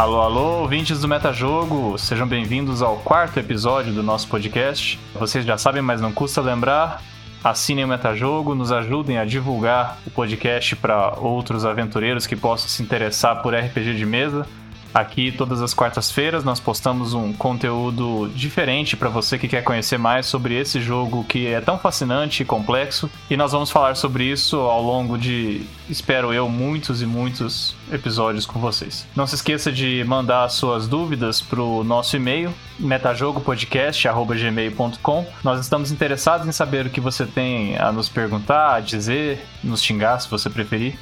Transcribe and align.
Alô, 0.00 0.22
alô, 0.22 0.62
ouvintes 0.62 0.98
do 0.98 1.06
Metajogo, 1.06 1.98
sejam 1.98 2.26
bem-vindos 2.26 2.80
ao 2.80 2.96
quarto 2.96 3.38
episódio 3.38 3.92
do 3.92 4.02
nosso 4.02 4.26
podcast. 4.28 4.98
Vocês 5.12 5.44
já 5.44 5.58
sabem, 5.58 5.82
mas 5.82 6.00
não 6.00 6.10
custa 6.10 6.40
lembrar. 6.40 7.02
Assinem 7.44 7.84
o 7.84 7.88
Metajogo, 7.88 8.54
nos 8.54 8.72
ajudem 8.72 9.18
a 9.18 9.26
divulgar 9.26 9.98
o 10.06 10.10
podcast 10.10 10.74
para 10.74 11.18
outros 11.18 11.66
aventureiros 11.66 12.26
que 12.26 12.34
possam 12.34 12.66
se 12.66 12.82
interessar 12.82 13.42
por 13.42 13.54
RPG 13.54 13.94
de 13.94 14.06
mesa. 14.06 14.46
Aqui, 14.92 15.30
todas 15.30 15.62
as 15.62 15.72
quartas-feiras, 15.72 16.42
nós 16.42 16.58
postamos 16.58 17.14
um 17.14 17.32
conteúdo 17.32 18.28
diferente 18.34 18.96
para 18.96 19.08
você 19.08 19.38
que 19.38 19.46
quer 19.46 19.62
conhecer 19.62 19.98
mais 19.98 20.26
sobre 20.26 20.58
esse 20.58 20.80
jogo 20.80 21.22
que 21.24 21.46
é 21.46 21.60
tão 21.60 21.78
fascinante 21.78 22.42
e 22.42 22.46
complexo. 22.46 23.08
E 23.28 23.36
nós 23.36 23.52
vamos 23.52 23.70
falar 23.70 23.94
sobre 23.96 24.24
isso 24.24 24.56
ao 24.56 24.82
longo 24.82 25.16
de, 25.16 25.62
espero 25.88 26.32
eu, 26.32 26.48
muitos 26.48 27.00
e 27.02 27.06
muitos 27.06 27.76
episódios 27.92 28.46
com 28.46 28.58
vocês. 28.58 29.06
Não 29.14 29.26
se 29.26 29.34
esqueça 29.36 29.70
de 29.70 30.02
mandar 30.04 30.48
suas 30.48 30.88
dúvidas 30.88 31.40
para 31.40 31.62
o 31.62 31.84
nosso 31.84 32.16
e-mail, 32.16 32.52
metajogopodcast.gmail.com. 32.78 35.26
Nós 35.44 35.60
estamos 35.60 35.92
interessados 35.92 36.48
em 36.48 36.52
saber 36.52 36.86
o 36.86 36.90
que 36.90 37.00
você 37.00 37.24
tem 37.26 37.78
a 37.78 37.92
nos 37.92 38.08
perguntar, 38.08 38.74
a 38.74 38.80
dizer, 38.80 39.46
nos 39.62 39.80
xingar, 39.82 40.18
se 40.18 40.28
você 40.28 40.50
preferir 40.50 40.98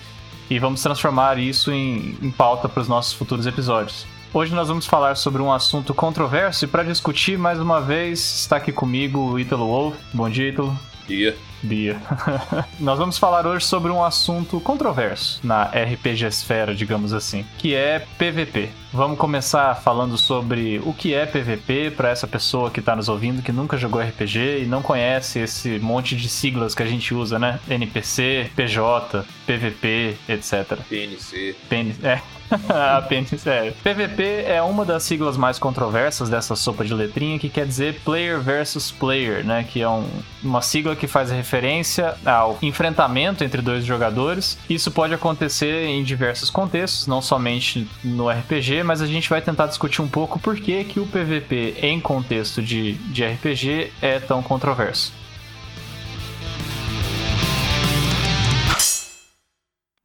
e 0.50 0.58
vamos 0.58 0.82
transformar 0.82 1.38
isso 1.38 1.70
em, 1.70 2.16
em 2.22 2.30
pauta 2.30 2.68
para 2.68 2.80
os 2.80 2.88
nossos 2.88 3.12
futuros 3.12 3.46
episódios. 3.46 4.06
Hoje 4.32 4.54
nós 4.54 4.68
vamos 4.68 4.86
falar 4.86 5.16
sobre 5.16 5.40
um 5.40 5.52
assunto 5.52 5.94
controverso 5.94 6.64
e 6.64 6.68
para 6.68 6.82
discutir 6.82 7.38
mais 7.38 7.58
uma 7.58 7.80
vez 7.80 8.20
está 8.40 8.56
aqui 8.56 8.70
comigo 8.72 9.18
o 9.18 9.38
Ítalo 9.38 9.66
Wolf. 9.66 9.96
Bom 10.12 10.28
dia, 10.28 10.50
Ítalo. 10.50 10.78
Dia. 11.08 11.34
Dia. 11.64 11.96
Nós 12.78 12.98
vamos 12.98 13.16
falar 13.16 13.46
hoje 13.46 13.64
sobre 13.64 13.90
um 13.90 14.04
assunto 14.04 14.60
controverso 14.60 15.40
na 15.42 15.64
RPG 15.64 16.26
esfera, 16.26 16.74
digamos 16.74 17.14
assim, 17.14 17.46
que 17.56 17.74
é 17.74 18.06
PVP. 18.18 18.68
Vamos 18.92 19.18
começar 19.18 19.74
falando 19.74 20.18
sobre 20.18 20.80
o 20.84 20.92
que 20.92 21.14
é 21.14 21.24
PVP 21.24 21.92
para 21.92 22.10
essa 22.10 22.26
pessoa 22.26 22.70
que 22.70 22.80
está 22.80 22.94
nos 22.94 23.08
ouvindo 23.08 23.42
que 23.42 23.50
nunca 23.50 23.78
jogou 23.78 24.02
RPG 24.02 24.62
e 24.62 24.66
não 24.66 24.82
conhece 24.82 25.38
esse 25.38 25.78
monte 25.78 26.14
de 26.14 26.28
siglas 26.28 26.74
que 26.74 26.82
a 26.82 26.86
gente 26.86 27.14
usa, 27.14 27.38
né? 27.38 27.58
NPC, 27.70 28.50
PJ, 28.54 29.24
PVP, 29.46 30.14
etc. 30.28 30.78
PNC. 30.88 31.56
PN... 31.70 31.94
É. 32.02 32.20
a 32.68 33.02
PNC. 33.02 33.48
É. 33.48 33.70
PVP 33.82 34.44
é 34.46 34.62
uma 34.62 34.84
das 34.84 35.02
siglas 35.02 35.36
mais 35.36 35.58
controversas 35.58 36.28
dessa 36.28 36.54
sopa 36.56 36.84
de 36.84 36.94
letrinha 36.94 37.38
que 37.38 37.48
quer 37.48 37.66
dizer 37.66 38.00
Player 38.04 38.40
versus 38.40 38.90
Player, 38.90 39.44
né? 39.44 39.64
Que 39.68 39.82
é 39.82 39.88
um, 39.88 40.06
uma 40.42 40.62
sigla 40.62 40.94
que 40.96 41.06
faz 41.06 41.30
referência 41.30 42.14
ao 42.24 42.58
enfrentamento 42.62 43.44
entre 43.44 43.62
dois 43.62 43.84
jogadores. 43.84 44.58
Isso 44.68 44.90
pode 44.90 45.14
acontecer 45.14 45.86
em 45.86 46.02
diversos 46.02 46.50
contextos, 46.50 47.06
não 47.06 47.20
somente 47.20 47.88
no 48.02 48.28
RPG, 48.28 48.82
mas 48.82 49.00
a 49.02 49.06
gente 49.06 49.28
vai 49.28 49.40
tentar 49.40 49.66
discutir 49.66 50.02
um 50.02 50.08
pouco 50.08 50.38
por 50.38 50.56
que, 50.56 50.84
que 50.84 51.00
o 51.00 51.06
PVP 51.06 51.76
em 51.82 52.00
contexto 52.00 52.62
de, 52.62 52.94
de 52.94 53.24
RPG 53.24 53.92
é 54.00 54.18
tão 54.18 54.42
controverso. 54.42 55.12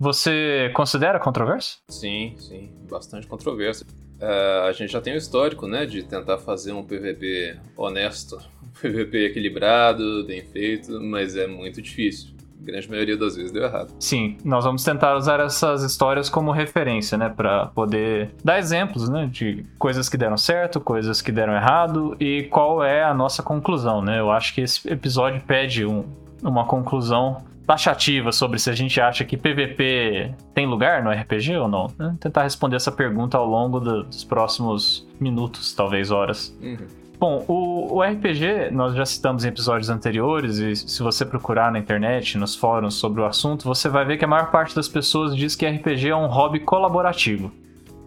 Você 0.03 0.69
considera 0.73 1.17
controverso? 1.17 1.77
Sim, 1.87 2.35
sim, 2.37 2.69
bastante 2.91 3.25
controverso. 3.25 3.85
Uh, 4.19 4.67
a 4.67 4.71
gente 4.73 4.91
já 4.91 4.99
tem 4.99 5.13
o 5.13 5.17
histórico, 5.17 5.65
né, 5.65 5.85
de 5.85 6.03
tentar 6.03 6.37
fazer 6.39 6.73
um 6.73 6.83
PVP 6.83 7.55
honesto, 7.77 8.37
um 8.61 8.67
PVP 8.81 9.27
equilibrado, 9.27 10.25
bem 10.25 10.41
feito, 10.41 10.99
mas 10.99 11.37
é 11.37 11.47
muito 11.47 11.81
difícil. 11.81 12.33
A 12.61 12.65
grande 12.65 12.89
maioria 12.89 13.15
das 13.15 13.37
vezes 13.37 13.49
deu 13.49 13.63
errado. 13.63 13.93
Sim, 13.97 14.37
nós 14.43 14.65
vamos 14.65 14.83
tentar 14.83 15.15
usar 15.15 15.39
essas 15.39 15.83
histórias 15.83 16.29
como 16.29 16.51
referência, 16.51 17.17
né, 17.17 17.29
para 17.29 17.67
poder 17.67 18.31
dar 18.43 18.59
exemplos, 18.59 19.07
né, 19.07 19.29
de 19.31 19.65
coisas 19.79 20.09
que 20.09 20.17
deram 20.17 20.35
certo, 20.35 20.81
coisas 20.81 21.21
que 21.21 21.31
deram 21.31 21.55
errado 21.55 22.17
e 22.19 22.43
qual 22.51 22.83
é 22.83 23.05
a 23.05 23.13
nossa 23.13 23.42
conclusão, 23.42 24.02
né? 24.02 24.19
Eu 24.19 24.31
acho 24.31 24.53
que 24.53 24.59
esse 24.59 24.86
episódio 24.86 25.42
pede 25.47 25.86
um, 25.86 26.03
uma 26.43 26.65
conclusão 26.65 27.52
taxativa 27.65 28.31
sobre 28.31 28.59
se 28.59 28.69
a 28.69 28.73
gente 28.73 28.99
acha 28.99 29.23
que 29.23 29.37
PVP 29.37 30.33
tem 30.53 30.65
lugar 30.65 31.03
no 31.03 31.11
RPG 31.11 31.55
ou 31.57 31.67
não. 31.67 31.87
Né? 31.97 32.15
Tentar 32.19 32.43
responder 32.43 32.75
essa 32.75 32.91
pergunta 32.91 33.37
ao 33.37 33.45
longo 33.45 33.79
do, 33.79 34.03
dos 34.03 34.23
próximos 34.23 35.07
minutos, 35.19 35.73
talvez 35.73 36.11
horas. 36.11 36.57
Uhum. 36.61 37.03
Bom, 37.19 37.45
o, 37.47 37.95
o, 37.95 38.03
RPG, 38.03 38.71
nós 38.71 38.93
já 38.93 39.05
citamos 39.05 39.45
em 39.45 39.47
episódios 39.47 39.89
anteriores, 39.89 40.57
e 40.57 40.75
se 40.75 41.01
você 41.01 41.25
procurar 41.25 41.71
na 41.71 41.79
internet, 41.79 42.37
nos 42.37 42.53
fóruns 42.53 42.95
sobre 42.95 43.21
o 43.21 43.25
assunto, 43.25 43.63
você 43.63 43.87
vai 43.87 44.03
ver 44.03 44.17
que 44.17 44.25
a 44.25 44.27
maior 44.27 44.51
parte 44.51 44.75
das 44.75 44.89
pessoas 44.89 45.33
diz 45.33 45.55
que 45.55 45.65
RPG 45.65 46.09
é 46.09 46.15
um 46.15 46.27
hobby 46.27 46.59
colaborativo. 46.59 47.49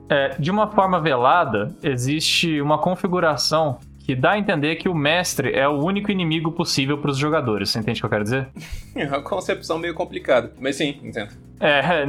É, 0.09 0.37
de 0.39 0.51
uma 0.51 0.69
forma 0.69 1.01
velada, 1.01 1.75
existe 1.83 2.61
uma 2.61 2.77
configuração 2.77 3.79
que 4.07 4.15
dá 4.15 4.33
a 4.33 4.39
entender 4.39 4.77
que 4.77 4.89
o 4.89 4.95
mestre 4.95 5.53
é 5.53 5.67
o 5.67 5.83
único 5.83 6.13
inimigo 6.13 6.53
possível 6.53 6.97
para 6.97 7.11
os 7.11 7.19
jogadores. 7.19 7.71
Você 7.71 7.81
entende 7.81 7.99
o 7.99 8.03
que 8.03 8.07
eu 8.07 8.11
quero 8.11 8.23
dizer? 8.23 8.49
É 8.95 9.05
uma 9.05 9.21
concepção 9.21 9.79
meio 9.79 9.93
complicada, 9.93 10.53
mas 10.59 10.77
sim, 10.77 10.99
entendo. 11.03 11.33
É, 11.61 12.07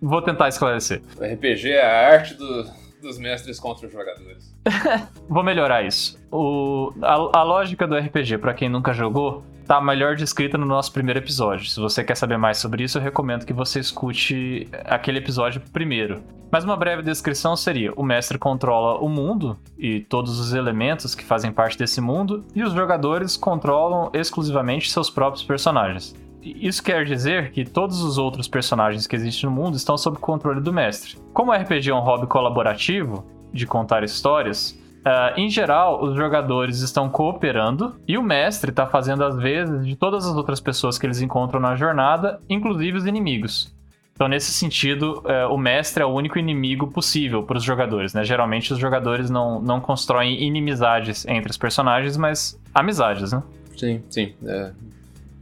vou 0.00 0.22
tentar 0.22 0.48
esclarecer. 0.48 1.02
O 1.18 1.24
RPG 1.24 1.72
é 1.72 1.84
a 1.84 2.12
arte 2.12 2.34
do, 2.34 2.70
dos 3.02 3.18
mestres 3.18 3.58
contra 3.58 3.86
os 3.86 3.92
jogadores. 3.92 4.54
vou 5.28 5.42
melhorar 5.42 5.82
isso. 5.82 6.16
O, 6.30 6.92
a, 7.02 7.40
a 7.40 7.42
lógica 7.42 7.84
do 7.84 7.96
RPG, 7.96 8.38
para 8.38 8.54
quem 8.54 8.68
nunca 8.68 8.92
jogou, 8.92 9.42
tá 9.70 9.80
melhor 9.80 10.16
descrita 10.16 10.58
no 10.58 10.66
nosso 10.66 10.92
primeiro 10.92 11.20
episódio. 11.20 11.70
Se 11.70 11.78
você 11.78 12.02
quer 12.02 12.16
saber 12.16 12.36
mais 12.36 12.58
sobre 12.58 12.82
isso, 12.82 12.98
eu 12.98 13.02
recomendo 13.02 13.46
que 13.46 13.52
você 13.52 13.78
escute 13.78 14.66
aquele 14.84 15.18
episódio 15.18 15.62
primeiro. 15.72 16.24
Mas 16.50 16.64
uma 16.64 16.76
breve 16.76 17.02
descrição 17.02 17.54
seria: 17.54 17.92
o 17.94 18.02
mestre 18.02 18.36
controla 18.36 18.98
o 18.98 19.08
mundo 19.08 19.56
e 19.78 20.00
todos 20.00 20.40
os 20.40 20.54
elementos 20.54 21.14
que 21.14 21.22
fazem 21.22 21.52
parte 21.52 21.78
desse 21.78 22.00
mundo, 22.00 22.44
e 22.52 22.64
os 22.64 22.72
jogadores 22.72 23.36
controlam 23.36 24.10
exclusivamente 24.12 24.90
seus 24.90 25.08
próprios 25.08 25.44
personagens. 25.44 26.16
Isso 26.42 26.82
quer 26.82 27.04
dizer 27.04 27.52
que 27.52 27.64
todos 27.64 28.02
os 28.02 28.18
outros 28.18 28.48
personagens 28.48 29.06
que 29.06 29.14
existem 29.14 29.48
no 29.48 29.54
mundo 29.54 29.76
estão 29.76 29.96
sob 29.96 30.18
controle 30.18 30.60
do 30.60 30.72
mestre. 30.72 31.16
Como 31.32 31.52
o 31.52 31.54
RPG 31.54 31.90
é 31.90 31.94
um 31.94 32.00
hobby 32.00 32.26
colaborativo, 32.26 33.24
de 33.52 33.68
contar 33.68 34.02
histórias, 34.02 34.76
Uh, 35.00 35.38
em 35.38 35.48
geral, 35.48 36.04
os 36.04 36.14
jogadores 36.14 36.80
estão 36.80 37.08
cooperando 37.08 37.96
e 38.06 38.18
o 38.18 38.22
mestre 38.22 38.70
está 38.70 38.86
fazendo 38.86 39.24
as 39.24 39.36
vezes 39.36 39.86
de 39.86 39.96
todas 39.96 40.26
as 40.26 40.36
outras 40.36 40.60
pessoas 40.60 40.98
que 40.98 41.06
eles 41.06 41.22
encontram 41.22 41.58
na 41.58 41.74
jornada, 41.74 42.40
inclusive 42.48 42.98
os 42.98 43.06
inimigos. 43.06 43.74
Então, 44.12 44.28
nesse 44.28 44.52
sentido, 44.52 45.22
uh, 45.24 45.50
o 45.50 45.56
mestre 45.56 46.02
é 46.02 46.06
o 46.06 46.10
único 46.10 46.38
inimigo 46.38 46.88
possível 46.88 47.42
para 47.42 47.56
os 47.56 47.64
jogadores. 47.64 48.12
Né? 48.12 48.22
Geralmente, 48.22 48.70
os 48.70 48.78
jogadores 48.78 49.30
não, 49.30 49.62
não 49.62 49.80
constroem 49.80 50.42
inimizades 50.42 51.26
entre 51.26 51.50
os 51.50 51.56
personagens, 51.56 52.18
mas 52.18 52.60
amizades, 52.74 53.32
né? 53.32 53.42
Sim, 53.78 54.02
sim. 54.10 54.34
É, 54.44 54.72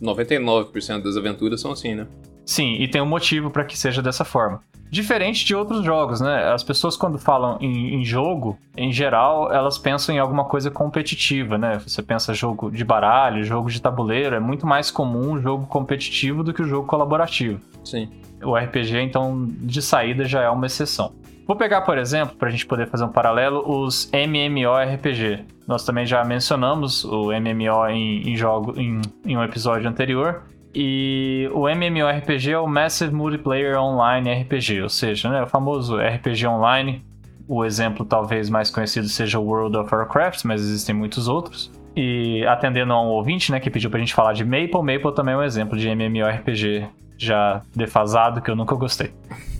99% 0.00 1.02
das 1.02 1.16
aventuras 1.16 1.60
são 1.60 1.72
assim, 1.72 1.96
né? 1.96 2.06
Sim, 2.46 2.74
e 2.74 2.86
tem 2.86 3.02
um 3.02 3.06
motivo 3.06 3.50
para 3.50 3.64
que 3.64 3.76
seja 3.76 4.00
dessa 4.00 4.24
forma. 4.24 4.62
Diferente 4.90 5.44
de 5.44 5.54
outros 5.54 5.84
jogos, 5.84 6.20
né? 6.20 6.52
As 6.52 6.62
pessoas, 6.62 6.96
quando 6.96 7.18
falam 7.18 7.58
em, 7.60 7.94
em, 7.94 8.04
jogo, 8.04 8.58
em 8.76 8.92
geral, 8.92 9.52
elas 9.52 9.78
pensam 9.78 10.14
em 10.14 10.18
alguma 10.18 10.44
coisa 10.44 10.70
competitiva, 10.70 11.58
né? 11.58 11.78
Você 11.86 12.02
pensa 12.02 12.32
jogo 12.32 12.70
de 12.70 12.84
baralho, 12.84 13.44
jogo 13.44 13.70
de 13.70 13.80
tabuleiro, 13.80 14.34
é 14.34 14.40
muito 14.40 14.66
mais 14.66 14.90
comum 14.90 15.32
o 15.32 15.40
jogo 15.40 15.66
competitivo 15.66 16.42
do 16.42 16.54
que 16.54 16.62
o 16.62 16.66
jogo 16.66 16.86
colaborativo. 16.86 17.60
Sim. 17.84 18.08
O 18.42 18.56
RPG, 18.56 18.98
então, 19.00 19.46
de 19.48 19.82
saída 19.82 20.24
já 20.24 20.42
é 20.42 20.50
uma 20.50 20.66
exceção. 20.66 21.12
Vou 21.46 21.56
pegar, 21.56 21.80
por 21.80 21.96
exemplo, 21.96 22.36
para 22.36 22.48
a 22.48 22.50
gente 22.50 22.66
poder 22.66 22.88
fazer 22.88 23.04
um 23.04 23.08
paralelo, 23.08 23.64
os 23.66 24.10
MMORPG. 24.12 25.46
Nós 25.66 25.82
também 25.82 26.04
já 26.04 26.22
mencionamos 26.22 27.04
o 27.04 27.30
MMO 27.32 27.88
em, 27.88 28.30
em 28.30 28.36
jogo 28.36 28.78
em, 28.78 29.00
em 29.24 29.36
um 29.36 29.42
episódio 29.42 29.88
anterior. 29.88 30.42
E 30.74 31.48
o 31.52 31.68
MMORPG 31.68 32.52
é 32.52 32.58
o 32.58 32.66
Massive 32.66 33.14
Multiplayer 33.14 33.78
Online 33.78 34.42
RPG, 34.42 34.82
ou 34.82 34.88
seja, 34.88 35.28
né, 35.28 35.42
o 35.42 35.46
famoso 35.46 35.96
RPG 35.96 36.46
online. 36.46 37.04
O 37.46 37.64
exemplo 37.64 38.04
talvez 38.04 38.50
mais 38.50 38.70
conhecido 38.70 39.08
seja 39.08 39.38
o 39.38 39.44
World 39.44 39.76
of 39.76 39.94
Warcraft, 39.94 40.44
mas 40.44 40.60
existem 40.60 40.94
muitos 40.94 41.28
outros. 41.28 41.72
E 41.96 42.44
atendendo 42.46 42.92
a 42.92 43.02
um 43.02 43.06
ouvinte, 43.06 43.50
né, 43.50 43.58
que 43.58 43.70
pediu 43.70 43.90
pra 43.90 43.98
gente 43.98 44.14
falar 44.14 44.34
de 44.34 44.44
Maple, 44.44 44.82
Maple 44.82 45.14
também 45.14 45.34
é 45.34 45.38
um 45.38 45.42
exemplo 45.42 45.76
de 45.78 45.88
MMORPG 45.88 46.86
já 47.16 47.62
defasado 47.74 48.40
que 48.42 48.50
eu 48.50 48.54
nunca 48.54 48.74
gostei. 48.74 49.10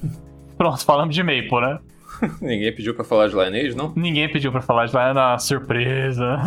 Pronto, 0.57 0.85
falamos 0.85 1.15
de 1.15 1.23
Maple, 1.23 1.61
né? 1.61 1.79
Ninguém 2.41 2.75
pediu 2.75 2.95
para 2.95 3.05
falar 3.05 3.29
de 3.29 3.35
Lineage, 3.35 3.77
não? 3.77 3.93
Ninguém 3.95 4.29
pediu 4.31 4.51
para 4.51 4.61
falar 4.61 4.87
de 4.87 4.93
Lineage, 4.93 5.15
não, 5.15 5.39
surpresa. 5.39 6.39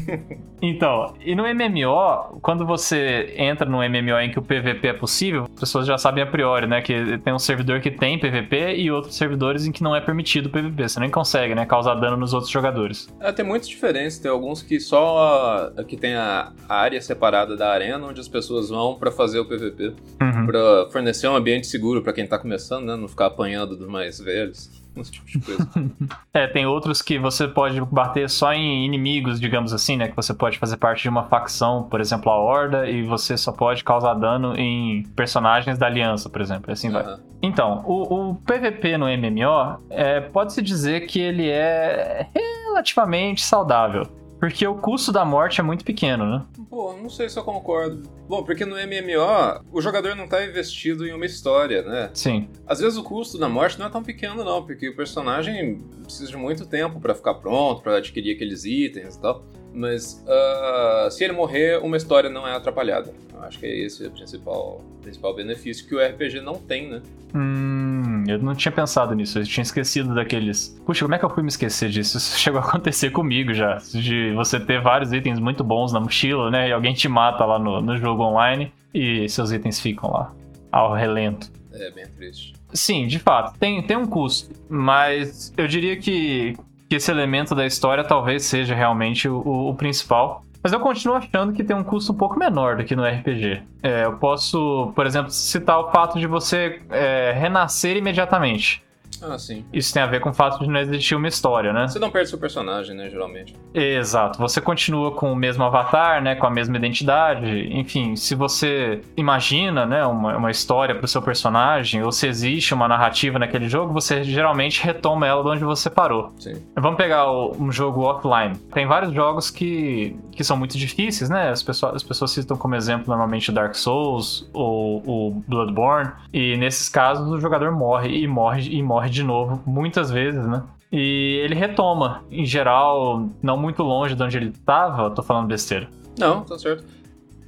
então, 0.60 1.14
e 1.24 1.34
no 1.34 1.42
MMO, 1.42 2.40
quando 2.40 2.66
você 2.66 3.34
entra 3.36 3.68
no 3.68 3.78
MMO 3.78 4.18
em 4.20 4.30
que 4.30 4.38
o 4.38 4.42
PVP 4.42 4.88
é 4.88 4.92
possível, 4.92 5.44
as 5.54 5.60
pessoas 5.60 5.86
já 5.86 5.98
sabem 5.98 6.22
a 6.22 6.26
priori, 6.26 6.66
né, 6.66 6.80
que 6.80 7.18
tem 7.18 7.32
um 7.32 7.38
servidor 7.38 7.80
que 7.80 7.90
tem 7.90 8.18
PVP 8.18 8.76
e 8.76 8.90
outros 8.90 9.16
servidores 9.16 9.66
em 9.66 9.72
que 9.72 9.82
não 9.82 9.94
é 9.94 10.00
permitido 10.00 10.50
PVP. 10.50 10.88
Você 10.88 11.00
nem 11.00 11.10
consegue, 11.10 11.54
né, 11.54 11.66
causar 11.66 11.94
dano 11.94 12.16
nos 12.16 12.32
outros 12.32 12.50
jogadores. 12.50 13.08
É, 13.20 13.32
tem 13.32 13.44
muitas 13.44 13.68
diferenças. 13.68 14.18
Tem 14.18 14.30
alguns 14.30 14.62
que 14.62 14.78
só 14.80 15.72
que 15.86 15.96
tem 15.96 16.14
a 16.14 16.52
área 16.68 17.00
separada 17.00 17.56
da 17.56 17.70
arena 17.70 18.06
onde 18.06 18.20
as 18.20 18.28
pessoas 18.28 18.68
vão 18.68 18.94
para 18.94 19.10
fazer 19.10 19.38
o 19.38 19.44
PVP, 19.44 19.94
uhum. 20.20 20.46
para 20.46 20.88
fornecer 20.90 21.28
um 21.28 21.36
ambiente 21.36 21.66
seguro 21.66 22.02
para 22.02 22.12
quem 22.12 22.26
tá 22.26 22.38
começando, 22.38 22.86
né, 22.86 22.96
não 22.96 23.08
ficar 23.08 23.26
apanhando 23.26 23.76
dos 23.76 23.88
mais 23.88 24.20
velhos. 24.20 24.81
esse 25.00 25.12
tipo 25.12 25.26
de 25.26 25.40
coisa. 25.40 25.68
é, 26.32 26.46
tem 26.46 26.66
outros 26.66 27.02
que 27.02 27.18
você 27.18 27.48
pode 27.48 27.80
bater 27.80 28.28
só 28.28 28.52
em 28.52 28.84
inimigos, 28.84 29.40
digamos 29.40 29.72
assim, 29.72 29.96
né? 29.96 30.08
Que 30.08 30.16
você 30.16 30.34
pode 30.34 30.58
fazer 30.58 30.76
parte 30.76 31.02
de 31.02 31.08
uma 31.08 31.24
facção, 31.24 31.84
por 31.84 32.00
exemplo, 32.00 32.30
a 32.30 32.36
Horda, 32.36 32.88
e 32.88 33.02
você 33.02 33.36
só 33.36 33.52
pode 33.52 33.82
causar 33.84 34.14
dano 34.14 34.54
em 34.56 35.02
personagens 35.16 35.78
da 35.78 35.86
Aliança, 35.86 36.28
por 36.28 36.40
exemplo. 36.40 36.72
Assim 36.72 36.88
uhum. 36.88 36.94
vai. 36.94 37.16
Então, 37.42 37.82
o, 37.84 38.30
o, 38.30 38.34
PVP 38.36 38.96
no 38.96 39.06
MMO, 39.06 39.82
é, 39.90 40.20
pode-se 40.20 40.62
dizer 40.62 41.06
que 41.06 41.20
ele 41.20 41.48
é 41.48 42.28
relativamente 42.32 43.42
saudável. 43.42 44.21
Porque 44.42 44.66
o 44.66 44.74
custo 44.74 45.12
da 45.12 45.24
morte 45.24 45.60
é 45.60 45.62
muito 45.62 45.84
pequeno, 45.84 46.28
né? 46.28 46.44
Pô, 46.68 46.94
não 46.94 47.08
sei 47.08 47.28
se 47.28 47.38
eu 47.38 47.44
concordo. 47.44 48.02
Bom, 48.28 48.42
porque 48.42 48.64
no 48.64 48.74
MMO, 48.74 49.64
o 49.70 49.80
jogador 49.80 50.16
não 50.16 50.26
tá 50.26 50.44
investido 50.44 51.06
em 51.06 51.12
uma 51.12 51.24
história, 51.24 51.82
né? 51.82 52.10
Sim. 52.12 52.48
Às 52.66 52.80
vezes 52.80 52.98
o 52.98 53.04
custo 53.04 53.38
da 53.38 53.48
morte 53.48 53.78
não 53.78 53.86
é 53.86 53.88
tão 53.88 54.02
pequeno, 54.02 54.42
não, 54.42 54.66
porque 54.66 54.88
o 54.88 54.96
personagem 54.96 55.78
precisa 56.02 56.28
de 56.28 56.36
muito 56.36 56.66
tempo 56.66 56.98
para 56.98 57.14
ficar 57.14 57.34
pronto, 57.34 57.82
para 57.82 57.98
adquirir 57.98 58.34
aqueles 58.34 58.64
itens 58.64 59.14
e 59.14 59.20
tal. 59.20 59.44
Mas 59.74 60.22
uh, 60.26 61.10
se 61.10 61.24
ele 61.24 61.32
morrer, 61.32 61.78
uma 61.82 61.96
história 61.96 62.28
não 62.28 62.46
é 62.46 62.54
atrapalhada. 62.54 63.12
Eu 63.32 63.42
acho 63.42 63.58
que 63.58 63.66
é 63.66 63.78
esse 63.84 64.06
o 64.06 64.10
principal, 64.10 64.80
principal 65.00 65.34
benefício 65.34 65.86
que 65.88 65.94
o 65.94 65.98
RPG 65.98 66.40
não 66.40 66.54
tem, 66.54 66.88
né? 66.88 67.02
Hum, 67.34 68.24
eu 68.28 68.38
não 68.38 68.54
tinha 68.54 68.70
pensado 68.70 69.14
nisso, 69.14 69.38
eu 69.38 69.44
tinha 69.44 69.62
esquecido 69.62 70.14
daqueles. 70.14 70.78
Puxa, 70.84 71.04
como 71.04 71.14
é 71.14 71.18
que 71.18 71.24
eu 71.24 71.30
fui 71.30 71.42
me 71.42 71.48
esquecer 71.48 71.88
disso? 71.88 72.18
Isso 72.18 72.36
chegou 72.38 72.60
a 72.60 72.64
acontecer 72.64 73.10
comigo 73.10 73.54
já. 73.54 73.78
De 73.92 74.32
você 74.34 74.60
ter 74.60 74.80
vários 74.80 75.12
itens 75.12 75.38
muito 75.38 75.64
bons 75.64 75.92
na 75.92 76.00
mochila, 76.00 76.50
né? 76.50 76.68
E 76.68 76.72
alguém 76.72 76.92
te 76.92 77.08
mata 77.08 77.44
lá 77.44 77.58
no, 77.58 77.80
no 77.80 77.96
jogo 77.96 78.22
online 78.22 78.72
e 78.94 79.28
seus 79.28 79.50
itens 79.50 79.80
ficam 79.80 80.10
lá, 80.10 80.32
ao 80.70 80.92
relento. 80.92 81.50
É 81.72 81.90
bem 81.90 82.06
triste. 82.06 82.52
Sim, 82.72 83.06
de 83.06 83.18
fato, 83.18 83.58
tem, 83.58 83.82
tem 83.82 83.96
um 83.96 84.06
custo, 84.06 84.54
mas 84.68 85.52
eu 85.56 85.66
diria 85.66 85.96
que 85.96 86.54
que 86.92 86.96
esse 86.96 87.10
elemento 87.10 87.54
da 87.54 87.64
história 87.64 88.04
talvez 88.04 88.44
seja 88.44 88.74
realmente 88.74 89.26
o, 89.26 89.70
o 89.70 89.74
principal. 89.74 90.44
Mas 90.62 90.74
eu 90.74 90.78
continuo 90.78 91.16
achando 91.16 91.54
que 91.54 91.64
tem 91.64 91.74
um 91.74 91.82
custo 91.82 92.12
um 92.12 92.14
pouco 92.14 92.38
menor 92.38 92.76
do 92.76 92.84
que 92.84 92.94
no 92.94 93.02
RPG. 93.02 93.62
É, 93.82 94.04
eu 94.04 94.18
posso, 94.18 94.92
por 94.94 95.06
exemplo, 95.06 95.30
citar 95.30 95.80
o 95.80 95.90
fato 95.90 96.18
de 96.18 96.26
você 96.26 96.82
é, 96.90 97.32
renascer 97.34 97.96
imediatamente. 97.96 98.84
Ah, 99.22 99.38
sim. 99.38 99.64
Isso 99.72 99.92
tem 99.92 100.02
a 100.02 100.06
ver 100.06 100.20
com 100.20 100.30
o 100.30 100.34
fato 100.34 100.60
de 100.60 100.68
não 100.68 100.80
existir 100.80 101.14
uma 101.14 101.28
história, 101.28 101.72
né? 101.72 101.88
Você 101.88 101.98
não 101.98 102.10
perde 102.10 102.28
seu 102.28 102.38
personagem, 102.38 102.96
né, 102.96 103.08
geralmente. 103.08 103.54
Exato. 103.72 104.38
Você 104.38 104.60
continua 104.60 105.12
com 105.12 105.32
o 105.32 105.36
mesmo 105.36 105.64
avatar, 105.64 106.22
né, 106.22 106.34
com 106.34 106.46
a 106.46 106.50
mesma 106.50 106.76
identidade. 106.76 107.68
Enfim, 107.72 108.16
se 108.16 108.34
você 108.34 109.00
imagina, 109.16 109.86
né, 109.86 110.04
uma, 110.04 110.36
uma 110.36 110.50
história 110.50 110.94
pro 110.94 111.06
seu 111.06 111.22
personagem, 111.22 112.02
ou 112.02 112.10
se 112.10 112.26
existe 112.26 112.74
uma 112.74 112.88
narrativa 112.88 113.38
naquele 113.38 113.68
jogo, 113.68 113.92
você 113.92 114.24
geralmente 114.24 114.82
retoma 114.82 115.26
ela 115.26 115.42
de 115.42 115.48
onde 115.48 115.64
você 115.64 115.88
parou. 115.88 116.32
Sim. 116.38 116.54
Vamos 116.76 116.96
pegar 116.96 117.30
o, 117.30 117.56
um 117.58 117.70
jogo 117.70 118.02
offline. 118.02 118.56
Tem 118.72 118.86
vários 118.86 119.12
jogos 119.12 119.50
que, 119.50 120.16
que 120.32 120.42
são 120.42 120.56
muito 120.56 120.76
difíceis, 120.76 121.30
né? 121.30 121.50
As 121.50 121.62
pessoas, 121.62 121.96
as 121.96 122.02
pessoas 122.02 122.30
citam 122.30 122.56
como 122.56 122.74
exemplo 122.74 123.08
normalmente 123.08 123.52
Dark 123.52 123.74
Souls 123.74 124.48
ou 124.52 125.02
o 125.06 125.42
Bloodborne. 125.46 126.10
E 126.32 126.56
nesses 126.56 126.88
casos 126.88 127.28
o 127.28 127.38
jogador 127.38 127.70
morre 127.72 128.22
e 128.22 128.26
morre 128.26 128.68
e 128.70 128.82
morre 128.82 129.11
de 129.12 129.22
novo, 129.22 129.62
muitas 129.66 130.10
vezes, 130.10 130.44
né? 130.46 130.62
E 130.90 131.40
ele 131.42 131.54
retoma, 131.54 132.24
em 132.30 132.44
geral, 132.44 133.28
não 133.42 133.56
muito 133.56 133.82
longe 133.82 134.14
de 134.14 134.22
onde 134.22 134.36
ele 134.36 134.50
estava. 134.50 135.10
Tô 135.10 135.22
falando 135.22 135.46
besteira. 135.46 135.88
Não, 136.18 136.44
tá 136.44 136.58
certo. 136.58 136.84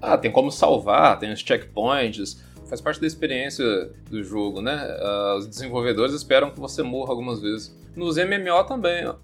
Ah, 0.01 0.17
tem 0.17 0.31
como 0.31 0.51
salvar, 0.51 1.19
tem 1.19 1.33
os 1.33 1.41
checkpoints, 1.41 2.43
faz 2.67 2.81
parte 2.81 3.01
da 3.01 3.07
experiência 3.07 3.65
do 4.11 4.23
jogo, 4.23 4.61
né? 4.61 4.77
Uh, 5.01 5.39
os 5.39 5.47
desenvolvedores 5.47 6.15
esperam 6.15 6.51
que 6.51 6.61
você 6.61 6.83
morra 6.83 7.11
algumas 7.11 7.41
vezes. 7.41 7.75
Nos 7.95 8.17
MMO 8.17 8.65
também, 8.67 9.07
uh, 9.07 9.15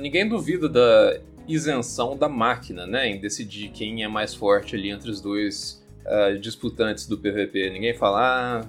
ninguém 0.00 0.28
duvida 0.28 0.68
da 0.68 1.18
isenção 1.46 2.16
da 2.16 2.28
máquina, 2.28 2.86
né? 2.86 3.08
Em 3.08 3.20
decidir 3.20 3.70
quem 3.70 4.02
é 4.02 4.08
mais 4.08 4.34
forte 4.34 4.76
ali 4.76 4.90
entre 4.90 5.10
os 5.10 5.20
dois 5.20 5.84
uh, 6.06 6.38
disputantes 6.38 7.06
do 7.06 7.18
PVP. 7.18 7.70
Ninguém 7.70 7.94
fala, 7.94 8.20
ah, 8.20 8.64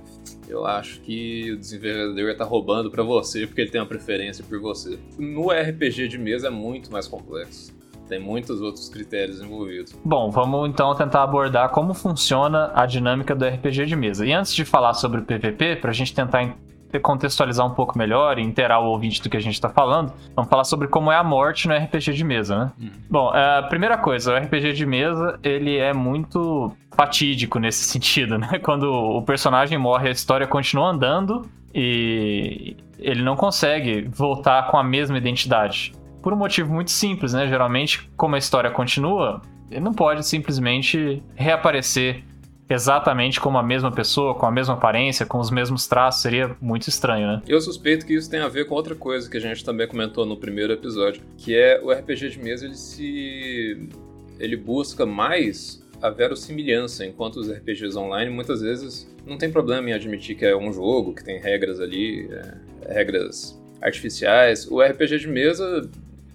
eu 0.52 0.66
acho 0.66 1.00
que 1.02 1.52
o 1.54 1.58
desenvolvedor 1.58 2.36
tá 2.36 2.44
roubando 2.44 2.92
para 2.92 3.02
você 3.04 3.48
porque 3.48 3.62
ele 3.62 3.72
tem 3.72 3.80
uma 3.80 3.88
preferência 3.88 4.44
por 4.44 4.60
você. 4.60 5.00
No 5.18 5.50
RPG 5.50 6.10
de 6.10 6.18
mesa 6.18 6.48
é 6.48 6.50
muito 6.50 6.92
mais 6.92 7.08
complexo. 7.08 7.74
Tem 8.10 8.20
muitos 8.20 8.62
outros 8.62 8.90
critérios 8.90 9.42
envolvidos. 9.42 9.98
Bom, 10.04 10.30
vamos 10.30 10.70
então 10.70 10.94
tentar 10.94 11.24
abordar 11.24 11.70
como 11.70 11.94
funciona 11.94 12.70
a 12.76 12.86
dinâmica 12.86 13.34
do 13.34 13.46
RPG 13.46 13.86
de 13.86 13.96
mesa. 13.96 14.26
E 14.26 14.34
antes 14.34 14.54
de 14.54 14.66
falar 14.66 14.94
sobre 14.94 15.22
o 15.22 15.24
PVP, 15.24 15.78
para 15.78 15.92
a 15.92 15.94
gente 15.94 16.14
tentar 16.14 16.58
contextualizar 17.00 17.66
um 17.66 17.74
pouco 17.74 17.98
melhor 17.98 18.38
e 18.38 18.42
inteirar 18.42 18.80
o 18.80 18.86
ouvinte 18.86 19.22
do 19.22 19.30
que 19.30 19.38
a 19.38 19.40
gente 19.40 19.54
está 19.54 19.70
falando, 19.70 20.14
vamos 20.36 20.50
falar 20.50 20.64
sobre 20.64 20.88
como 20.88 21.12
é 21.12 21.16
a 21.16 21.24
morte 21.24 21.68
no 21.68 21.76
RPG 21.76 22.14
de 22.14 22.24
mesa, 22.24 22.58
né? 22.58 22.72
Uhum. 22.80 22.92
Bom, 23.10 23.36
é, 23.36 23.60
a 23.60 23.64
primeira 23.64 23.98
coisa, 23.98 24.34
o 24.34 24.38
RPG 24.38 24.74
de 24.74 24.86
mesa, 24.86 25.40
ele 25.44 25.78
é 25.78 25.94
muito 25.94 26.72
fatídico 26.96 27.60
nesse 27.60 27.84
sentido, 27.90 28.38
né? 28.38 28.60
Quando 28.60 28.92
o 28.92 29.22
personagem 29.22 29.78
morre, 29.78 30.10
a 30.10 30.12
história 30.12 30.48
continua 30.48 30.90
andando 30.90 31.50
e 31.74 32.76
ele 33.00 33.24
não 33.24 33.36
consegue 33.36 34.08
voltar 34.10 34.68
com 34.68 34.78
a 34.78 34.84
mesma 34.84 35.18
identidade. 35.18 35.94
Por 36.22 36.34
um 36.34 36.38
motivo 36.38 36.74
muito 36.74 36.92
simples, 36.92 37.34
né? 37.34 37.48
Geralmente, 37.48 38.10
como 38.16 38.36
a 38.36 38.38
história 38.38 38.70
continua, 38.70 39.42
ele 39.72 39.80
não 39.80 39.94
pode 39.94 40.26
simplesmente 40.26 41.24
reaparecer 41.34 42.24
exatamente 42.74 43.40
como 43.40 43.58
a 43.58 43.64
mesma 43.64 43.92
pessoa, 43.92 44.36
com 44.36 44.46
a 44.46 44.52
mesma 44.52 44.74
aparência, 44.74 45.26
com 45.26 45.40
os 45.40 45.52
mesmos 45.52 45.88
traços, 45.88 46.22
seria 46.22 46.56
muito 46.62 46.88
estranho, 46.88 47.28
né? 47.28 47.42
Eu 47.48 47.60
suspeito 47.62 48.06
que 48.06 48.14
isso 48.14 48.30
tem 48.30 48.40
a 48.40 48.48
ver 48.48 48.66
com 48.66 48.76
outra 48.76 48.96
coisa 48.96 49.30
que 49.30 49.38
a 49.38 49.42
gente 49.42 49.64
também 49.64 49.88
comentou 49.88 50.26
no 50.26 50.38
primeiro 50.38 50.74
episódio, 50.74 51.22
que 51.38 51.56
é 51.56 51.80
o 51.84 51.92
RPG 51.92 52.30
de 52.30 52.40
mesa, 52.40 52.66
ele 52.66 52.76
se 52.76 53.90
ele 54.40 54.58
busca 54.58 55.06
mais 55.06 55.82
a 56.02 56.10
verossimilhança, 56.10 57.06
enquanto 57.06 57.38
os 57.38 57.50
RPGs 57.50 57.96
online 57.96 58.32
muitas 58.32 58.62
vezes 58.62 59.08
não 59.26 59.38
tem 59.38 59.52
problema 59.52 59.90
em 59.90 59.94
admitir 59.94 60.36
que 60.36 60.46
é 60.46 60.56
um 60.56 60.74
jogo, 60.74 61.14
que 61.14 61.24
tem 61.24 61.40
regras 61.40 61.80
ali, 61.80 62.28
é, 62.32 62.94
regras 62.94 63.60
artificiais. 63.80 64.68
O 64.70 64.82
RPG 64.82 65.20
de 65.20 65.28
mesa, 65.28 65.90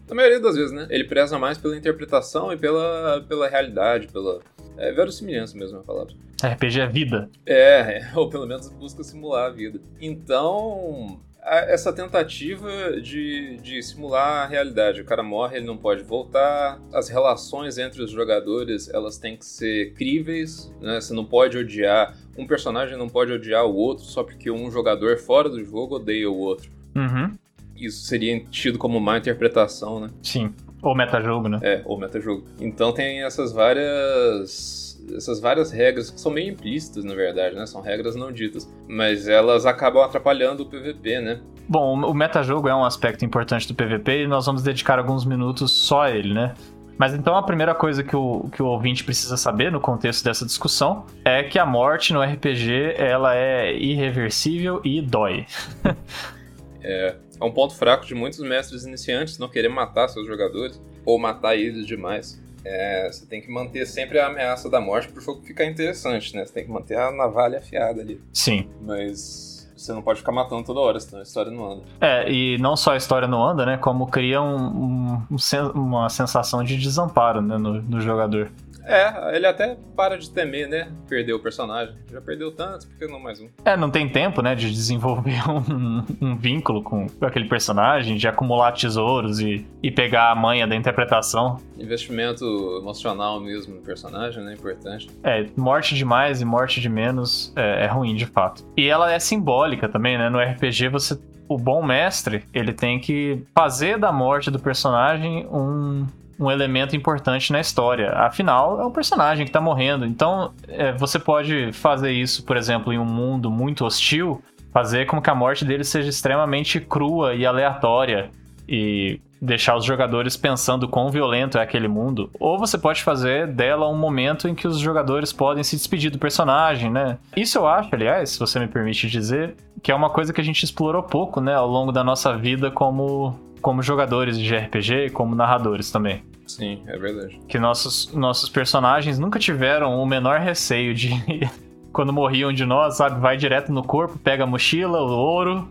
na 0.09 0.15
maioria 0.15 0.41
das 0.41 0.57
vezes, 0.57 0.73
né? 0.73 0.87
Ele 0.89 1.05
preza 1.05 1.39
mais 1.39 1.59
pela 1.59 1.77
interpretação 1.77 2.53
e 2.53 2.57
pela, 2.57 3.25
pela 3.29 3.49
realidade, 3.49 4.07
pela 4.09 4.41
é 4.77 4.93
verossimilhança 4.93 5.57
mesmo 5.57 5.79
a 5.79 5.83
palavra. 5.83 6.15
RPG 6.43 6.81
é 6.81 6.87
vida. 6.87 7.31
É, 7.47 8.09
ou 8.15 8.29
pelo 8.29 8.47
menos 8.47 8.69
busca 8.69 9.03
simular 9.03 9.47
a 9.47 9.51
vida. 9.51 9.81
Então, 10.01 11.21
essa 11.47 11.93
tentativa 11.93 13.01
de, 13.01 13.57
de 13.63 13.83
simular 13.83 14.45
a 14.45 14.47
realidade. 14.47 15.01
O 15.01 15.05
cara 15.05 15.23
morre, 15.23 15.59
ele 15.59 15.67
não 15.67 15.77
pode 15.77 16.03
voltar. 16.03 16.81
As 16.93 17.09
relações 17.09 17.79
entre 17.79 18.03
os 18.03 18.11
jogadores, 18.11 18.89
elas 18.93 19.17
têm 19.17 19.37
que 19.37 19.47
ser 19.47 19.93
críveis, 19.95 20.73
né? 20.81 21.01
Você 21.01 21.15
não 21.15 21.25
pode 21.25 21.57
odiar... 21.57 22.17
Um 22.37 22.47
personagem 22.47 22.99
não 22.99 23.09
pode 23.09 23.33
odiar 23.33 23.65
o 23.65 23.75
outro 23.75 24.05
só 24.05 24.23
porque 24.23 24.51
um 24.51 24.71
jogador 24.71 25.17
fora 25.17 25.49
do 25.49 25.65
jogo 25.65 25.97
odeia 25.97 26.31
o 26.31 26.37
outro. 26.37 26.71
Uhum. 26.95 27.33
Isso 27.75 28.05
seria 28.05 28.39
tido 28.51 28.79
como 28.79 29.01
má 29.01 29.17
interpretação, 29.17 30.01
né? 30.01 30.11
Sim. 30.23 30.53
Ou 30.83 30.95
metajogo, 30.95 31.49
né? 31.49 31.59
É, 31.63 31.83
ou 31.85 31.99
metajogo. 31.99 32.45
Então 32.61 32.93
tem 32.93 33.23
essas 33.25 33.53
várias 33.53 34.87
essas 35.15 35.41
várias 35.41 35.71
regras 35.71 36.11
que 36.11 36.21
são 36.21 36.33
meio 36.33 36.51
implícitas, 36.53 37.05
na 37.05 37.15
verdade, 37.15 37.55
né? 37.55 37.67
São 37.67 37.81
regras 37.81 38.17
não 38.17 38.33
ditas, 38.33 38.69
mas 38.89 39.29
elas 39.29 39.67
acabam 39.67 40.03
atrapalhando 40.03 40.63
o 40.63 40.67
PVP, 40.67 41.21
né? 41.21 41.41
Bom, 41.69 42.01
o 42.05 42.15
metajogo 42.15 42.69
é 42.69 42.75
um 42.75 42.85
aspecto 42.85 43.25
importante 43.25 43.67
do 43.69 43.75
PVP 43.75 44.23
e 44.23 44.27
nós 44.27 44.47
vamos 44.47 44.63
dedicar 44.63 44.99
alguns 44.99 45.25
minutos 45.25 45.71
só 45.71 46.03
a 46.03 46.11
ele, 46.11 46.33
né? 46.33 46.55
Mas 46.99 47.13
então 47.13 47.37
a 47.37 47.43
primeira 47.43 47.75
coisa 47.75 48.03
que 48.03 48.17
o, 48.17 48.49
que 48.51 48.63
o 48.63 48.67
ouvinte 48.67 49.05
precisa 49.05 49.37
saber 49.37 49.71
no 49.71 49.81
contexto 49.81 50.25
dessa 50.25 50.47
discussão 50.47 51.05
é 51.25 51.43
que 51.43 51.59
a 51.59 51.67
morte 51.67 52.13
no 52.13 52.23
RPG 52.23 52.95
ela 52.97 53.37
é 53.37 53.77
irreversível 53.77 54.81
e 54.83 55.03
dói. 55.03 55.45
é, 56.83 57.17
é 57.41 57.45
um 57.45 57.51
ponto 57.51 57.75
fraco 57.75 58.07
de 58.07 58.15
muitos 58.15 58.41
mestres 58.41 58.85
iniciantes 58.85 59.39
não 59.39 59.49
querer 59.49 59.69
matar 59.69 60.09
seus 60.09 60.27
jogadores 60.27 60.81
ou 61.05 61.19
matar 61.19 61.57
eles 61.57 61.87
demais. 61.87 62.41
É, 62.65 63.09
você 63.11 63.25
tem 63.27 63.41
que 63.41 63.51
manter 63.51 63.87
sempre 63.87 64.19
a 64.19 64.27
ameaça 64.27 64.69
da 64.69 64.81
morte 64.81 65.09
pro 65.09 65.21
jogo 65.21 65.41
ficar 65.43 65.65
interessante, 65.67 66.35
né? 66.35 66.45
Você 66.45 66.53
tem 66.53 66.65
que 66.65 66.71
manter 66.71 66.99
a 66.99 67.13
navalha 67.13 67.59
afiada 67.59 68.01
ali. 68.01 68.21
Sim. 68.33 68.69
Mas 68.83 69.57
você 69.77 69.93
não 69.93 70.03
pode 70.03 70.19
ficar 70.19 70.33
matando 70.33 70.65
toda 70.65 70.81
hora, 70.81 70.99
senão 70.99 71.21
a 71.21 71.23
história 71.23 71.53
não 71.53 71.71
anda. 71.71 71.83
É, 72.01 72.31
e 72.31 72.59
não 72.59 72.75
só 72.77 72.93
a 72.93 72.97
história 72.97 73.29
não 73.29 73.47
anda, 73.47 73.65
né? 73.65 73.77
Como 73.77 74.07
cria 74.07 74.43
um, 74.43 75.21
um, 75.31 75.37
uma 75.75 76.09
sensação 76.09 76.65
de 76.65 76.77
desamparo 76.77 77.43
né, 77.43 77.57
no, 77.59 77.83
no 77.83 78.01
jogador. 78.01 78.51
É, 78.87 79.37
ele 79.37 79.47
até 79.47 79.77
para 79.97 80.17
de 80.17 80.31
temer, 80.31 80.69
né? 80.69 80.89
Perder 81.09 81.33
o 81.33 81.41
personagem. 81.41 81.95
Já 82.11 82.21
perdeu 82.21 82.53
tanto, 82.53 82.87
por 82.87 82.99
que 82.99 83.07
não 83.07 83.19
mais 83.19 83.41
um? 83.41 83.49
É, 83.65 83.77
não 83.77 83.91
tem 83.91 84.09
tempo, 84.09 84.41
né, 84.41 84.55
de 84.55 84.71
desenvolver 84.71 85.43
um, 85.51 86.05
um 86.21 86.37
vínculo 86.37 86.83
com 86.83 87.07
aquele 87.21 87.49
personagem, 87.49 88.17
de 88.17 88.29
acumular 88.29 88.73
tesouros 88.73 89.41
e, 89.41 89.67
e 89.83 89.91
pegar 89.91 90.31
a 90.31 90.35
manha 90.35 90.67
da 90.67 90.77
interpretação. 90.77 91.61
Investimento 91.77 92.45
emocional 92.81 93.41
mesmo 93.41 93.75
no 93.75 93.83
personagem, 93.83 94.45
né? 94.45 94.55
Importante. 94.55 95.11
É, 95.25 95.47
morte 95.57 95.95
de 95.95 96.05
mais 96.05 96.41
e 96.41 96.45
morte 96.45 96.81
de 96.81 96.89
menos 96.89 97.53
é, 97.57 97.85
é 97.85 97.87
ruim, 97.87 98.15
de 98.15 98.27
fato. 98.27 98.65
E 98.77 98.89
ela 98.89 99.13
é 99.13 99.19
simbólica 99.19 99.89
também, 99.89 100.17
né? 100.17 100.31
No 100.31 100.39
RPG 100.39 100.89
você 100.89 101.19
o 101.49 101.57
bom 101.57 101.83
mestre, 101.83 102.45
ele 102.53 102.73
tem 102.73 102.99
que 102.99 103.43
fazer 103.55 103.99
da 103.99 104.13
morte 104.13 104.51
do 104.51 104.59
personagem 104.59 105.47
um, 105.51 106.07
um 106.39 106.51
elemento 106.51 106.95
importante 106.97 107.53
na 107.53 107.61
história. 107.61 108.11
Afinal, 108.13 108.81
é 108.81 108.87
um 108.87 108.91
personagem 108.91 109.47
que 109.47 109.53
tá 109.53 109.61
morrendo. 109.61 110.05
Então, 110.05 110.53
é, 110.69 110.93
você 110.93 111.19
pode 111.19 111.73
fazer 111.73 112.13
isso, 112.13 112.45
por 112.45 112.57
exemplo, 112.57 112.93
em 112.93 112.99
um 112.99 113.05
mundo 113.05 113.51
muito 113.51 113.85
hostil, 113.85 114.43
fazer 114.73 115.07
com 115.07 115.21
que 115.21 115.31
a 115.31 115.35
morte 115.35 115.65
dele 115.65 115.85
seja 115.85 116.09
extremamente 116.09 116.81
crua 116.81 117.35
e 117.35 117.47
aleatória 117.47 118.31
e 118.69 119.21
deixar 119.41 119.77
os 119.77 119.85
jogadores 119.85 120.37
pensando 120.37 120.89
quão 120.89 121.11
violento 121.11 121.59
é 121.59 121.63
aquele 121.63 121.89
mundo. 121.89 122.31
Ou 122.39 122.59
você 122.59 122.79
pode 122.79 123.03
fazer 123.03 123.47
dela 123.47 123.89
um 123.89 123.97
momento 123.97 124.49
em 124.49 124.55
que 124.55 124.67
os 124.67 124.79
jogadores 124.79 125.33
podem 125.33 125.63
se 125.63 125.77
despedir 125.77 126.11
do 126.11 126.19
personagem, 126.19 126.91
né? 126.91 127.19
Isso 127.37 127.59
eu 127.59 127.67
acho, 127.67 127.95
aliás, 127.95 128.31
se 128.31 128.39
você 128.39 128.59
me 128.59 128.69
permite 128.69 129.09
dizer, 129.09 129.55
que 129.83 129.93
é 129.93 129.95
uma 129.95 130.11
coisa 130.11 130.33
que 130.33 130.41
a 130.41 130.45
gente 130.45 130.63
explorou 130.63 131.03
pouco, 131.03 131.41
né, 131.41 131.55
ao 131.55 131.69
longo 131.69 131.93
da 131.93 132.03
nossa 132.03 132.37
vida 132.37 132.71
como 132.71 133.39
como 133.63 133.83
jogadores 133.83 134.39
de 134.39 134.55
RPG 134.55 135.07
e 135.07 135.11
como 135.11 135.35
narradores 135.35 135.91
também. 135.91 136.23
Sim, 136.47 136.83
é 136.87 136.97
verdade. 136.97 137.41
Que 137.49 137.59
nossos, 137.59 138.13
nossos 138.15 138.49
personagens 138.49 139.19
nunca 139.19 139.41
tiveram 139.41 140.01
o 140.01 140.07
menor 140.07 140.39
receio 140.39 140.95
de 140.95 141.11
quando 141.93 142.13
morriam 142.13 142.53
de 142.53 142.65
nós, 142.65 142.97
sabe? 142.97 143.21
Vai 143.21 143.37
direto 143.37 143.73
no 143.73 143.83
corpo, 143.83 144.19
pega 144.19 144.45
a 144.45 144.47
mochila, 144.47 145.03
o 145.03 145.11
ouro. 145.11 145.69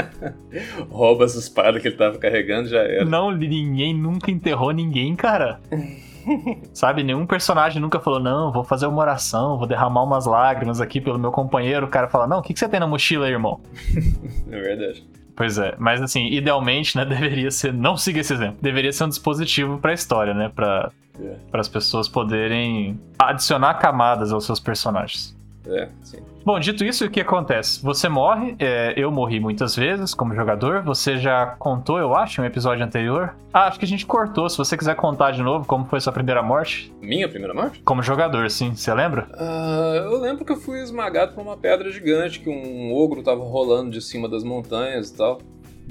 Rouba 0.90 1.24
as 1.24 1.34
espadas 1.34 1.80
que 1.82 1.88
ele 1.88 1.96
tava 1.96 2.18
carregando, 2.18 2.68
já 2.68 2.80
era. 2.80 3.04
Não, 3.04 3.30
ninguém 3.30 3.94
nunca 3.94 4.30
enterrou 4.30 4.70
ninguém, 4.70 5.14
cara. 5.14 5.60
Sabe, 6.72 7.02
nenhum 7.02 7.26
personagem 7.26 7.80
nunca 7.80 7.98
falou, 7.98 8.20
não, 8.20 8.52
vou 8.52 8.62
fazer 8.62 8.86
uma 8.86 9.00
oração, 9.00 9.58
vou 9.58 9.66
derramar 9.66 10.04
umas 10.04 10.26
lágrimas 10.26 10.80
aqui 10.80 11.00
pelo 11.00 11.18
meu 11.18 11.32
companheiro. 11.32 11.86
O 11.86 11.90
cara 11.90 12.08
fala, 12.08 12.26
não, 12.26 12.38
o 12.38 12.42
que, 12.42 12.52
que 12.52 12.60
você 12.60 12.68
tem 12.68 12.78
na 12.78 12.86
mochila 12.86 13.28
irmão? 13.28 13.60
é 14.50 14.60
verdade. 14.60 15.04
Pois 15.34 15.58
é, 15.58 15.74
mas 15.78 16.00
assim, 16.02 16.26
idealmente, 16.26 16.96
né, 16.96 17.04
deveria 17.06 17.50
ser, 17.50 17.72
não 17.72 17.96
siga 17.96 18.20
esse 18.20 18.32
exemplo, 18.32 18.58
deveria 18.60 18.92
ser 18.92 19.04
um 19.04 19.08
dispositivo 19.08 19.78
para 19.78 19.90
a 19.90 19.94
história, 19.94 20.34
né, 20.34 20.52
para 20.54 20.92
é. 21.18 21.36
as 21.54 21.68
pessoas 21.68 22.06
poderem 22.06 23.00
adicionar 23.18 23.74
camadas 23.74 24.30
aos 24.30 24.44
seus 24.44 24.60
personagens. 24.60 25.34
É, 25.66 25.88
sim. 26.02 26.18
Bom, 26.44 26.58
dito 26.58 26.84
isso, 26.84 27.04
o 27.04 27.10
que 27.10 27.20
acontece? 27.20 27.82
Você 27.82 28.08
morre, 28.08 28.56
é, 28.58 28.94
eu 28.96 29.10
morri 29.10 29.38
muitas 29.38 29.76
vezes 29.76 30.12
como 30.12 30.34
jogador, 30.34 30.82
você 30.82 31.16
já 31.16 31.46
contou, 31.58 31.98
eu 31.98 32.16
acho, 32.16 32.40
em 32.40 32.44
um 32.44 32.46
episódio 32.46 32.84
anterior. 32.84 33.34
Ah, 33.52 33.66
acho 33.66 33.78
que 33.78 33.84
a 33.84 33.88
gente 33.88 34.04
cortou, 34.04 34.48
se 34.48 34.58
você 34.58 34.76
quiser 34.76 34.96
contar 34.96 35.30
de 35.30 35.42
novo 35.42 35.66
como 35.66 35.84
foi 35.84 36.00
sua 36.00 36.12
primeira 36.12 36.42
morte. 36.42 36.92
Minha 37.00 37.28
primeira 37.28 37.54
morte? 37.54 37.80
Como 37.84 38.02
jogador, 38.02 38.50
sim, 38.50 38.74
você 38.74 38.92
lembra? 38.92 39.28
Uh, 39.34 40.12
eu 40.12 40.20
lembro 40.20 40.44
que 40.44 40.52
eu 40.52 40.56
fui 40.56 40.80
esmagado 40.80 41.34
por 41.34 41.42
uma 41.42 41.56
pedra 41.56 41.90
gigante, 41.90 42.40
que 42.40 42.50
um 42.50 42.92
ogro 42.92 43.22
tava 43.22 43.44
rolando 43.44 43.90
de 43.90 44.00
cima 44.00 44.28
das 44.28 44.42
montanhas 44.42 45.10
e 45.10 45.16
tal. 45.16 45.40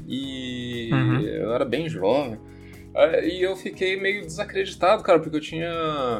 E 0.07 0.89
uhum. 0.91 1.19
eu 1.21 1.53
era 1.53 1.63
bem 1.63 1.87
jovem. 1.87 2.37
É, 2.93 3.27
e 3.27 3.41
eu 3.41 3.55
fiquei 3.55 3.99
meio 3.99 4.21
desacreditado, 4.21 5.03
cara, 5.03 5.19
porque 5.19 5.35
eu 5.35 5.41
tinha. 5.41 5.71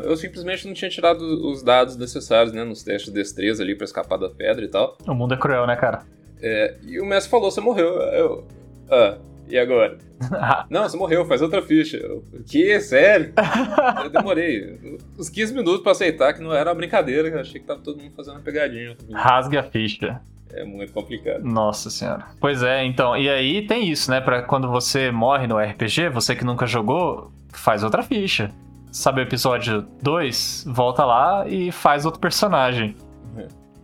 Eu 0.04 0.16
simplesmente 0.16 0.66
não 0.66 0.74
tinha 0.74 0.90
tirado 0.90 1.22
os 1.22 1.62
dados 1.62 1.98
necessários, 1.98 2.54
né, 2.54 2.64
nos 2.64 2.84
testes 2.84 3.12
de 3.12 3.20
destreza 3.20 3.62
ali 3.62 3.76
pra 3.76 3.86
escapar 3.86 4.18
da 4.18 4.30
pedra 4.30 4.64
e 4.64 4.68
tal. 4.70 4.98
O 5.08 5.14
mundo 5.14 5.34
é 5.34 5.38
cruel, 5.38 5.68
né, 5.68 5.76
cara? 5.76 6.04
É, 6.42 6.76
e 6.84 7.00
o 7.00 7.06
mestre 7.06 7.30
falou: 7.30 7.52
você 7.52 7.62
morreu. 7.62 8.00
Eu. 8.02 8.48
Ah, 8.90 9.18
e 9.48 9.58
agora? 9.58 9.98
não, 10.70 10.84
você 10.84 10.96
morreu, 10.96 11.26
faz 11.26 11.42
outra 11.42 11.62
ficha. 11.62 11.98
Eu, 11.98 12.24
que? 12.48 12.80
Sério? 12.80 13.34
eu 14.04 14.10
demorei 14.10 14.80
uns 15.20 15.30
15 15.30 15.54
minutos 15.54 15.82
pra 15.82 15.92
aceitar 15.92 16.34
que 16.34 16.42
não 16.42 16.54
era 16.54 16.70
uma 16.70 16.76
brincadeira, 16.76 17.28
eu 17.28 17.40
achei 17.40 17.60
que 17.60 17.68
tava 17.68 17.82
todo 17.82 18.02
mundo 18.02 18.14
fazendo 18.16 18.36
uma 18.36 18.42
pegadinha. 18.42 18.96
Rasgue 19.12 19.58
a 19.58 19.64
ficha. 19.64 20.22
É 20.54 20.64
muito 20.64 20.92
complicado. 20.94 21.44
Nossa 21.44 21.90
senhora. 21.90 22.26
Pois 22.40 22.62
é, 22.64 22.84
então, 22.84 23.16
e 23.16 23.30
aí 23.30 23.66
tem 23.66 23.90
isso, 23.90 24.12
né? 24.12 24.20
Para 24.20 24.42
quando 24.42 24.70
você 24.70 25.12
morre 25.12 25.48
no 25.48 25.58
RPG, 25.58 26.10
você 26.10 26.36
que 26.36 26.44
nunca 26.44 26.66
jogou, 26.66 27.32
faz 27.54 27.84
outra 27.84 28.04
ficha. 28.04 28.50
Sabe 28.92 29.22
o 29.22 29.24
episódio 29.24 29.88
2? 30.02 30.66
Volta 30.68 31.06
lá 31.06 31.48
e 31.48 31.72
faz 31.72 32.06
outro 32.06 32.20
personagem. 32.20 32.96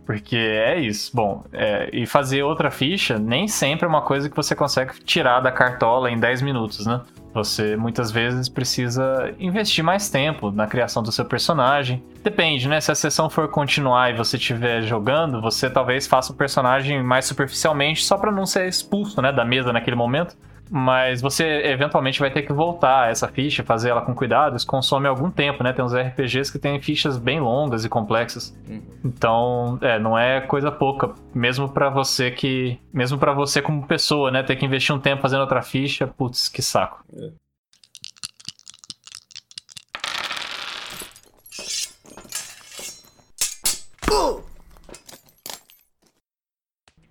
Porque 0.08 0.38
é 0.38 0.80
isso. 0.80 1.14
Bom, 1.14 1.44
é, 1.52 1.90
e 1.92 2.06
fazer 2.06 2.42
outra 2.42 2.70
ficha 2.70 3.18
nem 3.18 3.46
sempre 3.46 3.84
é 3.84 3.88
uma 3.88 4.00
coisa 4.00 4.30
que 4.30 4.34
você 4.34 4.54
consegue 4.56 4.98
tirar 5.04 5.40
da 5.40 5.52
cartola 5.52 6.10
em 6.10 6.18
10 6.18 6.40
minutos, 6.40 6.86
né? 6.86 7.02
Você 7.34 7.76
muitas 7.76 8.10
vezes 8.10 8.48
precisa 8.48 9.34
investir 9.38 9.84
mais 9.84 10.08
tempo 10.08 10.50
na 10.50 10.66
criação 10.66 11.02
do 11.02 11.12
seu 11.12 11.26
personagem. 11.26 12.02
Depende, 12.24 12.66
né? 12.70 12.80
Se 12.80 12.90
a 12.90 12.94
sessão 12.94 13.28
for 13.28 13.48
continuar 13.48 14.10
e 14.10 14.16
você 14.16 14.38
estiver 14.38 14.80
jogando, 14.80 15.42
você 15.42 15.68
talvez 15.68 16.06
faça 16.06 16.32
o 16.32 16.34
personagem 16.34 17.02
mais 17.02 17.26
superficialmente 17.26 18.02
só 18.02 18.16
para 18.16 18.32
não 18.32 18.46
ser 18.46 18.66
expulso, 18.66 19.20
né, 19.20 19.30
da 19.30 19.44
mesa 19.44 19.74
naquele 19.74 19.94
momento. 19.94 20.34
Mas 20.70 21.20
você 21.20 21.44
eventualmente 21.64 22.20
vai 22.20 22.30
ter 22.30 22.42
que 22.42 22.52
voltar 22.52 23.04
a 23.04 23.08
essa 23.08 23.28
ficha, 23.28 23.64
fazer 23.64 23.90
ela 23.90 24.02
com 24.02 24.14
cuidado. 24.14 24.56
Isso 24.56 24.66
consome 24.66 25.08
algum 25.08 25.30
tempo, 25.30 25.62
né? 25.62 25.72
Tem 25.72 25.84
uns 25.84 25.94
RPGs 25.94 26.52
que 26.52 26.58
têm 26.58 26.80
fichas 26.80 27.16
bem 27.16 27.40
longas 27.40 27.84
e 27.84 27.88
complexas. 27.88 28.56
Uhum. 28.68 28.82
Então, 29.04 29.78
é, 29.80 29.98
não 29.98 30.18
é 30.18 30.40
coisa 30.40 30.70
pouca. 30.70 31.14
Mesmo 31.34 31.68
para 31.68 31.88
você 31.88 32.30
que. 32.30 32.78
Mesmo 32.92 33.18
para 33.18 33.32
você 33.32 33.62
como 33.62 33.86
pessoa, 33.86 34.30
né? 34.30 34.42
Ter 34.42 34.56
que 34.56 34.66
investir 34.66 34.94
um 34.94 35.00
tempo 35.00 35.22
fazendo 35.22 35.40
outra 35.40 35.62
ficha, 35.62 36.06
putz, 36.06 36.48
que 36.48 36.62
saco. 36.62 37.04
É. 37.16 37.48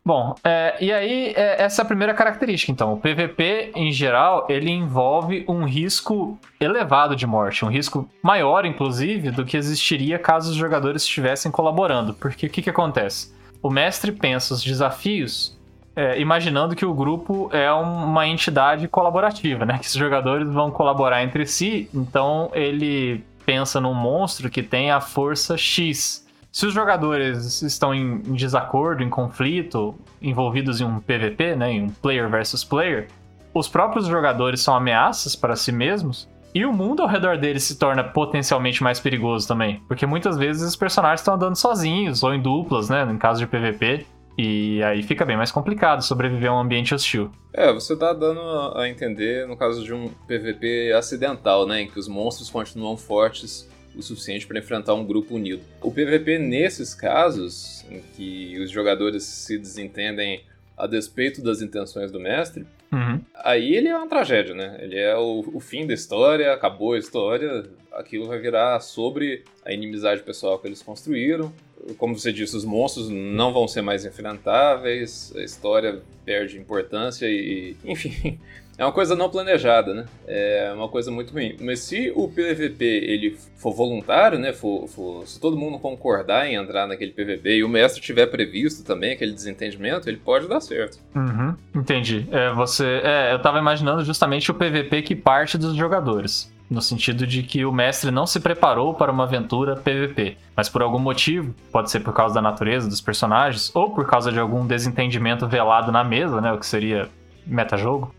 Bom, 0.07 0.35
é, 0.41 0.77
e 0.79 0.93
aí 0.93 1.33
é, 1.35 1.61
essa 1.61 1.81
é 1.81 1.83
a 1.83 1.85
primeira 1.85 2.13
característica. 2.13 2.71
Então, 2.71 2.93
o 2.93 2.97
PVP 2.97 3.73
em 3.75 3.91
geral 3.91 4.45
ele 4.47 4.71
envolve 4.71 5.43
um 5.49 5.65
risco 5.65 6.39
elevado 6.61 7.13
de 7.13 7.27
morte, 7.27 7.65
um 7.65 7.67
risco 7.67 8.09
maior, 8.23 8.65
inclusive, 8.65 9.31
do 9.31 9.43
que 9.43 9.57
existiria 9.57 10.17
caso 10.17 10.51
os 10.51 10.55
jogadores 10.55 11.01
estivessem 11.01 11.51
colaborando. 11.51 12.13
Porque 12.13 12.45
o 12.45 12.49
que, 12.49 12.61
que 12.61 12.69
acontece? 12.69 13.35
O 13.61 13.69
mestre 13.69 14.13
pensa 14.13 14.53
os 14.53 14.63
desafios 14.63 15.59
é, 15.93 16.17
imaginando 16.21 16.73
que 16.73 16.85
o 16.85 16.93
grupo 16.93 17.49
é 17.51 17.69
uma 17.73 18.25
entidade 18.25 18.87
colaborativa, 18.87 19.65
né? 19.65 19.77
Que 19.83 19.87
os 19.87 19.93
jogadores 19.93 20.47
vão 20.47 20.71
colaborar 20.71 21.21
entre 21.21 21.45
si. 21.45 21.89
Então 21.93 22.49
ele 22.53 23.25
pensa 23.45 23.81
num 23.81 23.93
monstro 23.93 24.49
que 24.49 24.63
tem 24.63 24.89
a 24.89 25.01
força 25.01 25.57
X 25.57 26.25
se 26.57 26.65
os 26.65 26.73
jogadores 26.73 27.61
estão 27.61 27.93
em, 27.93 28.19
em, 28.25 28.33
desacordo, 28.33 29.03
em 29.03 29.11
conflito, 29.11 29.93
envolvidos 30.19 30.81
em 30.81 30.85
um 30.85 30.99
PVP, 30.99 31.55
né, 31.55 31.73
em 31.73 31.83
um 31.83 31.89
player 31.89 32.27
versus 32.31 32.63
player, 32.63 33.09
os 33.53 33.67
próprios 33.67 34.07
jogadores 34.07 34.59
são 34.61 34.73
ameaças 34.73 35.35
para 35.35 35.55
si 35.55 35.71
mesmos 35.71 36.27
e 36.55 36.65
o 36.65 36.73
mundo 36.73 37.03
ao 37.03 37.07
redor 37.07 37.37
deles 37.37 37.61
se 37.61 37.77
torna 37.77 38.03
potencialmente 38.03 38.81
mais 38.81 38.99
perigoso 38.99 39.47
também, 39.47 39.83
porque 39.87 40.07
muitas 40.07 40.35
vezes 40.35 40.67
os 40.67 40.75
personagens 40.75 41.19
estão 41.19 41.35
andando 41.35 41.55
sozinhos 41.55 42.23
ou 42.23 42.33
em 42.33 42.41
duplas, 42.41 42.89
né, 42.89 43.03
em 43.03 43.19
caso 43.19 43.39
de 43.39 43.45
PVP. 43.45 44.07
E 44.35 44.81
aí 44.81 45.03
fica 45.03 45.25
bem 45.25 45.37
mais 45.37 45.51
complicado 45.51 46.01
sobreviver 46.01 46.49
a 46.49 46.55
um 46.55 46.59
ambiente 46.59 46.93
hostil. 46.93 47.31
É, 47.53 47.71
você 47.71 47.95
tá 47.95 48.13
dando 48.13 48.41
a 48.75 48.89
entender 48.89 49.47
no 49.47 49.55
caso 49.55 49.83
de 49.83 49.93
um 49.93 50.09
PVP 50.27 50.93
acidental, 50.95 51.65
né? 51.65 51.81
Em 51.81 51.87
que 51.87 51.97
os 51.97 52.07
monstros 52.07 52.47
continuam 52.47 52.95
fortes 52.95 53.67
o 53.97 54.03
suficiente 54.03 54.45
para 54.45 54.59
enfrentar 54.59 54.93
um 54.93 55.05
grupo 55.05 55.35
unido. 55.35 55.61
O 55.81 55.91
PVP, 55.91 56.37
nesses 56.37 56.93
casos, 56.93 57.85
em 57.89 58.01
que 58.15 58.59
os 58.59 58.69
jogadores 58.69 59.23
se 59.23 59.57
desentendem 59.57 60.43
a 60.77 60.85
despeito 60.85 61.41
das 61.41 61.61
intenções 61.61 62.11
do 62.11 62.19
mestre, 62.19 62.65
uhum. 62.91 63.19
aí 63.33 63.75
ele 63.75 63.87
é 63.87 63.97
uma 63.97 64.07
tragédia, 64.07 64.53
né? 64.53 64.77
Ele 64.79 64.97
é 64.97 65.17
o, 65.17 65.43
o, 65.53 65.59
fim 65.59 65.87
da 65.87 65.93
história, 65.93 66.53
acabou 66.53 66.93
a 66.93 66.99
história, 66.99 67.63
aquilo 67.91 68.27
vai 68.27 68.37
virar 68.37 68.79
sobre 68.79 69.43
a 69.65 69.73
inimizade 69.73 70.21
pessoal 70.21 70.59
que 70.59 70.67
eles 70.67 70.83
construíram. 70.83 71.51
Como 71.97 72.17
você 72.17 72.31
disse, 72.31 72.55
os 72.55 72.63
monstros 72.63 73.09
não 73.09 73.51
vão 73.51 73.67
ser 73.67 73.81
mais 73.81 74.05
enfrentáveis, 74.05 75.33
a 75.35 75.41
história 75.41 75.99
perde 76.23 76.59
importância 76.59 77.25
e, 77.27 77.75
enfim, 77.83 78.39
é 78.77 78.85
uma 78.85 78.91
coisa 78.91 79.15
não 79.15 79.29
planejada, 79.29 79.93
né? 79.93 80.05
É 80.27 80.71
uma 80.75 80.87
coisa 80.87 81.09
muito 81.09 81.33
ruim. 81.33 81.55
Mas 81.59 81.79
se 81.79 82.11
o 82.15 82.27
PVP 82.27 82.85
ele 82.85 83.37
for 83.55 83.73
voluntário, 83.73 84.37
né? 84.37 84.53
For, 84.53 84.87
for, 84.87 85.27
se 85.27 85.39
todo 85.39 85.57
mundo 85.57 85.79
concordar 85.79 86.47
em 86.47 86.55
entrar 86.55 86.85
naquele 86.85 87.11
PVP 87.11 87.57
e 87.57 87.63
o 87.63 87.69
mestre 87.69 88.01
tiver 88.01 88.27
previsto 88.27 88.83
também 88.83 89.13
aquele 89.13 89.33
desentendimento, 89.33 90.07
ele 90.07 90.17
pode 90.17 90.47
dar 90.47 90.61
certo. 90.61 90.99
Uhum, 91.15 91.55
entendi. 91.75 92.27
É, 92.31 92.53
você, 92.53 93.01
é, 93.03 93.33
eu 93.33 93.39
tava 93.39 93.57
imaginando 93.57 94.03
justamente 94.05 94.51
o 94.51 94.53
PVP 94.53 95.01
que 95.01 95.15
parte 95.15 95.57
dos 95.57 95.75
jogadores. 95.75 96.55
No 96.69 96.81
sentido 96.81 97.25
de 97.25 97.43
que 97.43 97.63
o 97.63 97.71
mestre 97.71 98.11
não 98.11 98.27
se 98.27 98.41
preparou 98.41 98.93
para 98.93 99.09
uma 99.09 99.23
aventura 99.23 99.77
PVP, 99.77 100.37
mas 100.53 100.67
por 100.67 100.81
algum 100.81 100.99
motivo, 100.99 101.55
pode 101.71 101.89
ser 101.89 102.01
por 102.01 102.13
causa 102.13 102.35
da 102.35 102.41
natureza 102.41 102.89
dos 102.89 102.99
personagens, 102.99 103.73
ou 103.73 103.91
por 103.91 104.05
causa 104.05 104.33
de 104.33 104.39
algum 104.39 104.67
desentendimento 104.67 105.47
velado 105.47 105.93
na 105.93 106.03
mesa, 106.03 106.41
né? 106.41 106.51
O 106.51 106.59
que 106.59 106.65
seria 106.65 107.09
metajogo, 107.47 108.13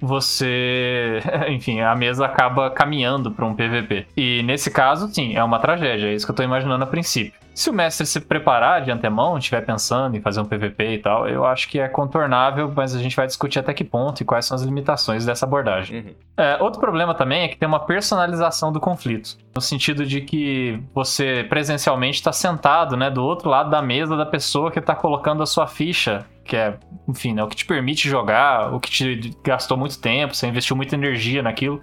você, 0.00 1.20
enfim, 1.48 1.80
a 1.80 1.94
mesa 1.94 2.26
acaba 2.26 2.70
caminhando 2.70 3.30
para 3.30 3.44
um 3.44 3.54
PVP. 3.54 4.06
E 4.16 4.42
nesse 4.42 4.70
caso, 4.70 5.08
sim, 5.08 5.34
é 5.34 5.42
uma 5.42 5.58
tragédia, 5.58 6.08
é 6.08 6.14
isso 6.14 6.26
que 6.26 6.32
eu 6.32 6.36
tô 6.36 6.42
imaginando 6.42 6.84
a 6.84 6.86
princípio. 6.86 7.45
Se 7.56 7.70
o 7.70 7.72
mestre 7.72 8.04
se 8.04 8.20
preparar 8.20 8.82
de 8.82 8.90
antemão, 8.90 9.38
estiver 9.38 9.62
pensando 9.62 10.14
em 10.14 10.20
fazer 10.20 10.42
um 10.42 10.44
PVP 10.44 10.92
e 10.92 10.98
tal, 10.98 11.26
eu 11.26 11.42
acho 11.42 11.66
que 11.70 11.80
é 11.80 11.88
contornável, 11.88 12.70
mas 12.76 12.94
a 12.94 12.98
gente 12.98 13.16
vai 13.16 13.26
discutir 13.26 13.58
até 13.58 13.72
que 13.72 13.82
ponto 13.82 14.20
e 14.20 14.26
quais 14.26 14.44
são 14.44 14.54
as 14.54 14.60
limitações 14.60 15.24
dessa 15.24 15.46
abordagem. 15.46 16.00
Uhum. 16.00 16.14
É, 16.36 16.62
outro 16.62 16.78
problema 16.78 17.14
também 17.14 17.44
é 17.44 17.48
que 17.48 17.56
tem 17.56 17.66
uma 17.66 17.80
personalização 17.80 18.70
do 18.70 18.78
conflito, 18.78 19.38
no 19.54 19.60
sentido 19.62 20.04
de 20.04 20.20
que 20.20 20.78
você 20.94 21.46
presencialmente 21.48 22.18
está 22.18 22.30
sentado 22.30 22.94
né, 22.94 23.08
do 23.08 23.24
outro 23.24 23.48
lado 23.48 23.70
da 23.70 23.80
mesa 23.80 24.18
da 24.18 24.26
pessoa 24.26 24.70
que 24.70 24.78
está 24.78 24.94
colocando 24.94 25.42
a 25.42 25.46
sua 25.46 25.66
ficha 25.66 26.26
que 26.44 26.56
é, 26.56 26.78
enfim, 27.08 27.32
né, 27.32 27.42
o 27.42 27.48
que 27.48 27.56
te 27.56 27.64
permite 27.64 28.06
jogar, 28.06 28.72
o 28.74 28.78
que 28.78 28.90
te 28.90 29.34
gastou 29.42 29.78
muito 29.78 29.98
tempo, 29.98 30.34
você 30.34 30.46
investiu 30.46 30.76
muita 30.76 30.94
energia 30.94 31.42
naquilo, 31.42 31.82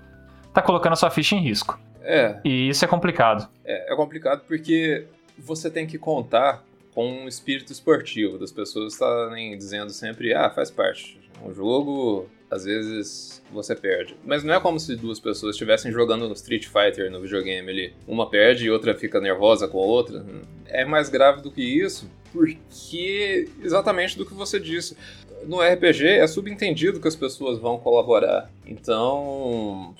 tá 0.54 0.62
colocando 0.62 0.94
a 0.94 0.96
sua 0.96 1.10
ficha 1.10 1.36
em 1.36 1.40
risco. 1.40 1.80
É. 2.04 2.40
E 2.46 2.70
isso 2.70 2.86
é 2.86 2.88
complicado. 2.88 3.50
É, 3.66 3.92
é 3.92 3.96
complicado 3.96 4.44
porque 4.48 5.08
você 5.38 5.70
tem 5.70 5.86
que 5.86 5.98
contar 5.98 6.66
com 6.94 7.08
um 7.08 7.28
espírito 7.28 7.72
esportivo 7.72 8.38
das 8.38 8.52
pessoas 8.52 8.94
estarem 8.94 9.58
dizendo 9.58 9.92
sempre, 9.92 10.34
ah, 10.34 10.50
faz 10.50 10.70
parte. 10.70 11.20
Um 11.44 11.54
jogo, 11.54 12.30
às 12.50 12.66
vezes 12.66 13.42
você 13.52 13.76
perde. 13.76 14.16
Mas 14.24 14.44
não 14.44 14.54
é 14.54 14.60
como 14.60 14.80
se 14.80 14.96
duas 14.96 15.20
pessoas 15.20 15.56
estivessem 15.56 15.92
jogando 15.92 16.28
no 16.28 16.34
Street 16.34 16.68
Fighter 16.68 17.12
no 17.12 17.20
videogame 17.20 17.70
ali. 17.70 17.94
Uma 18.08 18.30
perde 18.30 18.66
e 18.66 18.72
outra 18.72 18.94
fica 18.96 19.20
nervosa 19.20 19.68
com 19.68 19.80
a 19.80 19.86
outra. 19.86 20.26
É 20.68 20.86
mais 20.86 21.10
grave 21.10 21.42
do 21.42 21.52
que 21.52 21.62
isso, 21.62 22.10
porque 22.32 23.50
exatamente 23.62 24.18
do 24.18 24.26
que 24.26 24.34
você 24.34 24.60
disse. 24.60 24.96
No 25.46 25.60
RPG 25.60 26.08
é 26.08 26.28
subentendido 26.28 27.02
que 27.02 27.08
as 27.08 27.16
pessoas 27.16 27.60
vão 27.60 27.78
colaborar. 27.78 28.50
Então, 28.66 29.94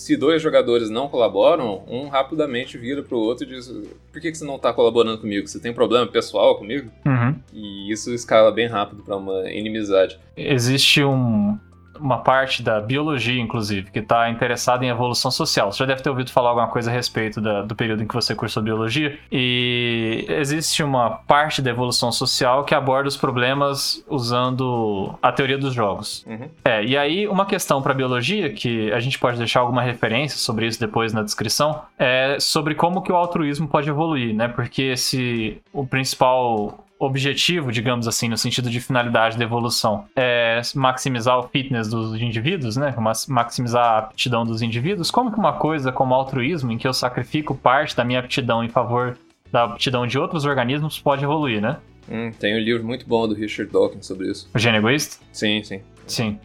se 0.00 0.16
dois 0.16 0.40
jogadores 0.40 0.88
não 0.88 1.10
colaboram, 1.10 1.84
um 1.86 2.08
rapidamente 2.08 2.78
vira 2.78 3.02
pro 3.02 3.18
outro 3.18 3.44
e 3.44 3.48
diz: 3.48 3.68
Por 4.10 4.18
que, 4.18 4.30
que 4.30 4.38
você 4.38 4.46
não 4.46 4.58
tá 4.58 4.72
colaborando 4.72 5.18
comigo? 5.18 5.46
Você 5.46 5.60
tem 5.60 5.74
problema 5.74 6.06
pessoal 6.06 6.56
comigo? 6.56 6.90
Uhum. 7.04 7.36
E 7.52 7.92
isso 7.92 8.10
escala 8.14 8.50
bem 8.50 8.66
rápido 8.66 9.02
para 9.02 9.14
uma 9.14 9.50
inimizade. 9.50 10.18
Existe 10.34 11.04
um, 11.04 11.58
uma 12.00 12.18
parte 12.18 12.62
da 12.62 12.80
biologia, 12.80 13.40
inclusive, 13.40 13.90
que 13.90 13.98
está 13.98 14.30
interessada 14.30 14.84
em 14.84 14.88
evolução 14.88 15.30
social. 15.30 15.72
Você 15.72 15.78
já 15.78 15.86
deve 15.86 16.02
ter 16.02 16.10
ouvido 16.10 16.30
falar 16.30 16.50
alguma 16.50 16.68
coisa 16.68 16.90
a 16.90 16.94
respeito 16.94 17.40
da, 17.40 17.62
do 17.62 17.74
período 17.74 18.02
em 18.02 18.06
que 18.06 18.14
você 18.14 18.34
cursou 18.34 18.62
biologia. 18.62 19.18
E 19.30 20.24
existe 20.28 20.82
uma 20.82 21.10
parte 21.10 21.62
da 21.62 21.70
evolução 21.70 22.10
social 22.10 22.64
que 22.64 22.74
aborda 22.74 23.08
os 23.08 23.16
problemas 23.16 24.04
usando 24.08 25.14
a 25.22 25.32
teoria 25.32 25.58
dos 25.58 25.74
jogos. 25.74 26.24
Uhum. 26.26 26.48
É, 26.64 26.84
e 26.84 26.96
aí, 26.96 27.28
uma 27.28 27.46
questão 27.46 27.82
para 27.82 27.94
biologia, 27.94 28.50
que 28.50 28.92
a 28.92 29.00
gente 29.00 29.18
pode 29.18 29.38
deixar 29.38 29.60
alguma 29.60 29.82
referência 29.82 30.38
sobre 30.38 30.66
isso 30.66 30.80
depois 30.80 31.12
na 31.12 31.22
descrição, 31.22 31.82
é 31.98 32.36
sobre 32.40 32.74
como 32.74 33.02
que 33.02 33.12
o 33.12 33.16
altruísmo 33.16 33.68
pode 33.68 33.88
evoluir, 33.88 34.34
né? 34.34 34.48
Porque 34.48 34.96
se 34.96 35.60
o 35.72 35.86
principal 35.86 36.84
objetivo, 37.00 37.72
digamos 37.72 38.06
assim, 38.06 38.28
no 38.28 38.36
sentido 38.36 38.68
de 38.68 38.78
finalidade 38.78 39.38
da 39.38 39.44
evolução, 39.44 40.04
é 40.14 40.60
maximizar 40.74 41.38
o 41.38 41.44
fitness 41.48 41.88
dos 41.88 42.20
indivíduos, 42.20 42.76
né? 42.76 42.94
Maximizar 43.26 43.84
a 43.84 43.98
aptidão 43.98 44.44
dos 44.44 44.60
indivíduos. 44.60 45.10
Como 45.10 45.32
que 45.32 45.38
uma 45.38 45.54
coisa 45.54 45.90
como 45.90 46.14
altruísmo, 46.14 46.70
em 46.70 46.76
que 46.78 46.86
eu 46.86 46.92
sacrifico 46.92 47.54
parte 47.54 47.96
da 47.96 48.04
minha 48.04 48.20
aptidão 48.20 48.62
em 48.62 48.68
favor 48.68 49.16
da 49.50 49.64
aptidão 49.64 50.06
de 50.06 50.18
outros 50.18 50.44
organismos, 50.44 51.00
pode 51.00 51.24
evoluir, 51.24 51.60
né? 51.60 51.78
Hum, 52.08 52.30
tem 52.38 52.54
um 52.54 52.58
livro 52.58 52.84
muito 52.84 53.06
bom 53.06 53.26
do 53.26 53.34
Richard 53.34 53.72
Dawkins 53.72 54.06
sobre 54.06 54.30
isso. 54.30 54.48
O 54.54 54.58
gênio 54.58 54.78
egoísta? 54.78 55.24
Sim, 55.32 55.62
sim. 55.62 55.80
Sim. 56.06 56.38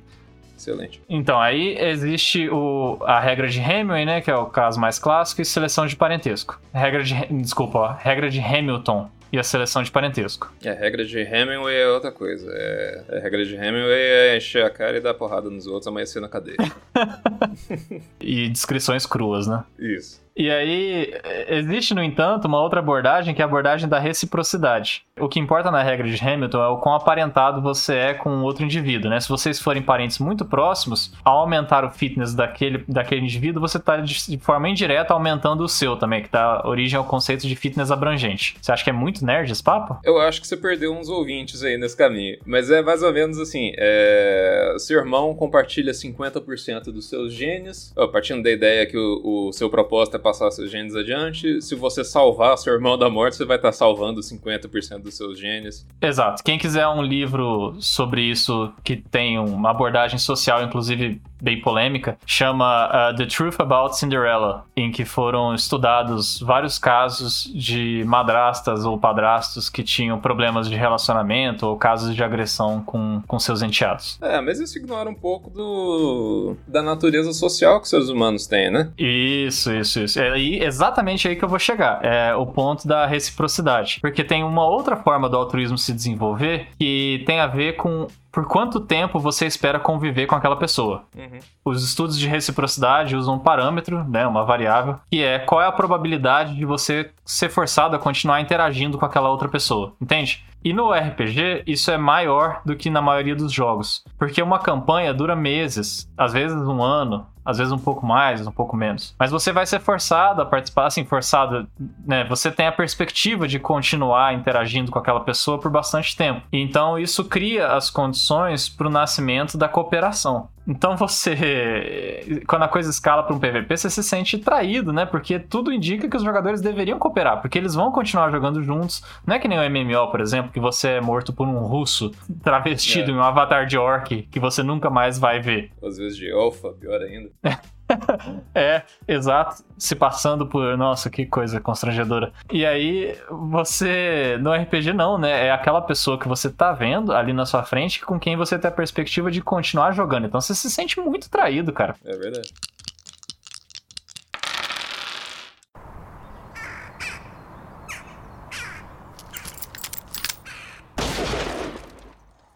Excelente. 0.57 1.01
Então, 1.09 1.39
aí 1.39 1.77
existe 1.77 2.49
o, 2.49 2.97
a 3.01 3.19
regra 3.19 3.47
de 3.47 3.59
Hamilton, 3.59 4.05
né, 4.05 4.21
que 4.21 4.31
é 4.31 4.35
o 4.35 4.45
caso 4.45 4.79
mais 4.79 4.97
clássico, 4.97 5.41
e 5.41 5.45
seleção 5.45 5.85
de 5.85 5.95
parentesco. 5.95 6.59
Regra 6.73 7.03
de, 7.03 7.13
desculpa, 7.41 7.77
ó, 7.77 7.91
regra 7.91 8.29
de 8.29 8.39
Hamilton, 8.39 9.09
e 9.31 9.39
a 9.39 9.43
seleção 9.43 9.83
de 9.83 9.91
parentesco. 9.91 10.51
É, 10.63 10.69
a 10.69 10.73
regra 10.73 11.05
de 11.05 11.19
Hemingway 11.19 11.75
é 11.75 11.87
outra 11.87 12.11
coisa. 12.11 12.51
É, 12.51 13.17
a 13.17 13.19
regra 13.19 13.45
de 13.45 13.55
Hemingway 13.55 14.01
é 14.01 14.37
encher 14.37 14.63
a 14.63 14.69
cara 14.69 14.97
e 14.97 15.01
dar 15.01 15.13
porrada 15.13 15.49
nos 15.49 15.67
outros, 15.67 15.87
amanhecer 15.87 16.21
na 16.21 16.29
cadeia. 16.29 16.57
e 18.19 18.49
descrições 18.49 19.05
cruas, 19.05 19.47
né? 19.47 19.63
Isso. 19.77 20.24
E 20.35 20.51
aí, 20.51 21.13
existe, 21.47 21.93
no 21.93 22.03
entanto, 22.03 22.45
uma 22.45 22.61
outra 22.61 22.79
abordagem 22.79 23.33
que 23.33 23.41
é 23.41 23.45
a 23.45 23.47
abordagem 23.47 23.87
da 23.87 23.97
reciprocidade. 23.97 25.05
O 25.17 25.29
que 25.29 25.39
importa 25.39 25.71
na 25.71 25.81
regra 25.81 26.05
de 26.05 26.21
Hamilton 26.21 26.61
é 26.61 26.67
o 26.67 26.77
quão 26.77 26.93
aparentado 26.93 27.61
você 27.61 27.95
é 27.95 28.13
com 28.13 28.41
outro 28.41 28.65
indivíduo, 28.65 29.09
né? 29.09 29.17
Se 29.21 29.29
vocês 29.29 29.61
forem 29.61 29.81
parentes 29.81 30.19
muito 30.19 30.43
próximos, 30.43 31.13
ao 31.23 31.39
aumentar 31.39 31.85
o 31.85 31.89
fitness 31.89 32.35
daquele, 32.35 32.83
daquele 32.85 33.21
indivíduo, 33.21 33.61
você 33.61 33.77
está 33.77 33.95
de 33.95 34.37
forma 34.39 34.67
indireta 34.67 35.13
aumentando 35.13 35.63
o 35.63 35.69
seu 35.69 35.95
também, 35.95 36.21
que 36.21 36.29
dá 36.29 36.61
origem 36.65 36.97
ao 36.97 37.05
conceito 37.05 37.47
de 37.47 37.55
fitness 37.55 37.89
abrangente. 37.89 38.57
Você 38.61 38.73
acha 38.73 38.83
que 38.83 38.89
é 38.89 38.93
muito 38.93 39.25
nerd 39.25 39.49
esse 39.49 39.63
papo? 39.63 39.97
Eu 40.03 40.19
acho 40.19 40.41
que 40.41 40.47
você 40.47 40.57
perdeu 40.57 40.91
uns 40.91 41.07
ouvintes 41.07 41.63
aí 41.63 41.77
nesse 41.77 41.95
caminho. 41.95 42.37
Mas 42.45 42.69
é 42.69 42.81
mais 42.81 43.01
ou 43.01 43.13
menos 43.13 43.39
assim: 43.39 43.71
é... 43.77 44.75
seu 44.79 44.99
irmão 44.99 45.33
compartilha 45.33 45.93
50% 45.93 46.91
dos 46.91 47.07
seus 47.07 47.33
genes, 47.33 47.93
partindo 48.11 48.43
da 48.43 48.51
ideia 48.51 48.85
que 48.85 48.97
o, 48.97 49.47
o 49.47 49.53
seu 49.53 49.69
propósito 49.69 50.17
é 50.17 50.24
passar 50.25 50.49
seus 50.49 50.71
genes 50.71 50.95
adiante. 50.95 51.61
Se 51.61 51.75
você 51.75 52.03
salvar 52.03 52.57
seu 52.57 52.73
irmão 52.73 52.97
da 52.97 53.11
morte, 53.11 53.37
você 53.37 53.45
vai 53.45 53.57
estar 53.57 53.71
salvando 53.71 54.21
50% 54.21 55.03
dos 55.03 55.15
seus 55.15 55.37
genes. 55.39 55.85
Exato. 56.01 56.43
Quem 56.43 56.57
quiser 56.57 56.87
um 56.87 57.03
livro 57.03 57.75
sobre 57.79 58.23
isso 58.23 58.73
que 58.83 58.95
tem 58.95 59.37
uma 59.37 59.69
abordagem 59.69 60.17
social, 60.17 60.63
inclusive 60.63 61.21
bem 61.41 61.61
polêmica, 61.61 62.17
chama 62.25 62.87
uh, 62.87 63.15
The 63.15 63.25
Truth 63.25 63.59
About 63.59 63.97
Cinderella, 63.97 64.65
em 64.75 64.91
que 64.91 65.05
foram 65.05 65.53
estudados 65.53 66.39
vários 66.39 66.77
casos 66.79 67.51
de 67.53 68.03
madrastas 68.05 68.85
ou 68.85 68.97
padrastos 68.97 69.69
que 69.69 69.83
tinham 69.83 70.19
problemas 70.19 70.69
de 70.69 70.75
relacionamento 70.75 71.67
ou 71.67 71.77
casos 71.77 72.15
de 72.15 72.23
agressão 72.23 72.81
com, 72.83 73.21
com 73.27 73.39
seus 73.39 73.61
enteados. 73.61 74.17
É, 74.21 74.39
mas 74.41 74.59
isso 74.59 74.77
ignora 74.77 75.09
um 75.09 75.15
pouco 75.15 75.49
do 75.49 76.55
da 76.67 76.81
natureza 76.81 77.33
social 77.33 77.79
que 77.79 77.85
os 77.85 77.89
seres 77.89 78.09
humanos 78.09 78.47
têm, 78.47 78.71
né? 78.71 78.91
Isso, 78.97 79.73
isso, 79.73 80.01
isso. 80.01 80.19
É 80.19 80.31
aí, 80.31 80.63
exatamente 80.63 81.27
aí 81.27 81.35
que 81.35 81.43
eu 81.43 81.49
vou 81.49 81.59
chegar. 81.59 82.03
É 82.03 82.35
o 82.35 82.45
ponto 82.45 82.87
da 82.87 83.05
reciprocidade. 83.05 83.99
Porque 84.01 84.23
tem 84.23 84.43
uma 84.43 84.65
outra 84.65 84.95
forma 84.97 85.29
do 85.29 85.37
altruísmo 85.37 85.77
se 85.77 85.93
desenvolver 85.93 86.67
que 86.79 87.23
tem 87.25 87.39
a 87.39 87.47
ver 87.47 87.73
com 87.73 88.07
por 88.35 88.45
quanto 88.45 88.81
tempo 88.81 89.17
você 89.17 89.45
espera 89.45 89.79
conviver 89.79 90.27
com 90.27 90.35
aquela 90.35 90.57
pessoa. 90.57 91.03
Uhum. 91.15 91.39
Os 91.63 91.85
estudos 91.85 92.19
de 92.19 92.27
reciprocidade 92.27 93.15
usam 93.15 93.35
um 93.35 93.39
parâmetro, 93.39 94.03
né, 94.03 94.27
uma 94.27 94.43
variável, 94.43 94.99
que 95.09 95.23
é 95.23 95.39
qual 95.39 95.61
é 95.61 95.65
a 95.65 95.71
probabilidade 95.71 96.53
de 96.53 96.65
você 96.65 97.11
ser 97.23 97.47
forçado 97.47 97.95
a 97.95 97.99
continuar 97.99 98.41
interagindo 98.41 98.97
com 98.97 99.05
aquela 99.05 99.29
outra 99.29 99.47
pessoa, 99.47 99.93
entende? 100.01 100.43
E 100.61 100.73
no 100.73 100.91
RPG, 100.91 101.63
isso 101.65 101.89
é 101.91 101.97
maior 101.97 102.59
do 102.65 102.75
que 102.75 102.89
na 102.89 103.01
maioria 103.01 103.35
dos 103.37 103.53
jogos. 103.53 104.03
Porque 104.17 104.41
uma 104.41 104.59
campanha 104.59 105.13
dura 105.13 105.33
meses, 105.33 106.11
às 106.17 106.33
vezes 106.33 106.57
um 106.57 106.83
ano, 106.83 107.25
às 107.45 107.59
vezes 107.59 107.71
um 107.71 107.77
pouco 107.77 108.05
mais, 108.05 108.45
um 108.45 108.51
pouco 108.51 108.75
menos. 108.75 109.15
Mas 109.19 109.31
você 109.31 109.51
vai 109.51 109.65
ser 109.65 109.79
forçado 109.79 110.41
a 110.41 110.45
participar, 110.45 110.87
assim, 110.87 111.05
forçado, 111.05 111.67
né? 112.05 112.23
Você 112.25 112.51
tem 112.51 112.67
a 112.67 112.71
perspectiva 112.71 113.47
de 113.47 113.59
continuar 113.59 114.33
interagindo 114.33 114.91
com 114.91 114.99
aquela 114.99 115.19
pessoa 115.19 115.59
por 115.59 115.69
bastante 115.69 116.15
tempo. 116.17 116.41
Então 116.51 116.97
isso 116.97 117.23
cria 117.25 117.73
as 117.73 117.89
condições 117.89 118.67
para 118.67 118.87
o 118.87 118.89
nascimento 118.89 119.57
da 119.57 119.67
cooperação. 119.67 120.49
Então 120.67 120.97
você, 120.97 122.41
quando 122.47 122.63
a 122.63 122.67
coisa 122.67 122.89
escala 122.89 123.23
para 123.23 123.35
um 123.35 123.39
PVP, 123.39 123.77
você 123.77 123.89
se 123.89 124.03
sente 124.03 124.37
traído, 124.37 124.91
né? 124.91 125.05
Porque 125.05 125.39
tudo 125.39 125.71
indica 125.71 126.09
que 126.09 126.17
os 126.17 126.23
jogadores 126.23 126.61
deveriam 126.61 126.97
cooperar, 126.97 127.41
porque 127.41 127.57
eles 127.57 127.75
vão 127.75 127.91
continuar 127.91 128.31
jogando 128.31 128.63
juntos. 128.63 129.03
Não 129.25 129.35
é 129.35 129.39
que 129.39 129.47
nem 129.47 129.59
o 129.59 129.69
MMO, 129.69 130.09
por 130.09 130.21
exemplo, 130.21 130.51
que 130.51 130.59
você 130.59 130.89
é 130.89 131.01
morto 131.01 131.33
por 131.33 131.47
um 131.47 131.59
russo 131.59 132.11
travestido 132.43 133.11
é. 133.11 133.13
em 133.13 133.17
um 133.17 133.23
avatar 133.23 133.65
de 133.65 133.77
orc 133.77 134.23
que 134.23 134.39
você 134.39 134.63
nunca 134.63 134.89
mais 134.89 135.19
vai 135.19 135.39
ver. 135.39 135.71
Às 135.83 135.97
vezes 135.97 136.17
de 136.17 136.31
alfa, 136.31 136.69
pior 136.69 137.01
ainda. 137.01 137.29
é, 138.53 138.81
exato. 139.07 139.63
Se 139.77 139.95
passando 139.95 140.47
por. 140.47 140.77
Nossa, 140.77 141.09
que 141.09 141.25
coisa 141.25 141.59
constrangedora. 141.59 142.33
E 142.51 142.65
aí, 142.65 143.17
você. 143.29 144.37
No 144.41 144.53
RPG, 144.53 144.93
não, 144.93 145.17
né? 145.17 145.47
É 145.47 145.51
aquela 145.51 145.81
pessoa 145.81 146.19
que 146.19 146.27
você 146.27 146.49
tá 146.49 146.71
vendo 146.71 147.13
ali 147.13 147.33
na 147.33 147.45
sua 147.45 147.63
frente 147.63 148.03
com 148.03 148.19
quem 148.19 148.35
você 148.35 148.57
tem 148.57 148.69
a 148.69 148.73
perspectiva 148.73 149.29
de 149.29 149.41
continuar 149.41 149.91
jogando. 149.91 150.25
Então 150.25 150.41
você 150.41 150.55
se 150.55 150.69
sente 150.69 150.99
muito 150.99 151.29
traído, 151.29 151.71
cara. 151.71 151.95
É 152.03 152.15
verdade. 152.15 152.53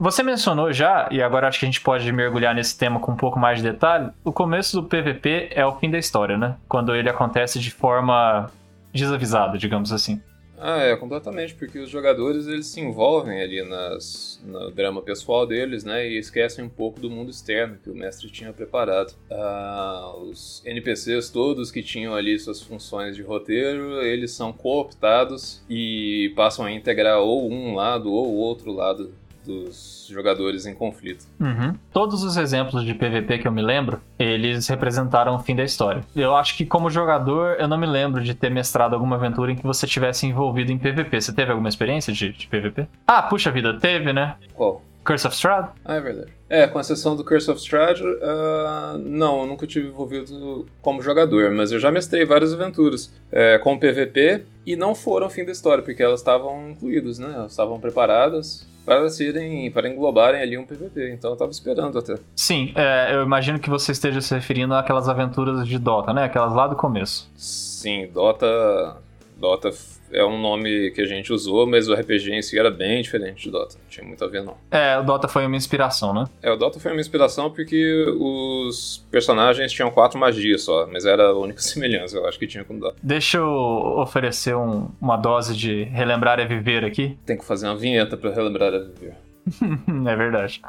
Você 0.01 0.23
mencionou 0.23 0.71
já, 0.71 1.09
e 1.11 1.21
agora 1.21 1.49
acho 1.49 1.59
que 1.59 1.65
a 1.65 1.67
gente 1.67 1.81
pode 1.81 2.09
mergulhar 2.13 2.55
nesse 2.55 2.77
tema 2.77 3.01
com 3.01 3.11
um 3.11 3.17
pouco 3.17 3.37
mais 3.37 3.57
de 3.57 3.69
detalhe, 3.69 4.09
o 4.23 4.31
começo 4.31 4.79
do 4.79 4.87
PVP 4.87 5.49
é 5.51 5.65
o 5.65 5.77
fim 5.77 5.91
da 5.91 5.99
história, 5.99 6.37
né? 6.37 6.55
Quando 6.69 6.95
ele 6.95 7.09
acontece 7.09 7.59
de 7.59 7.69
forma 7.69 8.49
desavisada, 8.93 9.57
digamos 9.57 9.91
assim. 9.91 10.21
Ah, 10.57 10.77
é, 10.77 10.95
completamente, 10.95 11.53
porque 11.53 11.79
os 11.79 11.89
jogadores 11.89 12.47
eles 12.47 12.67
se 12.67 12.79
envolvem 12.79 13.41
ali 13.41 13.61
nas, 13.61 14.41
no 14.45 14.71
drama 14.71 15.01
pessoal 15.01 15.45
deles, 15.45 15.83
né, 15.83 16.07
e 16.07 16.17
esquecem 16.17 16.63
um 16.63 16.69
pouco 16.69 16.99
do 16.99 17.09
mundo 17.09 17.29
externo 17.29 17.77
que 17.81 17.89
o 17.89 17.95
mestre 17.95 18.29
tinha 18.29 18.53
preparado. 18.53 19.13
Ah, 19.29 20.13
os 20.17 20.61
NPCs 20.65 21.29
todos 21.29 21.71
que 21.71 21.83
tinham 21.83 22.15
ali 22.15 22.39
suas 22.39 22.61
funções 22.61 23.17
de 23.17 23.21
roteiro, 23.21 24.01
eles 24.01 24.31
são 24.31 24.53
cooptados 24.53 25.61
e 25.69 26.31
passam 26.37 26.65
a 26.65 26.71
integrar 26.71 27.19
ou 27.19 27.51
um 27.51 27.75
lado 27.75 28.11
ou 28.13 28.33
outro 28.35 28.71
lado 28.71 29.13
dos 29.49 30.07
jogadores 30.09 30.67
em 30.67 30.75
conflito. 30.75 31.25
Uhum. 31.39 31.73
Todos 31.91 32.23
os 32.23 32.37
exemplos 32.37 32.83
de 32.83 32.93
PVP 32.93 33.39
que 33.39 33.47
eu 33.47 33.51
me 33.51 33.63
lembro, 33.63 33.99
eles 34.17 34.67
representaram 34.67 35.35
o 35.35 35.39
fim 35.39 35.55
da 35.55 35.63
história. 35.63 36.01
Eu 36.15 36.35
acho 36.35 36.55
que 36.55 36.65
como 36.65 36.89
jogador, 36.89 37.55
eu 37.59 37.67
não 37.67 37.77
me 37.77 37.87
lembro 37.87 38.21
de 38.23 38.35
ter 38.35 38.51
mestrado 38.51 38.93
alguma 38.93 39.15
aventura 39.15 39.51
em 39.51 39.55
que 39.55 39.63
você 39.63 39.87
tivesse 39.87 40.27
envolvido 40.27 40.71
em 40.71 40.77
PVP. 40.77 41.19
Você 41.19 41.33
teve 41.33 41.51
alguma 41.51 41.69
experiência 41.69 42.13
de, 42.13 42.31
de 42.31 42.47
PVP? 42.47 42.87
Ah, 43.07 43.23
puxa 43.23 43.51
vida, 43.51 43.79
teve, 43.79 44.13
né? 44.13 44.35
Qual? 44.53 44.83
Curse 45.03 45.27
of 45.27 45.35
Strahd? 45.35 45.69
Ah, 45.83 45.95
é 45.95 46.01
verdade. 46.01 46.33
É, 46.49 46.67
com 46.67 46.79
exceção 46.79 47.15
do 47.15 47.23
Curse 47.23 47.49
of 47.51 47.59
Strahd, 47.59 48.01
uh, 48.01 48.97
não, 48.97 49.41
eu 49.41 49.45
nunca 49.45 49.67
tive 49.67 49.87
envolvido 49.87 50.65
como 50.81 51.01
jogador, 51.01 51.51
mas 51.51 51.71
eu 51.71 51.79
já 51.79 51.91
mestrei 51.91 52.25
várias 52.25 52.53
aventuras 52.53 53.13
é, 53.31 53.57
com 53.59 53.77
PVP 53.77 54.45
e 54.65 54.75
não 54.75 54.95
foram 54.95 55.29
fim 55.29 55.45
da 55.45 55.51
história, 55.51 55.83
porque 55.83 56.01
elas 56.01 56.19
estavam 56.19 56.69
incluídas, 56.69 57.19
né? 57.19 57.31
Elas 57.35 57.51
estavam 57.51 57.79
preparadas 57.79 58.67
para 58.85 59.07
serem, 59.09 59.69
para 59.69 59.87
englobarem 59.87 60.41
ali 60.41 60.57
um 60.57 60.65
PVP. 60.65 61.11
Então 61.11 61.31
eu 61.31 61.37
tava 61.37 61.51
esperando 61.51 61.99
até. 61.99 62.15
Sim, 62.35 62.71
é, 62.75 63.13
eu 63.13 63.23
imagino 63.23 63.59
que 63.59 63.69
você 63.69 63.91
esteja 63.91 64.19
se 64.19 64.33
referindo 64.33 64.73
àquelas 64.73 65.07
aventuras 65.07 65.67
de 65.67 65.77
Dota, 65.77 66.11
né? 66.11 66.23
Aquelas 66.23 66.53
lá 66.53 66.67
do 66.67 66.75
começo. 66.75 67.29
Sim, 67.35 68.09
Dota. 68.11 68.97
Dota 69.37 69.71
é 70.11 70.23
um 70.23 70.39
nome 70.39 70.91
que 70.91 71.01
a 71.01 71.05
gente 71.05 71.31
usou, 71.31 71.65
mas 71.67 71.87
o 71.87 71.93
RPG 71.93 72.31
em 72.31 72.41
si 72.41 72.57
era 72.57 72.69
bem 72.71 73.01
diferente 73.01 73.43
de 73.43 73.51
Dota. 73.51 73.75
Não 73.81 73.89
tinha 73.89 74.05
muito 74.05 74.23
a 74.23 74.27
ver, 74.27 74.43
não. 74.43 74.57
É, 74.71 74.97
o 74.97 75.03
Dota 75.03 75.27
foi 75.27 75.45
uma 75.45 75.55
inspiração, 75.55 76.13
né? 76.13 76.25
É, 76.41 76.51
o 76.51 76.55
Dota 76.55 76.79
foi 76.79 76.91
uma 76.91 77.01
inspiração 77.01 77.51
porque 77.51 78.05
os 78.19 79.05
personagens 79.11 79.71
tinham 79.71 79.91
quatro 79.91 80.19
magias 80.19 80.63
só, 80.63 80.87
mas 80.87 81.05
era 81.05 81.27
a 81.29 81.37
única 81.37 81.61
semelhança, 81.61 82.17
eu 82.17 82.27
acho 82.27 82.39
que 82.39 82.47
tinha 82.47 82.63
com 82.63 82.75
o 82.75 82.79
Dota. 82.79 82.95
Deixa 83.01 83.37
eu 83.37 83.47
oferecer 83.47 84.55
um, 84.55 84.89
uma 85.01 85.17
dose 85.17 85.55
de 85.55 85.83
relembrar 85.83 86.39
é 86.39 86.45
viver 86.45 86.83
aqui. 86.83 87.17
Tem 87.25 87.37
que 87.37 87.45
fazer 87.45 87.67
uma 87.67 87.75
vinheta 87.75 88.17
para 88.17 88.31
relembrar 88.31 88.73
é 88.73 88.79
viver. 88.79 89.15
é 90.07 90.15
verdade 90.15 90.61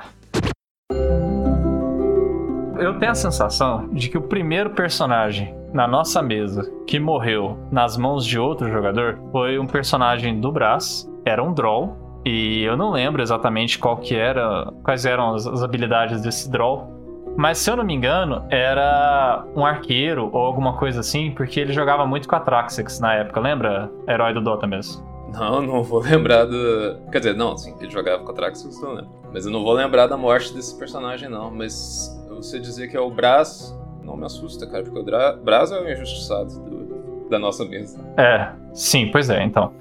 eu 2.81 2.99
tenho 2.99 3.13
a 3.13 3.15
sensação 3.15 3.89
de 3.93 4.09
que 4.09 4.19
o 4.19 4.23
primeiro 4.23 4.71
personagem 4.71 5.55
na 5.73 5.87
nossa 5.87 6.23
mesa 6.23 6.71
que 6.87 6.99
morreu 6.99 7.59
nas 7.71 7.97
mãos 7.97 8.27
de 8.27 8.39
outro 8.39 8.69
jogador 8.71 9.19
foi 9.31 9.59
um 9.59 9.67
personagem 9.67 10.41
do 10.41 10.51
Brás, 10.51 11.09
era 11.25 11.43
um 11.43 11.53
Droll, 11.53 11.97
e 12.25 12.63
eu 12.63 12.77
não 12.77 12.91
lembro 12.91 13.23
exatamente 13.23 13.79
qual 13.79 13.97
que 13.97 14.15
era, 14.15 14.71
quais 14.83 15.05
eram 15.05 15.35
as, 15.35 15.47
as 15.47 15.63
habilidades 15.63 16.21
desse 16.23 16.51
Droll. 16.51 16.99
Mas 17.37 17.59
se 17.59 17.71
eu 17.71 17.77
não 17.77 17.85
me 17.85 17.95
engano, 17.95 18.45
era 18.51 19.45
um 19.55 19.65
arqueiro 19.65 20.29
ou 20.33 20.43
alguma 20.43 20.77
coisa 20.77 21.01
assim, 21.01 21.31
porque 21.31 21.61
ele 21.61 21.73
jogava 21.73 22.05
muito 22.05 22.29
com 22.29 22.35
a 22.35 22.41
Traxx 22.41 22.99
na 22.99 23.15
época, 23.15 23.41
lembra? 23.41 23.91
Herói 24.09 24.35
do 24.35 24.41
Dota 24.41 24.67
mesmo. 24.67 25.09
Não, 25.33 25.63
não 25.63 25.83
vou 25.83 26.01
lembrar 26.01 26.45
do. 26.45 26.99
Quer 27.13 27.19
dizer, 27.19 27.37
não, 27.37 27.57
sim, 27.57 27.75
ele 27.81 27.91
jogava 27.91 28.25
com 28.25 28.33
a 28.33 28.35
Traxxas, 28.35 28.81
não 28.83 28.95
lembro. 28.95 29.11
Mas 29.33 29.47
eu 29.47 29.53
não 29.53 29.63
vou 29.63 29.73
lembrar 29.73 30.09
da 30.09 30.17
morte 30.17 30.53
desse 30.53 30.77
personagem, 30.77 31.29
não. 31.29 31.51
Mas 31.51 32.20
você 32.43 32.59
dizer 32.59 32.89
que 32.89 32.97
é 32.97 33.01
o 33.01 33.11
Brás 33.11 33.79
não 34.11 34.17
me 34.17 34.25
assusta, 34.25 34.67
cara, 34.67 34.83
porque 34.83 34.99
o 34.99 35.37
Brás 35.43 35.71
é 35.71 35.81
o 35.81 35.91
injustiçado 35.91 36.61
do, 36.61 37.29
da 37.29 37.39
nossa 37.39 37.65
mesa. 37.65 38.01
É, 38.17 38.51
sim, 38.75 39.09
pois 39.09 39.31
é, 39.31 39.43
então. 39.43 39.73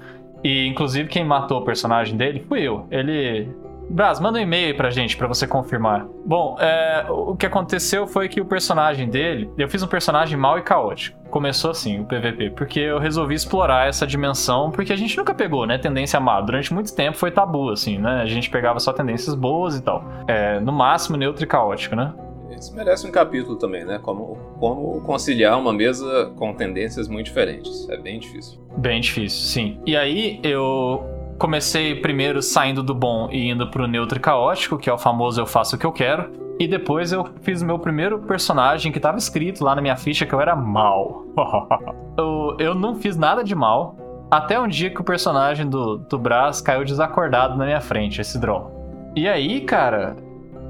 E 0.42 0.66
inclusive 0.66 1.08
quem 1.08 1.24
matou 1.24 1.58
o 1.58 1.64
personagem 1.64 2.16
dele 2.16 2.44
fui 2.48 2.60
eu. 2.60 2.86
Ele. 2.90 3.48
Brás, 3.90 4.20
manda 4.20 4.38
um 4.38 4.42
e-mail 4.42 4.76
pra 4.76 4.88
gente 4.88 5.16
pra 5.16 5.26
você 5.26 5.48
confirmar. 5.48 6.06
Bom, 6.24 6.56
é, 6.60 7.06
o 7.10 7.34
que 7.34 7.44
aconteceu 7.44 8.06
foi 8.06 8.28
que 8.28 8.40
o 8.40 8.44
personagem 8.44 9.08
dele. 9.08 9.50
Eu 9.58 9.68
fiz 9.68 9.82
um 9.82 9.88
personagem 9.88 10.38
mau 10.38 10.56
e 10.56 10.62
caótico. 10.62 11.18
Começou 11.28 11.72
assim, 11.72 11.98
o 11.98 12.04
PVP, 12.04 12.50
porque 12.50 12.78
eu 12.78 13.00
resolvi 13.00 13.34
explorar 13.34 13.88
essa 13.88 14.06
dimensão, 14.06 14.70
porque 14.70 14.92
a 14.92 14.96
gente 14.96 15.16
nunca 15.16 15.34
pegou, 15.34 15.66
né, 15.66 15.76
tendência 15.76 16.20
má. 16.20 16.40
Durante 16.40 16.72
muito 16.72 16.94
tempo 16.94 17.16
foi 17.16 17.32
tabu, 17.32 17.70
assim, 17.70 17.98
né? 17.98 18.22
A 18.22 18.26
gente 18.26 18.48
pegava 18.48 18.78
só 18.78 18.92
tendências 18.92 19.34
boas 19.34 19.76
e 19.76 19.82
tal. 19.82 20.04
É, 20.28 20.60
no 20.60 20.72
máximo 20.72 21.16
neutro 21.16 21.42
e 21.42 21.46
caótico, 21.46 21.96
né? 21.96 22.14
Isso 22.58 22.74
merece 22.74 23.06
um 23.06 23.10
capítulo 23.10 23.56
também, 23.56 23.84
né? 23.84 23.98
Como, 24.02 24.36
como 24.58 25.00
conciliar 25.02 25.58
uma 25.58 25.72
mesa 25.72 26.32
com 26.36 26.52
tendências 26.54 27.08
muito 27.08 27.26
diferentes. 27.26 27.88
É 27.88 27.96
bem 27.96 28.18
difícil. 28.18 28.60
Bem 28.76 29.00
difícil, 29.00 29.40
sim. 29.40 29.80
E 29.86 29.96
aí 29.96 30.40
eu 30.42 31.02
comecei 31.38 31.94
primeiro 31.94 32.42
saindo 32.42 32.82
do 32.82 32.94
bom 32.94 33.28
e 33.32 33.48
indo 33.48 33.70
pro 33.70 33.86
neutro 33.86 34.18
e 34.18 34.20
caótico, 34.20 34.76
que 34.76 34.90
é 34.90 34.92
o 34.92 34.98
famoso 34.98 35.40
eu 35.40 35.46
faço 35.46 35.76
o 35.76 35.78
que 35.78 35.86
eu 35.86 35.92
quero. 35.92 36.38
E 36.60 36.68
depois 36.68 37.10
eu 37.10 37.26
fiz 37.40 37.62
o 37.62 37.66
meu 37.66 37.78
primeiro 37.78 38.18
personagem 38.18 38.92
que 38.92 39.00
tava 39.00 39.16
escrito 39.16 39.64
lá 39.64 39.74
na 39.74 39.80
minha 39.80 39.96
ficha 39.96 40.26
que 40.26 40.34
eu 40.34 40.40
era 40.40 40.54
mal. 40.54 41.24
eu, 42.18 42.56
eu 42.58 42.74
não 42.74 42.94
fiz 42.96 43.16
nada 43.16 43.42
de 43.42 43.54
mal. 43.54 43.96
Até 44.30 44.60
um 44.60 44.68
dia 44.68 44.90
que 44.90 45.00
o 45.00 45.04
personagem 45.04 45.66
do, 45.66 45.96
do 45.96 46.18
Brás 46.18 46.60
caiu 46.60 46.84
desacordado 46.84 47.56
na 47.56 47.64
minha 47.64 47.80
frente, 47.80 48.20
esse 48.20 48.38
draw. 48.38 48.70
E 49.16 49.26
aí, 49.26 49.62
cara, 49.62 50.14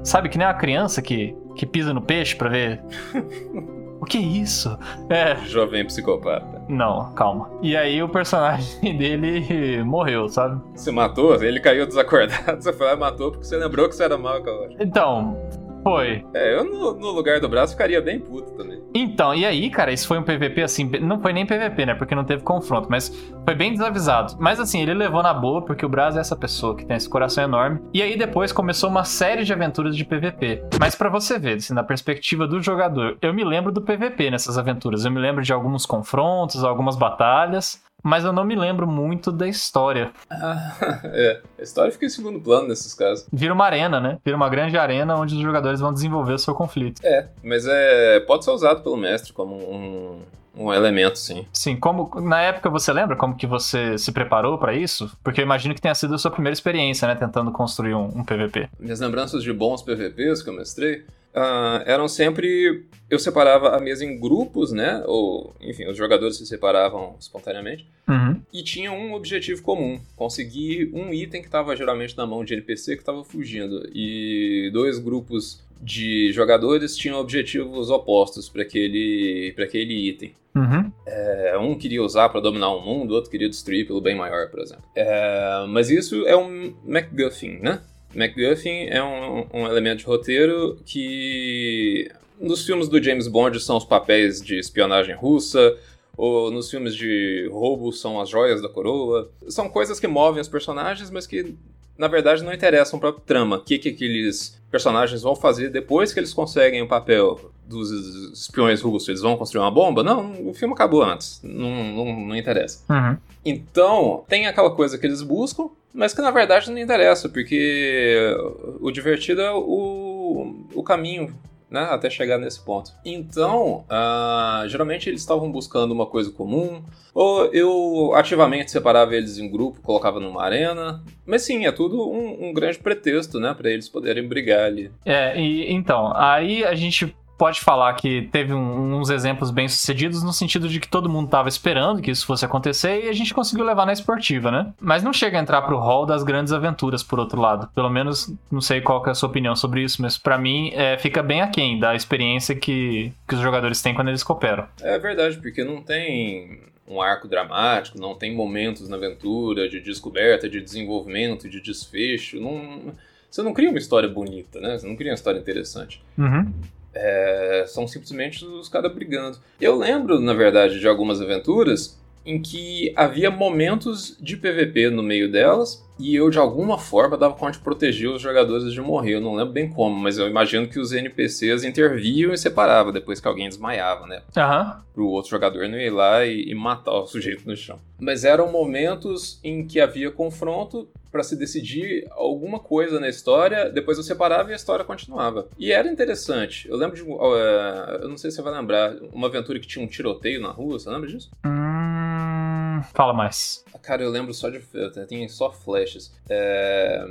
sabe 0.01 0.29
que 0.29 0.37
nem 0.37 0.47
uma 0.47 0.53
criança 0.53 1.01
que 1.01 1.35
que 1.55 1.65
pisa 1.65 1.93
no 1.93 2.01
peixe 2.01 2.35
pra 2.35 2.49
ver. 2.49 2.81
o 3.99 4.05
que 4.05 4.17
é 4.17 4.21
isso? 4.21 4.77
É. 5.09 5.35
Jovem 5.45 5.85
psicopata. 5.85 6.61
Não, 6.67 7.13
calma. 7.13 7.51
E 7.61 7.75
aí 7.75 8.01
o 8.01 8.09
personagem 8.09 8.79
dele 8.97 9.83
morreu, 9.83 10.27
sabe? 10.29 10.61
Você 10.73 10.91
matou? 10.91 11.41
Ele 11.43 11.59
caiu 11.59 11.85
desacordado. 11.85 12.55
Você 12.61 12.73
foi 12.73 12.87
lá 12.87 12.93
e 12.93 12.97
matou 12.97 13.31
porque 13.31 13.45
você 13.45 13.57
lembrou 13.57 13.89
que 13.89 13.95
você 13.95 14.03
era 14.03 14.17
mal, 14.17 14.41
cara. 14.41 14.69
Então, 14.79 15.37
foi. 15.83 16.25
É, 16.33 16.55
eu 16.55 16.63
no, 16.63 16.93
no, 16.93 17.11
lugar 17.11 17.39
do 17.39 17.49
braço 17.49 17.73
ficaria 17.73 18.01
bem 18.01 18.19
puto 18.19 18.51
também. 18.51 18.81
Então, 18.93 19.33
e 19.33 19.45
aí, 19.45 19.69
cara, 19.69 19.91
isso 19.91 20.07
foi 20.07 20.17
um 20.17 20.23
PVP 20.23 20.61
assim. 20.61 20.89
Não 21.01 21.21
foi 21.21 21.33
nem 21.33 21.45
PVP, 21.45 21.85
né? 21.85 21.95
Porque 21.95 22.15
não 22.15 22.23
teve 22.23 22.43
confronto, 22.43 22.87
mas 22.89 23.09
foi 23.45 23.55
bem 23.55 23.71
desavisado. 23.71 24.35
Mas 24.39 24.59
assim, 24.59 24.81
ele 24.81 24.93
levou 24.93 25.23
na 25.23 25.33
boa, 25.33 25.61
porque 25.61 25.85
o 25.85 25.89
Braz 25.89 26.15
é 26.15 26.19
essa 26.19 26.35
pessoa 26.35 26.75
que 26.75 26.85
tem 26.85 26.97
esse 26.97 27.09
coração 27.09 27.43
enorme. 27.43 27.79
E 27.93 28.01
aí 28.01 28.17
depois 28.17 28.51
começou 28.51 28.89
uma 28.89 29.03
série 29.03 29.43
de 29.43 29.53
aventuras 29.53 29.95
de 29.95 30.05
PVP. 30.05 30.63
Mas 30.79 30.95
para 30.95 31.09
você 31.09 31.39
ver, 31.39 31.57
assim, 31.57 31.73
na 31.73 31.83
perspectiva 31.83 32.47
do 32.47 32.61
jogador, 32.61 33.17
eu 33.21 33.33
me 33.33 33.43
lembro 33.43 33.71
do 33.71 33.81
PVP 33.81 34.29
nessas 34.31 34.57
aventuras. 34.57 35.05
Eu 35.05 35.11
me 35.11 35.19
lembro 35.19 35.43
de 35.43 35.53
alguns 35.53 35.85
confrontos, 35.85 36.63
algumas 36.63 36.95
batalhas 36.95 37.81
mas 38.03 38.23
eu 38.23 38.33
não 38.33 38.43
me 38.43 38.55
lembro 38.55 38.87
muito 38.87 39.31
da 39.31 39.47
história. 39.47 40.11
Ah, 40.29 41.01
é, 41.05 41.41
a 41.59 41.61
história 41.61 41.91
fica 41.91 42.05
em 42.05 42.09
segundo 42.09 42.39
plano 42.39 42.67
nesses 42.67 42.93
casos. 42.93 43.27
Vira 43.31 43.53
uma 43.53 43.65
arena, 43.65 43.99
né? 43.99 44.17
Vira 44.23 44.37
uma 44.37 44.49
grande 44.49 44.77
arena 44.77 45.15
onde 45.15 45.35
os 45.35 45.41
jogadores 45.41 45.79
vão 45.79 45.93
desenvolver 45.93 46.33
o 46.33 46.39
seu 46.39 46.53
conflito. 46.53 47.01
É, 47.03 47.27
mas 47.43 47.65
é 47.67 48.19
pode 48.21 48.45
ser 48.45 48.51
usado 48.51 48.81
pelo 48.81 48.97
mestre 48.97 49.33
como 49.33 49.55
um, 49.55 50.19
um 50.55 50.73
elemento, 50.73 51.17
sim. 51.17 51.45
Sim, 51.53 51.75
como 51.75 52.09
na 52.21 52.41
época 52.41 52.69
você 52.69 52.91
lembra 52.91 53.15
como 53.15 53.35
que 53.35 53.47
você 53.47 53.97
se 53.97 54.11
preparou 54.11 54.57
para 54.57 54.73
isso? 54.73 55.11
Porque 55.23 55.41
eu 55.41 55.45
imagino 55.45 55.73
que 55.73 55.81
tenha 55.81 55.95
sido 55.95 56.15
a 56.15 56.17
sua 56.17 56.31
primeira 56.31 56.53
experiência, 56.53 57.07
né, 57.07 57.15
tentando 57.15 57.51
construir 57.51 57.93
um, 57.93 58.05
um 58.05 58.23
PVP. 58.23 58.69
Minhas 58.79 58.99
lembranças 58.99 59.43
de 59.43 59.53
bons 59.53 59.81
PVPs 59.81 60.41
que 60.41 60.49
eu 60.49 60.53
mestrei 60.53 61.05
uh, 61.35 61.83
eram 61.85 62.07
sempre. 62.07 62.85
Eu 63.09 63.19
separava 63.19 63.75
a 63.75 63.79
mesa 63.79 64.05
em 64.05 64.19
grupos, 64.19 64.71
né? 64.71 65.03
Ou, 65.05 65.53
enfim, 65.59 65.85
os 65.85 65.97
jogadores 65.97 66.37
se 66.37 66.45
separavam 66.45 67.15
espontaneamente. 67.19 67.85
Uhum. 68.07 68.41
E 68.53 68.63
tinham 68.63 68.97
um 68.97 69.13
objetivo 69.13 69.61
comum: 69.61 69.99
conseguir 70.15 70.89
um 70.93 71.13
item 71.13 71.41
que 71.41 71.47
estava 71.47 71.75
geralmente 71.75 72.15
na 72.15 72.25
mão 72.25 72.43
de 72.43 72.53
NPC 72.53 72.95
que 72.95 73.01
estava 73.01 73.23
fugindo. 73.23 73.89
E 73.93 74.69
dois 74.73 74.97
grupos 74.97 75.61
de 75.81 76.31
jogadores 76.31 76.95
tinham 76.95 77.19
objetivos 77.19 77.89
opostos 77.89 78.47
para 78.47 78.61
aquele, 78.61 79.53
aquele 79.57 80.09
item. 80.09 80.33
Uhum. 80.55 80.91
É, 81.07 81.57
um 81.57 81.75
queria 81.75 82.03
usar 82.03 82.29
para 82.29 82.41
dominar 82.41 82.69
o 82.69 82.81
mundo, 82.81 83.15
outro 83.15 83.31
queria 83.31 83.49
destruir 83.49 83.87
pelo 83.87 84.01
bem 84.01 84.15
maior, 84.15 84.49
por 84.49 84.59
exemplo. 84.59 84.83
É, 84.95 85.65
mas 85.67 85.89
isso 85.89 86.27
é 86.27 86.35
um 86.35 86.73
MacGuffin, 86.85 87.59
né? 87.61 87.81
MacGuffin 88.13 88.87
é 88.89 89.03
um, 89.03 89.45
um 89.53 89.65
elemento 89.65 89.99
de 89.99 90.05
roteiro 90.05 90.77
que 90.85 92.09
nos 92.39 92.65
filmes 92.65 92.87
do 92.87 93.01
James 93.01 93.27
Bond 93.27 93.59
são 93.59 93.77
os 93.77 93.85
papéis 93.85 94.41
de 94.41 94.57
espionagem 94.57 95.15
russa, 95.15 95.77
ou 96.17 96.51
nos 96.51 96.69
filmes 96.69 96.95
de 96.95 97.47
roubo 97.51 97.91
são 97.91 98.19
as 98.19 98.29
joias 98.29 98.61
da 98.61 98.69
coroa. 98.69 99.31
São 99.47 99.69
coisas 99.69 99.99
que 99.99 100.07
movem 100.07 100.41
os 100.41 100.47
personagens, 100.47 101.09
mas 101.09 101.25
que 101.25 101.55
na 101.97 102.07
verdade 102.07 102.43
não 102.43 102.53
interessam 102.53 102.99
para 102.99 103.09
a 103.09 103.13
trama. 103.13 103.57
O 103.57 103.63
que, 103.63 103.77
que 103.77 103.89
aqueles 103.89 104.59
personagens 104.69 105.21
vão 105.21 105.35
fazer 105.35 105.69
depois 105.69 106.13
que 106.13 106.19
eles 106.19 106.33
conseguem 106.33 106.81
o 106.81 106.87
papel 106.87 107.51
dos 107.65 107.91
espiões 108.33 108.81
russos? 108.81 109.09
Eles 109.09 109.21
vão 109.21 109.37
construir 109.37 109.61
uma 109.61 109.71
bomba? 109.71 110.03
Não, 110.03 110.47
o 110.47 110.53
filme 110.53 110.73
acabou 110.73 111.03
antes. 111.03 111.39
Não, 111.43 111.69
não, 111.93 112.27
não 112.27 112.35
interessa. 112.35 112.83
Uhum. 112.91 113.17
Então, 113.45 114.25
tem 114.27 114.47
aquela 114.47 114.71
coisa 114.71 114.97
que 114.97 115.05
eles 115.05 115.21
buscam, 115.21 115.69
mas 115.93 116.13
que 116.13 116.21
na 116.21 116.31
verdade 116.31 116.71
não 116.71 116.77
interessa, 116.77 117.29
porque 117.29 118.35
o 118.79 118.91
divertido 118.91 119.41
é 119.41 119.51
o, 119.51 120.65
o 120.73 120.83
caminho 120.83 121.33
né, 121.71 121.87
até 121.89 122.09
chegar 122.09 122.37
nesse 122.37 122.59
ponto. 122.63 122.91
Então, 123.05 123.85
uh, 123.89 124.67
geralmente 124.67 125.09
eles 125.09 125.21
estavam 125.21 125.49
buscando 125.49 125.93
uma 125.93 126.05
coisa 126.05 126.29
comum, 126.29 126.83
ou 127.13 127.45
eu 127.53 128.11
ativamente 128.13 128.69
separava 128.69 129.15
eles 129.15 129.37
em 129.37 129.49
grupo, 129.49 129.81
colocava 129.81 130.19
numa 130.19 130.43
arena. 130.43 131.01
Mas 131.25 131.43
sim, 131.43 131.65
é 131.65 131.71
tudo 131.71 132.09
um, 132.11 132.49
um 132.49 132.53
grande 132.53 132.77
pretexto, 132.77 133.39
né, 133.39 133.53
para 133.53 133.71
eles 133.71 133.87
poderem 133.87 134.27
brigar 134.27 134.65
ali. 134.65 134.91
É, 135.05 135.39
e 135.39 135.71
então, 135.71 136.11
aí 136.13 136.65
a 136.65 136.75
gente 136.75 137.15
pode 137.41 137.59
falar 137.59 137.91
que 137.95 138.29
teve 138.31 138.53
um, 138.53 138.99
uns 138.99 139.09
exemplos 139.09 139.49
bem 139.49 139.67
sucedidos 139.67 140.21
no 140.21 140.31
sentido 140.31 140.69
de 140.69 140.79
que 140.79 140.87
todo 140.87 141.09
mundo 141.09 141.25
estava 141.25 141.49
esperando 141.49 141.99
que 141.99 142.11
isso 142.11 142.23
fosse 142.23 142.45
acontecer 142.45 143.05
e 143.05 143.09
a 143.09 143.13
gente 143.13 143.33
conseguiu 143.33 143.65
levar 143.65 143.83
na 143.83 143.93
esportiva, 143.93 144.51
né? 144.51 144.71
Mas 144.79 145.01
não 145.01 145.11
chega 145.11 145.39
a 145.39 145.41
entrar 145.41 145.63
pro 145.63 145.79
hall 145.79 146.05
das 146.05 146.21
grandes 146.21 146.53
aventuras, 146.53 147.01
por 147.01 147.17
outro 147.19 147.41
lado. 147.41 147.67
Pelo 147.73 147.89
menos, 147.89 148.31
não 148.51 148.61
sei 148.61 148.79
qual 148.79 149.03
é 149.07 149.09
a 149.09 149.15
sua 149.15 149.27
opinião 149.27 149.55
sobre 149.55 149.81
isso, 149.81 150.03
mas 150.03 150.19
para 150.19 150.37
mim 150.37 150.69
é, 150.75 150.99
fica 150.99 151.23
bem 151.23 151.41
aquém 151.41 151.79
da 151.79 151.95
experiência 151.95 152.53
que, 152.53 153.11
que 153.27 153.33
os 153.33 153.41
jogadores 153.41 153.81
têm 153.81 153.95
quando 153.95 154.09
eles 154.09 154.21
cooperam. 154.21 154.67
É 154.79 154.99
verdade, 154.99 155.39
porque 155.39 155.63
não 155.63 155.81
tem 155.81 156.61
um 156.87 157.01
arco 157.01 157.27
dramático, 157.27 157.99
não 157.99 158.13
tem 158.13 158.35
momentos 158.35 158.87
na 158.87 158.97
aventura 158.97 159.67
de 159.67 159.81
descoberta, 159.81 160.47
de 160.47 160.61
desenvolvimento, 160.61 161.49
de 161.49 161.59
desfecho. 161.59 162.39
Não, 162.39 162.93
você 163.31 163.41
não 163.41 163.51
cria 163.51 163.69
uma 163.71 163.79
história 163.79 164.07
bonita, 164.07 164.61
né? 164.61 164.77
Você 164.77 164.85
não 164.85 164.95
cria 164.95 165.09
uma 165.09 165.15
história 165.15 165.39
interessante. 165.39 166.03
Uhum. 166.15 166.53
É, 166.93 167.65
são 167.67 167.87
simplesmente 167.87 168.43
os 168.45 168.67
caras 168.67 168.93
brigando. 168.93 169.37
Eu 169.59 169.77
lembro, 169.77 170.19
na 170.19 170.33
verdade, 170.33 170.79
de 170.79 170.87
algumas 170.87 171.21
aventuras 171.21 171.99
em 172.25 172.41
que 172.41 172.93
havia 172.95 173.31
momentos 173.31 174.15
de 174.19 174.37
PVP 174.37 174.89
no 174.89 175.01
meio 175.01 175.31
delas 175.31 175.83
e 175.97 176.15
eu 176.15 176.29
de 176.29 176.37
alguma 176.37 176.77
forma 176.77 177.17
dava 177.17 177.35
conta 177.35 177.53
de 177.53 177.59
proteger 177.59 178.09
os 178.09 178.21
jogadores 178.21 178.71
de 178.71 178.81
morrer. 178.81 179.15
Eu 179.15 179.21
não 179.21 179.35
lembro 179.35 179.53
bem 179.53 179.69
como, 179.69 179.95
mas 179.95 180.17
eu 180.17 180.27
imagino 180.27 180.67
que 180.67 180.79
os 180.79 180.91
NPCs 180.91 181.63
interviam 181.63 182.33
e 182.33 182.37
separavam 182.37 182.91
depois 182.91 183.19
que 183.19 183.27
alguém 183.27 183.47
desmaiava, 183.47 184.05
né? 184.07 184.21
Uhum. 184.35 184.81
Pro 184.93 185.07
outro 185.07 185.31
jogador 185.31 185.67
não 185.67 185.77
ir 185.77 185.89
lá 185.89 186.25
e, 186.25 186.49
e 186.49 186.55
matar 186.55 186.93
o 186.93 187.07
sujeito 187.07 187.47
no 187.47 187.55
chão. 187.55 187.79
Mas 187.99 188.23
eram 188.23 188.51
momentos 188.51 189.39
em 189.43 189.65
que 189.65 189.79
havia 189.79 190.11
confronto 190.11 190.87
para 191.11 191.23
se 191.23 191.35
decidir 191.35 192.07
alguma 192.11 192.59
coisa 192.59 192.99
na 192.99 193.09
história, 193.09 193.69
depois 193.69 193.97
eu 193.97 194.03
separava 194.03 194.49
e 194.49 194.53
a 194.53 194.55
história 194.55 194.85
continuava. 194.85 195.47
E 195.57 195.71
era 195.71 195.87
interessante. 195.91 196.69
Eu 196.69 196.77
lembro 196.77 196.95
de. 196.95 197.03
Uh, 197.03 198.01
eu 198.01 198.09
não 198.09 198.17
sei 198.17 198.31
se 198.31 198.37
você 198.37 198.41
vai 198.41 198.53
lembrar, 198.53 198.95
uma 199.11 199.27
aventura 199.27 199.59
que 199.59 199.67
tinha 199.67 199.83
um 199.83 199.87
tiroteio 199.87 200.41
na 200.41 200.49
rua, 200.49 200.79
você 200.79 200.89
lembra 200.89 201.09
disso? 201.09 201.29
Hum, 201.45 202.70
fala 202.93 203.13
mais. 203.13 203.63
Cara, 203.81 204.03
eu 204.03 204.09
lembro 204.09 204.33
só 204.33 204.49
de. 204.49 204.59
Tem 205.07 205.27
só 205.27 205.51
flashes. 205.51 206.13
É, 206.29 207.03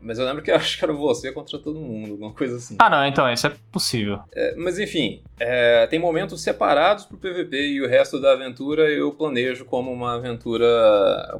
mas 0.00 0.18
eu 0.18 0.26
lembro 0.26 0.42
que 0.42 0.50
eu 0.50 0.54
acho 0.56 0.78
que 0.78 0.84
era 0.84 0.92
você 0.92 1.32
contra 1.32 1.58
todo 1.58 1.78
mundo, 1.78 2.12
alguma 2.12 2.32
coisa 2.32 2.56
assim. 2.56 2.76
Ah, 2.78 2.90
não, 2.90 3.06
então, 3.06 3.30
isso 3.32 3.46
é 3.46 3.52
possível. 3.70 4.18
É, 4.34 4.54
mas 4.56 4.78
enfim, 4.78 5.22
é, 5.38 5.86
tem 5.86 5.98
momentos 5.98 6.42
separados 6.42 7.04
pro 7.04 7.16
PVP 7.16 7.68
e 7.68 7.82
o 7.82 7.88
resto 7.88 8.20
da 8.20 8.32
aventura 8.32 8.90
eu 8.90 9.12
planejo 9.12 9.64
como 9.64 9.92
uma 9.92 10.14
aventura. 10.14 10.66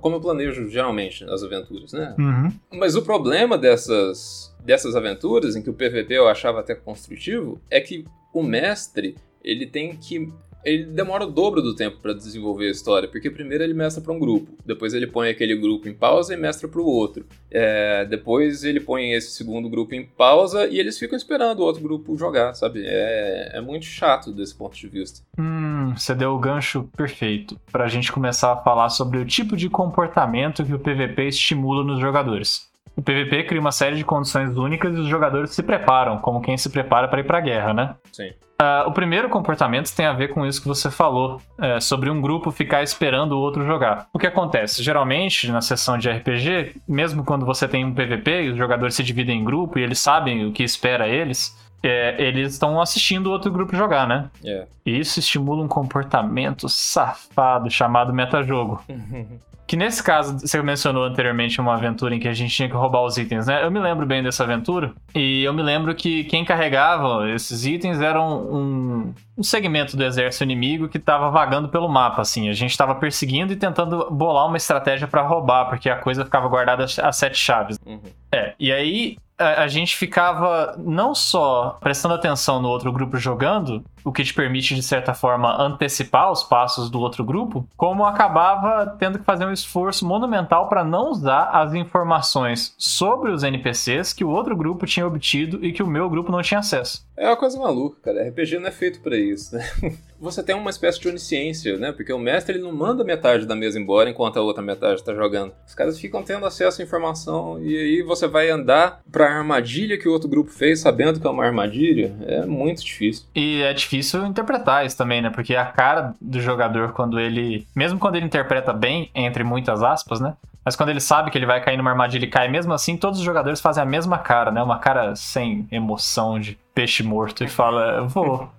Como 0.00 0.16
eu 0.16 0.20
planejo 0.20 0.68
geralmente 0.68 1.24
as 1.24 1.42
aventuras, 1.42 1.92
né? 1.92 2.14
Uhum. 2.18 2.52
Mas 2.72 2.94
o 2.94 3.02
problema 3.02 3.58
dessas, 3.58 4.54
dessas 4.60 4.94
aventuras, 4.94 5.56
em 5.56 5.62
que 5.62 5.70
o 5.70 5.74
PVP 5.74 6.14
eu 6.14 6.28
achava 6.28 6.60
até 6.60 6.74
construtivo, 6.74 7.60
é 7.70 7.80
que 7.80 8.04
o 8.32 8.42
mestre 8.42 9.16
ele 9.42 9.66
tem 9.66 9.96
que 9.96 10.28
ele 10.66 10.84
demora 10.84 11.24
o 11.24 11.30
dobro 11.30 11.62
do 11.62 11.76
tempo 11.76 11.98
para 12.02 12.12
desenvolver 12.12 12.66
a 12.66 12.70
história, 12.72 13.08
porque 13.08 13.30
primeiro 13.30 13.62
ele 13.62 13.72
mestra 13.72 14.02
para 14.02 14.12
um 14.12 14.18
grupo, 14.18 14.52
depois 14.66 14.92
ele 14.92 15.06
põe 15.06 15.30
aquele 15.30 15.54
grupo 15.54 15.88
em 15.88 15.94
pausa 15.94 16.34
e 16.34 16.36
mestra 16.36 16.66
para 16.66 16.80
o 16.80 16.84
outro. 16.84 17.24
É, 17.48 18.04
depois 18.04 18.64
ele 18.64 18.80
põe 18.80 19.12
esse 19.12 19.30
segundo 19.30 19.68
grupo 19.68 19.94
em 19.94 20.04
pausa 20.04 20.66
e 20.66 20.80
eles 20.80 20.98
ficam 20.98 21.16
esperando 21.16 21.60
o 21.60 21.62
outro 21.62 21.80
grupo 21.80 22.16
jogar, 22.16 22.52
sabe? 22.54 22.82
É, 22.84 23.52
é 23.54 23.60
muito 23.60 23.86
chato 23.86 24.32
desse 24.32 24.56
ponto 24.56 24.76
de 24.76 24.88
vista. 24.88 25.20
Hum, 25.38 25.94
você 25.96 26.14
deu 26.16 26.32
o 26.32 26.38
gancho 26.38 26.90
perfeito 26.96 27.56
para 27.70 27.84
a 27.84 27.88
gente 27.88 28.10
começar 28.10 28.52
a 28.52 28.56
falar 28.56 28.88
sobre 28.88 29.18
o 29.18 29.24
tipo 29.24 29.56
de 29.56 29.70
comportamento 29.70 30.64
que 30.64 30.74
o 30.74 30.80
PVP 30.80 31.28
estimula 31.28 31.84
nos 31.84 32.00
jogadores. 32.00 32.68
O 32.96 33.02
PVP 33.02 33.44
cria 33.44 33.60
uma 33.60 33.72
série 33.72 33.96
de 33.96 34.04
condições 34.04 34.56
únicas 34.56 34.96
e 34.96 35.00
os 35.00 35.06
jogadores 35.06 35.50
se 35.50 35.62
preparam, 35.62 36.18
como 36.18 36.40
quem 36.40 36.56
se 36.56 36.70
prepara 36.70 37.06
para 37.06 37.20
ir 37.20 37.24
para 37.24 37.38
a 37.38 37.40
guerra, 37.42 37.74
né? 37.74 37.94
Sim. 38.10 38.30
Uh, 38.58 38.88
o 38.88 38.92
primeiro 38.92 39.28
comportamento 39.28 39.94
tem 39.94 40.06
a 40.06 40.14
ver 40.14 40.28
com 40.28 40.46
isso 40.46 40.62
que 40.62 40.66
você 40.66 40.90
falou, 40.90 41.42
é, 41.60 41.78
sobre 41.78 42.08
um 42.08 42.22
grupo 42.22 42.50
ficar 42.50 42.82
esperando 42.82 43.32
o 43.32 43.38
outro 43.38 43.66
jogar. 43.66 44.08
O 44.14 44.18
que 44.18 44.26
acontece? 44.26 44.82
Geralmente, 44.82 45.52
na 45.52 45.60
sessão 45.60 45.98
de 45.98 46.08
RPG, 46.08 46.80
mesmo 46.88 47.22
quando 47.22 47.44
você 47.44 47.68
tem 47.68 47.84
um 47.84 47.92
PVP 47.92 48.44
e 48.44 48.48
os 48.48 48.56
jogadores 48.56 48.94
se 48.94 49.02
dividem 49.02 49.40
em 49.40 49.44
grupo 49.44 49.78
e 49.78 49.82
eles 49.82 49.98
sabem 49.98 50.46
o 50.46 50.52
que 50.52 50.62
espera 50.62 51.06
eles, 51.06 51.54
é, 51.82 52.16
eles 52.18 52.54
estão 52.54 52.80
assistindo 52.80 53.26
o 53.26 53.30
outro 53.30 53.50
grupo 53.50 53.76
jogar, 53.76 54.08
né? 54.08 54.30
Yeah. 54.42 54.66
E 54.86 54.98
isso 54.98 55.18
estimula 55.18 55.62
um 55.62 55.68
comportamento 55.68 56.66
safado 56.66 57.70
chamado 57.70 58.10
metajogo. 58.14 58.82
Que 59.66 59.76
nesse 59.76 60.02
caso, 60.02 60.38
você 60.38 60.62
mencionou 60.62 61.04
anteriormente 61.04 61.60
uma 61.60 61.74
aventura 61.74 62.14
em 62.14 62.20
que 62.20 62.28
a 62.28 62.32
gente 62.32 62.54
tinha 62.54 62.68
que 62.68 62.74
roubar 62.74 63.02
os 63.02 63.18
itens, 63.18 63.46
né? 63.46 63.64
Eu 63.64 63.70
me 63.70 63.80
lembro 63.80 64.06
bem 64.06 64.22
dessa 64.22 64.44
aventura. 64.44 64.92
E 65.14 65.42
eu 65.42 65.52
me 65.52 65.62
lembro 65.62 65.92
que 65.94 66.22
quem 66.24 66.44
carregava 66.44 67.28
esses 67.30 67.66
itens 67.66 68.00
eram 68.00 68.42
um, 68.42 69.14
um 69.36 69.42
segmento 69.42 69.96
do 69.96 70.04
exército 70.04 70.44
inimigo 70.44 70.88
que 70.88 70.98
estava 70.98 71.30
vagando 71.30 71.68
pelo 71.68 71.88
mapa, 71.88 72.22
assim. 72.22 72.48
A 72.48 72.52
gente 72.52 72.70
estava 72.70 72.94
perseguindo 72.94 73.52
e 73.52 73.56
tentando 73.56 74.08
bolar 74.10 74.46
uma 74.46 74.56
estratégia 74.56 75.08
para 75.08 75.22
roubar, 75.22 75.68
porque 75.68 75.90
a 75.90 75.96
coisa 75.96 76.24
ficava 76.24 76.46
guardada 76.48 76.84
a 77.02 77.12
sete 77.12 77.36
chaves. 77.36 77.76
Uhum. 77.84 78.00
É, 78.30 78.54
e 78.60 78.70
aí 78.72 79.16
a, 79.38 79.62
a, 79.62 79.68
gente 79.68 79.96
ficava 79.96 80.76
não 80.78 81.14
só 81.14 81.76
prestando 81.80 82.14
atenção 82.14 82.60
no 82.60 82.68
outro 82.68 82.92
grupo 82.92 83.16
jogando, 83.18 83.84
o 84.06 84.12
que 84.12 84.22
te 84.22 84.32
permite, 84.32 84.72
de 84.72 84.84
certa 84.84 85.12
forma, 85.12 85.60
antecipar 85.60 86.30
os 86.30 86.44
passos 86.44 86.88
do 86.88 87.00
outro 87.00 87.24
grupo, 87.24 87.68
como 87.76 88.04
acabava 88.04 88.96
tendo 89.00 89.18
que 89.18 89.24
fazer 89.24 89.44
um 89.44 89.52
esforço 89.52 90.06
monumental 90.06 90.68
para 90.68 90.84
não 90.84 91.10
usar 91.10 91.50
as 91.50 91.74
informações 91.74 92.72
sobre 92.78 93.32
os 93.32 93.42
NPCs 93.42 94.12
que 94.12 94.24
o 94.24 94.30
outro 94.30 94.56
grupo 94.56 94.86
tinha 94.86 95.04
obtido 95.04 95.58
e 95.64 95.72
que 95.72 95.82
o 95.82 95.88
meu 95.88 96.08
grupo 96.08 96.30
não 96.30 96.40
tinha 96.40 96.60
acesso. 96.60 97.04
É 97.16 97.26
uma 97.26 97.36
coisa 97.36 97.58
maluca, 97.58 97.98
cara. 98.00 98.28
RPG 98.28 98.58
não 98.60 98.68
é 98.68 98.70
feito 98.70 99.00
para 99.00 99.16
isso, 99.16 99.56
né? 99.56 99.68
Você 100.20 100.42
tem 100.42 100.54
uma 100.54 100.70
espécie 100.70 101.00
de 101.00 101.08
onisciência, 101.08 101.76
né? 101.76 101.92
Porque 101.92 102.12
o 102.12 102.18
mestre 102.18 102.56
ele 102.56 102.64
não 102.64 102.72
manda 102.72 103.04
metade 103.04 103.44
da 103.44 103.54
mesa 103.54 103.78
embora 103.78 104.08
enquanto 104.08 104.38
a 104.38 104.42
outra 104.42 104.62
metade 104.62 105.02
tá 105.02 105.14
jogando. 105.14 105.52
Os 105.66 105.74
caras 105.74 105.98
ficam 105.98 106.22
tendo 106.22 106.46
acesso 106.46 106.80
à 106.80 106.84
informação 106.84 107.62
e 107.62 107.76
aí 107.76 108.02
você 108.02 108.26
vai 108.26 108.50
andar 108.50 109.02
pra 109.10 109.30
armadilha 109.30 109.98
que 109.98 110.08
o 110.08 110.12
outro 110.12 110.28
grupo 110.28 110.50
fez 110.50 110.80
sabendo 110.80 111.20
que 111.20 111.26
é 111.26 111.30
uma 111.30 111.44
armadilha. 111.44 112.14
É 112.26 112.46
muito 112.46 112.82
difícil. 112.82 113.24
E 113.34 113.62
é 113.62 113.72
difícil 113.74 113.95
interpretar 114.26 114.84
isso 114.84 114.96
também, 114.96 115.20
né? 115.22 115.30
Porque 115.30 115.54
a 115.54 115.66
cara 115.66 116.14
do 116.20 116.40
jogador 116.40 116.92
quando 116.92 117.18
ele, 117.20 117.66
mesmo 117.74 117.98
quando 117.98 118.16
ele 118.16 118.26
interpreta 118.26 118.72
bem, 118.72 119.10
entre 119.14 119.44
muitas 119.44 119.82
aspas, 119.82 120.20
né? 120.20 120.34
Mas 120.64 120.74
quando 120.74 120.88
ele 120.88 121.00
sabe 121.00 121.30
que 121.30 121.38
ele 121.38 121.46
vai 121.46 121.62
cair 121.62 121.76
numa 121.76 121.90
armadilha 121.90 122.24
e 122.24 122.28
cai 122.28 122.48
mesmo 122.48 122.72
assim, 122.72 122.96
todos 122.96 123.20
os 123.20 123.24
jogadores 123.24 123.60
fazem 123.60 123.82
a 123.82 123.86
mesma 123.86 124.18
cara, 124.18 124.50
né? 124.50 124.60
Uma 124.60 124.80
cara 124.80 125.14
sem 125.14 125.66
emoção 125.70 126.40
de 126.40 126.58
peixe 126.74 127.04
morto 127.04 127.44
e 127.44 127.48
fala, 127.48 128.02
vou. 128.02 128.50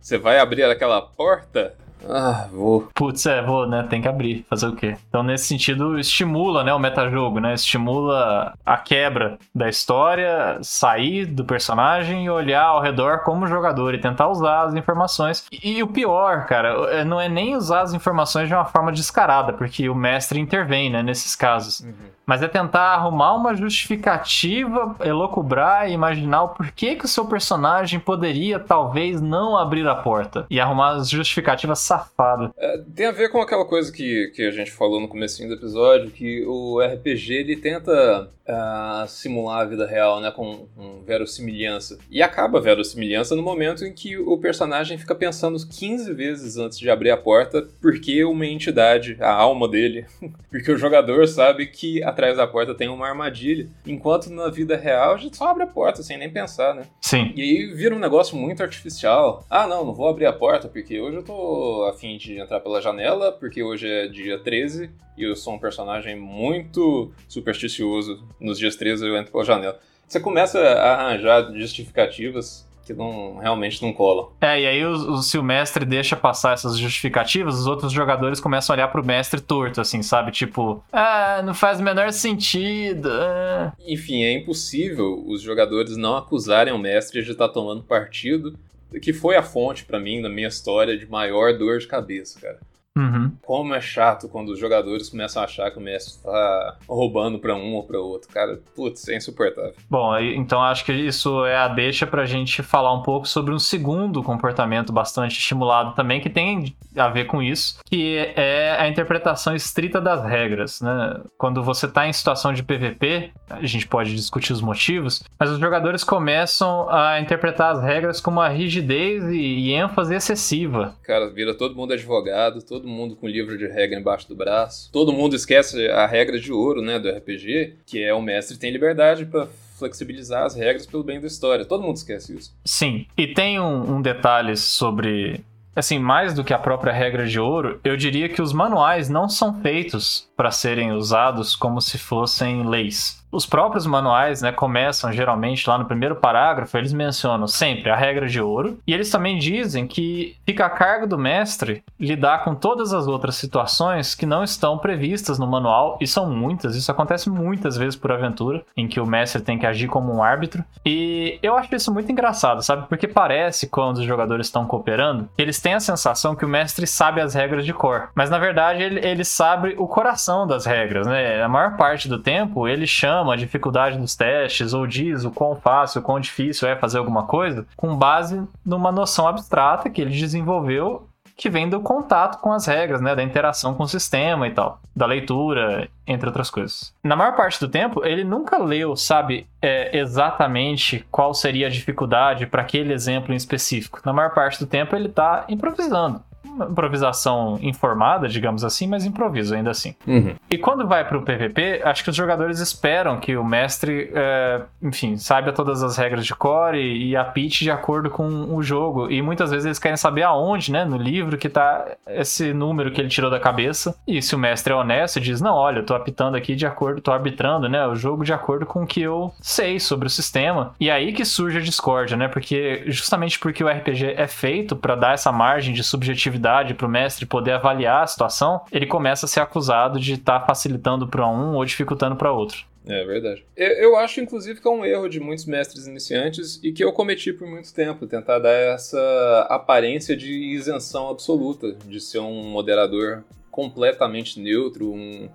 Você 0.00 0.16
vai 0.16 0.38
abrir 0.38 0.64
aquela 0.64 1.02
porta? 1.02 1.74
Ah, 2.08 2.48
vou. 2.52 2.88
Putz, 2.94 3.26
é, 3.26 3.42
vou, 3.42 3.66
né? 3.66 3.82
Tem 3.88 4.00
que 4.00 4.08
abrir. 4.08 4.44
Fazer 4.48 4.66
o 4.66 4.76
quê? 4.76 4.96
Então, 5.08 5.22
nesse 5.22 5.46
sentido, 5.46 5.98
estimula, 5.98 6.62
né, 6.62 6.72
o 6.72 6.78
metajogo, 6.78 7.40
né? 7.40 7.54
Estimula 7.54 8.54
a 8.64 8.76
quebra 8.76 9.38
da 9.54 9.68
história, 9.68 10.58
sair 10.62 11.26
do 11.26 11.44
personagem 11.44 12.24
e 12.24 12.30
olhar 12.30 12.64
ao 12.64 12.80
redor 12.80 13.20
como 13.20 13.46
jogador 13.46 13.94
e 13.94 14.00
tentar 14.00 14.28
usar 14.28 14.62
as 14.62 14.74
informações. 14.74 15.46
E, 15.50 15.78
e 15.78 15.82
o 15.82 15.88
pior, 15.88 16.46
cara, 16.46 16.68
é, 16.90 17.04
não 17.04 17.20
é 17.20 17.28
nem 17.28 17.56
usar 17.56 17.82
as 17.82 17.92
informações 17.92 18.48
de 18.48 18.54
uma 18.54 18.64
forma 18.64 18.92
descarada, 18.92 19.52
porque 19.52 19.88
o 19.88 19.94
mestre 19.94 20.38
intervém, 20.38 20.90
né, 20.90 21.02
nesses 21.02 21.34
casos. 21.34 21.80
Uhum 21.80 22.15
mas 22.26 22.42
é 22.42 22.48
tentar 22.48 22.94
arrumar 22.94 23.34
uma 23.34 23.54
justificativa, 23.54 24.96
elocubrar 25.04 25.88
e 25.88 25.92
imaginar 25.92 26.42
o 26.42 26.48
porquê 26.48 26.96
que 26.96 27.04
o 27.04 27.08
seu 27.08 27.26
personagem 27.26 28.00
poderia 28.00 28.58
talvez 28.58 29.20
não 29.20 29.56
abrir 29.56 29.86
a 29.86 29.94
porta 29.94 30.46
e 30.50 30.58
arrumar 30.58 30.96
as 30.96 31.08
justificativas 31.08 31.78
safadas. 31.78 32.50
É, 32.58 32.82
tem 32.94 33.06
a 33.06 33.12
ver 33.12 33.30
com 33.30 33.40
aquela 33.40 33.64
coisa 33.64 33.92
que, 33.92 34.32
que 34.34 34.42
a 34.42 34.50
gente 34.50 34.72
falou 34.72 35.00
no 35.00 35.08
começo 35.08 35.46
do 35.46 35.54
episódio, 35.54 36.10
que 36.10 36.44
o 36.46 36.80
RPG 36.80 37.34
ele 37.34 37.56
tenta 37.56 38.28
uh, 38.46 39.08
simular 39.08 39.60
a 39.60 39.64
vida 39.64 39.86
real, 39.86 40.20
né, 40.20 40.30
com, 40.30 40.66
com 40.74 41.02
verossimilhança. 41.04 41.98
E 42.10 42.22
acaba 42.22 42.58
a 42.58 42.62
verossimilhança 42.62 43.34
no 43.34 43.42
momento 43.42 43.84
em 43.84 43.92
que 43.92 44.16
o 44.16 44.38
personagem 44.38 44.96
fica 44.96 45.14
pensando 45.14 45.56
15 45.66 46.12
vezes 46.14 46.56
antes 46.56 46.78
de 46.78 46.88
abrir 46.88 47.10
a 47.10 47.16
porta, 47.16 47.66
porque 47.80 48.24
uma 48.24 48.46
entidade, 48.46 49.16
a 49.20 49.32
alma 49.32 49.68
dele, 49.68 50.06
porque 50.50 50.72
o 50.72 50.78
jogador 50.78 51.26
sabe 51.26 51.66
que 51.66 52.02
a 52.02 52.12
atrás 52.16 52.38
da 52.38 52.46
porta 52.46 52.74
tem 52.74 52.88
uma 52.88 53.06
armadilha. 53.06 53.68
Enquanto 53.86 54.30
na 54.30 54.48
vida 54.48 54.76
real 54.76 55.14
a 55.14 55.18
gente 55.18 55.36
só 55.36 55.48
abre 55.48 55.64
a 55.64 55.66
porta 55.66 56.02
sem 56.02 56.16
nem 56.16 56.30
pensar, 56.32 56.74
né? 56.74 56.84
Sim. 57.00 57.32
E 57.36 57.42
aí 57.42 57.66
vira 57.74 57.94
um 57.94 57.98
negócio 57.98 58.36
muito 58.36 58.62
artificial. 58.62 59.44
Ah, 59.50 59.66
não, 59.66 59.84
não 59.84 59.94
vou 59.94 60.08
abrir 60.08 60.24
a 60.24 60.32
porta 60.32 60.66
porque 60.66 60.98
hoje 60.98 61.18
eu 61.18 61.22
tô 61.22 61.86
afim 61.92 62.16
de 62.16 62.38
entrar 62.38 62.60
pela 62.60 62.80
janela, 62.80 63.30
porque 63.30 63.62
hoje 63.62 63.86
é 63.86 64.08
dia 64.08 64.38
13 64.38 64.90
e 65.16 65.22
eu 65.22 65.36
sou 65.36 65.54
um 65.54 65.58
personagem 65.58 66.16
muito 66.16 67.12
supersticioso. 67.28 68.24
Nos 68.40 68.58
dias 68.58 68.76
13 68.76 69.06
eu 69.06 69.16
entro 69.16 69.32
pela 69.32 69.44
janela. 69.44 69.78
Você 70.08 70.20
começa 70.20 70.60
a 70.60 71.06
arranjar 71.06 71.52
justificativas 71.52 72.65
que 72.86 72.94
não, 72.94 73.38
realmente 73.38 73.82
não 73.82 73.92
colam. 73.92 74.30
É, 74.40 74.60
e 74.60 74.66
aí 74.66 74.84
o, 74.84 75.16
se 75.18 75.36
o 75.36 75.42
mestre 75.42 75.84
deixa 75.84 76.14
passar 76.14 76.54
essas 76.54 76.78
justificativas, 76.78 77.58
os 77.58 77.66
outros 77.66 77.92
jogadores 77.92 78.38
começam 78.38 78.72
a 78.72 78.76
olhar 78.76 78.88
pro 78.88 79.04
mestre 79.04 79.40
torto, 79.40 79.80
assim, 79.80 80.02
sabe? 80.02 80.30
Tipo, 80.30 80.82
ah, 80.92 81.42
não 81.44 81.52
faz 81.52 81.80
o 81.80 81.82
menor 81.82 82.12
sentido. 82.12 83.10
Ah. 83.10 83.72
Enfim, 83.84 84.22
é 84.22 84.32
impossível 84.32 85.24
os 85.26 85.42
jogadores 85.42 85.96
não 85.96 86.16
acusarem 86.16 86.72
o 86.72 86.78
mestre 86.78 87.22
de 87.22 87.32
estar 87.32 87.48
tá 87.48 87.54
tomando 87.54 87.82
partido, 87.82 88.56
que 89.02 89.12
foi 89.12 89.36
a 89.36 89.42
fonte 89.42 89.84
para 89.84 89.98
mim, 89.98 90.20
na 90.20 90.28
minha 90.28 90.48
história, 90.48 90.96
de 90.96 91.06
maior 91.06 91.58
dor 91.58 91.78
de 91.78 91.88
cabeça, 91.88 92.40
cara. 92.40 92.58
Uhum. 92.96 93.30
Como 93.42 93.74
é 93.74 93.80
chato 93.80 94.28
quando 94.28 94.48
os 94.48 94.58
jogadores 94.58 95.10
começam 95.10 95.42
a 95.42 95.44
achar 95.44 95.70
que 95.70 95.78
o 95.78 95.82
mestre 95.82 96.22
tá 96.22 96.76
roubando 96.88 97.38
para 97.38 97.54
um 97.54 97.74
ou 97.74 97.84
para 97.84 98.00
outro. 98.00 98.28
Cara, 98.32 98.58
putz, 98.74 99.06
é 99.08 99.16
insuportável. 99.16 99.74
Bom, 99.90 100.16
então 100.18 100.62
acho 100.62 100.84
que 100.84 100.92
isso 100.92 101.44
é 101.44 101.56
a 101.56 101.68
deixa 101.68 102.06
pra 102.06 102.24
gente 102.24 102.62
falar 102.62 102.94
um 102.94 103.02
pouco 103.02 103.28
sobre 103.28 103.52
um 103.52 103.58
segundo 103.58 104.22
comportamento 104.22 104.92
bastante 104.92 105.38
estimulado 105.38 105.94
também, 105.94 106.20
que 106.20 106.30
tem 106.30 106.74
a 106.96 107.08
ver 107.08 107.26
com 107.26 107.42
isso, 107.42 107.78
que 107.84 108.16
é 108.34 108.76
a 108.78 108.88
interpretação 108.88 109.54
estrita 109.54 110.00
das 110.00 110.24
regras, 110.24 110.80
né? 110.80 111.20
Quando 111.36 111.62
você 111.62 111.86
tá 111.86 112.08
em 112.08 112.12
situação 112.12 112.52
de 112.52 112.62
PVP, 112.62 113.30
a 113.50 113.64
gente 113.66 113.86
pode 113.86 114.14
discutir 114.14 114.52
os 114.52 114.62
motivos, 114.62 115.22
mas 115.38 115.50
os 115.50 115.58
jogadores 115.58 116.02
começam 116.02 116.88
a 116.88 117.20
interpretar 117.20 117.72
as 117.72 117.82
regras 117.82 118.20
com 118.20 118.30
uma 118.30 118.48
rigidez 118.48 119.24
e, 119.24 119.36
e 119.36 119.72
ênfase 119.72 120.14
excessiva. 120.14 120.94
Cara, 121.02 121.28
vira 121.28 121.54
todo 121.54 121.76
mundo 121.76 121.92
advogado, 121.92 122.62
todo 122.62 122.85
todo 122.86 122.88
mundo 122.88 123.16
com 123.16 123.26
livro 123.26 123.58
de 123.58 123.66
regra 123.66 123.98
embaixo 123.98 124.28
do 124.28 124.36
braço. 124.36 124.90
Todo 124.92 125.12
mundo 125.12 125.34
esquece 125.34 125.88
a 125.88 126.06
regra 126.06 126.38
de 126.38 126.52
ouro, 126.52 126.80
né, 126.80 127.00
do 127.00 127.10
RPG, 127.10 127.74
que 127.84 128.02
é 128.02 128.14
o 128.14 128.22
mestre 128.22 128.56
tem 128.56 128.70
liberdade 128.70 129.26
para 129.26 129.48
flexibilizar 129.76 130.44
as 130.44 130.54
regras 130.54 130.86
pelo 130.86 131.02
bem 131.02 131.20
da 131.20 131.26
história. 131.26 131.64
Todo 131.64 131.82
mundo 131.82 131.96
esquece 131.96 132.34
isso. 132.34 132.54
Sim, 132.64 133.06
e 133.18 133.26
tem 133.26 133.58
um, 133.58 133.96
um 133.96 134.00
detalhe 134.00 134.56
sobre 134.56 135.44
assim, 135.74 135.98
mais 135.98 136.32
do 136.32 136.42
que 136.42 136.54
a 136.54 136.58
própria 136.58 136.92
regra 136.92 137.26
de 137.26 137.38
ouro, 137.38 137.80
eu 137.84 137.98
diria 137.98 138.30
que 138.30 138.40
os 138.40 138.52
manuais 138.52 139.10
não 139.10 139.28
são 139.28 139.60
feitos 139.60 140.25
para 140.36 140.50
serem 140.50 140.92
usados 140.92 141.56
como 141.56 141.80
se 141.80 141.98
fossem 141.98 142.66
leis. 142.66 143.24
Os 143.30 143.44
próprios 143.44 143.86
manuais, 143.86 144.40
né, 144.40 144.52
começam 144.52 145.12
geralmente 145.12 145.68
lá 145.68 145.76
no 145.76 145.84
primeiro 145.84 146.16
parágrafo, 146.16 146.78
eles 146.78 146.92
mencionam 146.92 147.46
sempre 147.46 147.90
a 147.90 147.96
regra 147.96 148.26
de 148.26 148.40
ouro, 148.40 148.78
e 148.86 148.94
eles 148.94 149.10
também 149.10 149.38
dizem 149.38 149.86
que 149.86 150.36
fica 150.46 150.64
a 150.64 150.70
cargo 150.70 151.06
do 151.06 151.18
mestre 151.18 151.82
lidar 151.98 152.44
com 152.44 152.54
todas 152.54 152.94
as 152.94 153.06
outras 153.06 153.36
situações 153.36 154.14
que 154.14 154.24
não 154.24 154.42
estão 154.42 154.78
previstas 154.78 155.38
no 155.38 155.46
manual, 155.46 155.98
e 156.00 156.06
são 156.06 156.30
muitas, 156.30 156.76
isso 156.76 156.90
acontece 156.90 157.28
muitas 157.28 157.76
vezes 157.76 157.96
por 157.96 158.12
aventura, 158.12 158.64
em 158.76 158.86
que 158.86 159.00
o 159.00 159.06
mestre 159.06 159.42
tem 159.42 159.58
que 159.58 159.66
agir 159.66 159.88
como 159.88 160.14
um 160.14 160.22
árbitro. 160.22 160.64
E 160.84 161.38
eu 161.42 161.56
acho 161.56 161.74
isso 161.74 161.92
muito 161.92 162.10
engraçado, 162.10 162.62
sabe? 162.62 162.86
Porque 162.88 163.08
parece 163.08 163.68
quando 163.68 163.98
os 163.98 164.04
jogadores 164.04 164.46
estão 164.46 164.66
cooperando, 164.66 165.28
eles 165.36 165.60
têm 165.60 165.74
a 165.74 165.80
sensação 165.80 166.34
que 166.34 166.44
o 166.44 166.48
mestre 166.48 166.86
sabe 166.86 167.20
as 167.20 167.34
regras 167.34 167.66
de 167.66 167.74
cor, 167.74 168.08
mas 168.14 168.30
na 168.30 168.38
verdade 168.38 168.82
ele, 168.82 169.04
ele 169.06 169.24
sabe 169.24 169.74
o 169.76 169.86
coração 169.86 170.25
das 170.46 170.64
regras, 170.66 171.06
né? 171.06 171.42
A 171.42 171.48
maior 171.48 171.76
parte 171.76 172.08
do 172.08 172.18
tempo 172.18 172.66
ele 172.66 172.86
chama 172.86 173.34
a 173.34 173.36
dificuldade 173.36 173.98
dos 173.98 174.16
testes 174.16 174.72
ou 174.72 174.86
diz 174.86 175.24
o 175.24 175.30
quão 175.30 175.54
fácil, 175.56 176.00
o 176.00 176.04
quão 176.04 176.18
difícil 176.18 176.68
é 176.68 176.74
fazer 176.74 176.98
alguma 176.98 177.24
coisa, 177.24 177.66
com 177.76 177.94
base 177.94 178.42
numa 178.64 178.90
noção 178.90 179.28
abstrata 179.28 179.90
que 179.90 180.00
ele 180.00 180.10
desenvolveu 180.10 181.06
que 181.36 181.50
vem 181.50 181.68
do 181.68 181.80
contato 181.80 182.40
com 182.40 182.50
as 182.50 182.66
regras, 182.66 183.00
né, 183.00 183.14
da 183.14 183.22
interação 183.22 183.74
com 183.74 183.82
o 183.82 183.88
sistema 183.88 184.48
e 184.48 184.52
tal, 184.52 184.80
da 184.94 185.04
leitura, 185.04 185.86
entre 186.06 186.26
outras 186.26 186.48
coisas. 186.48 186.94
Na 187.04 187.14
maior 187.14 187.36
parte 187.36 187.60
do 187.60 187.68
tempo, 187.68 188.04
ele 188.04 188.24
nunca 188.24 188.56
leu, 188.56 188.96
sabe, 188.96 189.46
é, 189.60 189.96
exatamente 189.98 191.06
qual 191.10 191.34
seria 191.34 191.66
a 191.66 191.70
dificuldade 191.70 192.46
para 192.46 192.62
aquele 192.62 192.92
exemplo 192.92 193.34
em 193.34 193.36
específico. 193.36 194.00
Na 194.04 194.14
maior 194.14 194.32
parte 194.32 194.58
do 194.58 194.66
tempo, 194.66 194.96
ele 194.96 195.08
está 195.08 195.44
improvisando 195.48 196.22
improvisação 196.64 197.58
informada, 197.60 198.28
digamos 198.28 198.64
assim, 198.64 198.86
mas 198.86 199.04
improviso 199.04 199.54
ainda 199.54 199.70
assim. 199.70 199.94
Uhum. 200.06 200.34
E 200.50 200.56
quando 200.56 200.86
vai 200.86 201.06
pro 201.06 201.22
PVP, 201.22 201.82
acho 201.84 202.02
que 202.02 202.10
os 202.10 202.16
jogadores 202.16 202.60
esperam 202.60 203.18
que 203.18 203.36
o 203.36 203.44
mestre, 203.44 204.10
é, 204.14 204.62
enfim, 204.82 205.16
saiba 205.16 205.52
todas 205.52 205.82
as 205.82 205.96
regras 205.96 206.24
de 206.24 206.34
core 206.34 206.78
e, 206.78 207.10
e 207.10 207.16
apite 207.16 207.64
de 207.64 207.70
acordo 207.70 208.10
com 208.10 208.54
o 208.54 208.62
jogo. 208.62 209.10
E 209.10 209.20
muitas 209.20 209.50
vezes 209.50 209.66
eles 209.66 209.78
querem 209.78 209.96
saber 209.96 210.22
aonde, 210.22 210.72
né, 210.72 210.84
no 210.84 210.96
livro 210.96 211.36
que 211.36 211.48
tá 211.48 211.84
esse 212.06 212.52
número 212.52 212.90
que 212.90 213.00
ele 213.00 213.08
tirou 213.08 213.30
da 213.30 213.40
cabeça. 213.40 213.94
E 214.06 214.22
se 214.22 214.34
o 214.34 214.38
mestre 214.38 214.72
é 214.72 214.76
honesto, 214.76 215.20
diz: 215.20 215.40
Não, 215.40 215.54
olha, 215.54 215.80
eu 215.80 215.86
tô 215.86 215.94
apitando 215.94 216.36
aqui 216.36 216.54
de 216.54 216.66
acordo, 216.66 217.00
tô 217.00 217.12
arbitrando, 217.12 217.68
né, 217.68 217.86
o 217.86 217.94
jogo 217.94 218.24
de 218.24 218.32
acordo 218.32 218.64
com 218.66 218.82
o 218.82 218.86
que 218.86 219.02
eu 219.02 219.32
sei 219.40 219.78
sobre 219.78 220.06
o 220.06 220.10
sistema. 220.10 220.74
E 220.80 220.90
aí 220.90 221.12
que 221.12 221.24
surge 221.24 221.58
a 221.58 221.60
discórdia, 221.60 222.16
né, 222.16 222.28
porque 222.28 222.84
justamente 222.86 223.38
porque 223.38 223.62
o 223.62 223.68
RPG 223.68 224.14
é 224.16 224.26
feito 224.26 224.76
para 224.76 224.94
dar 224.94 225.14
essa 225.14 225.30
margem 225.30 225.74
de 225.74 225.82
subjetividade 225.82 226.45
para 226.74 226.86
o 226.86 226.90
mestre 226.90 227.26
poder 227.26 227.52
avaliar 227.52 228.02
a 228.02 228.06
situação, 228.06 228.62
ele 228.70 228.86
começa 228.86 229.26
a 229.26 229.28
ser 229.28 229.40
acusado 229.40 229.98
de 229.98 230.14
estar 230.14 230.40
tá 230.40 230.46
facilitando 230.46 231.06
para 231.06 231.26
um 231.26 231.54
ou 231.54 231.64
dificultando 231.64 232.16
para 232.16 232.32
outro. 232.32 232.64
É 232.88 233.04
verdade. 233.04 233.44
Eu 233.56 233.96
acho, 233.96 234.20
inclusive, 234.20 234.60
que 234.60 234.68
é 234.68 234.70
um 234.70 234.84
erro 234.84 235.08
de 235.08 235.18
muitos 235.18 235.44
mestres 235.44 235.88
iniciantes 235.88 236.60
e 236.62 236.72
que 236.72 236.84
eu 236.84 236.92
cometi 236.92 237.32
por 237.32 237.48
muito 237.48 237.74
tempo, 237.74 238.06
tentar 238.06 238.38
dar 238.38 238.52
essa 238.52 239.46
aparência 239.50 240.16
de 240.16 240.32
isenção 240.32 241.10
absoluta, 241.10 241.72
de 241.72 242.00
ser 242.00 242.20
um 242.20 242.44
moderador 242.44 243.24
completamente 243.50 244.38
neutro, 244.38 244.92
um 244.92 245.28